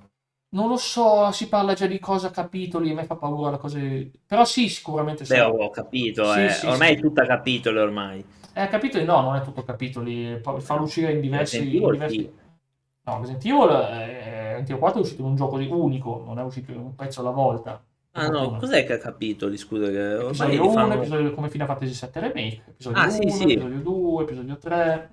Non 0.55 0.69
lo 0.69 0.77
so, 0.77 1.31
si 1.33 1.49
parla 1.49 1.75
già 1.75 1.87
di 1.87 1.99
cosa 1.99 2.31
capitoli, 2.31 2.91
a 2.91 2.95
me 2.95 3.05
fa 3.05 3.17
paura 3.17 3.51
la 3.51 3.59
cosa. 3.59 3.79
Però 4.27 4.45
sì, 4.45 4.69
sicuramente. 4.69 5.25
Beh, 5.25 5.41
ho 5.41 5.71
capito, 5.71 6.33
sì, 6.33 6.45
eh. 6.45 6.51
sì, 6.51 6.67
ormai 6.67 6.93
sì. 6.93 6.95
è 6.95 7.01
tutta 7.01 7.27
capitoli 7.27 7.79
ormai. 7.79 8.25
Eh, 8.55 8.69
capitoli 8.69 9.05
no, 9.05 9.21
non 9.21 9.35
è 9.35 9.43
tutto 9.43 9.65
capitoli, 9.65 10.41
farlo 10.41 10.85
uscire 10.85 11.13
in 11.13 11.21
diversi... 11.21 11.77
In 11.77 11.91
diversi... 11.91 12.33
No, 13.03 13.19
Resident 13.19 13.45
Evil, 13.45 13.71
eh, 13.71 14.53
Resident 14.53 14.71
Evil 14.71 14.79
4 14.79 14.99
è 14.99 15.03
uscito 15.03 15.23
in 15.23 15.29
un 15.29 15.37
gioco 15.37 15.57
unico, 15.57 16.23
non 16.25 16.39
è 16.39 16.43
uscito 16.43 16.71
in 16.71 16.79
un 16.79 16.95
pezzo 16.95 17.21
alla 17.21 17.31
volta. 17.31 17.85
Ah 18.17 18.29
no, 18.29 18.57
cos'è 18.59 18.87
che 18.87 18.93
ha 18.93 18.99
capitoli? 18.99 19.57
Scusa, 19.57 19.87
che 19.91 20.15
episodio 20.15 20.63
1, 20.63 20.73
fanno... 20.73 20.95
episodio 20.95 21.35
come 21.35 21.51
Final 21.51 21.67
Fantasy 21.67 21.93
7 21.93 22.21
Remake, 22.21 22.63
episodio 22.69 23.01
ah, 23.01 23.05
1, 23.07 23.11
sì, 23.11 23.29
sì. 23.29 23.43
episodio 23.43 23.81
2, 23.81 24.23
episodio 24.23 24.57
3. 24.57 25.11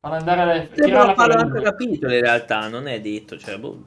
Fanno 0.00 0.14
andare 0.14 0.60
a 0.60 0.66
tirare 0.66 1.14
la 1.14 1.24
anche 1.24 1.60
capitoli 1.60 2.14
in 2.16 2.22
realtà, 2.22 2.68
non 2.68 2.88
è 2.88 3.00
detto, 3.02 3.36
cioè, 3.36 3.58
boh. 3.58 3.84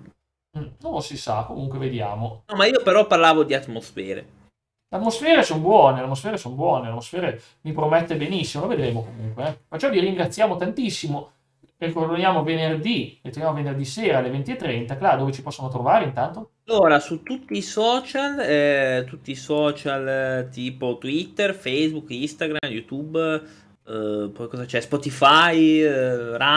Mm, 0.57 0.65
non 0.81 1.01
si 1.01 1.17
sa, 1.17 1.43
comunque 1.47 1.79
vediamo. 1.79 2.43
No, 2.47 2.55
ma 2.55 2.65
io 2.67 2.83
però 2.83 3.07
parlavo 3.07 3.43
di 3.43 3.55
atmosfere. 3.55 4.36
Le 4.89 4.97
atmosfere 4.97 5.43
sono 5.43 5.59
buone, 5.59 5.97
le 5.97 6.03
atmosfere 6.03 6.37
sono 6.37 6.55
buone, 6.55 6.83
le 6.83 6.89
atmosfere 6.89 7.41
mi 7.61 7.73
promette 7.73 8.15
benissimo, 8.15 8.63
lo 8.63 8.69
vedremo 8.69 9.03
comunque. 9.03 9.47
Eh. 9.47 9.57
Perciò 9.67 9.89
vi 9.89 9.99
ringraziamo 9.99 10.55
tantissimo. 10.55 11.31
Ricordiamo 11.79 12.41
venerdì, 12.41 13.19
ritorniamo 13.21 13.55
venerdì 13.55 13.83
sera 13.83 14.19
alle 14.19 14.31
20.30. 14.31 14.97
Clara, 14.97 15.17
dove 15.17 15.33
ci 15.33 15.43
possono 15.43 15.67
trovare 15.67 16.05
intanto? 16.05 16.51
Allora, 16.67 16.99
su 16.99 17.21
tutti 17.21 17.57
i 17.57 17.61
social, 17.61 18.39
eh, 18.39 19.05
tutti 19.05 19.31
i 19.31 19.35
social 19.35 20.07
eh, 20.07 20.49
tipo 20.51 20.97
Twitter, 20.97 21.53
Facebook, 21.53 22.09
Instagram, 22.09 22.57
YouTube, 22.69 23.43
eh, 23.85 24.29
poi 24.33 24.47
cosa 24.47 24.65
c'è? 24.65 24.79
Spotify, 24.79 25.81
eh, 25.81 26.37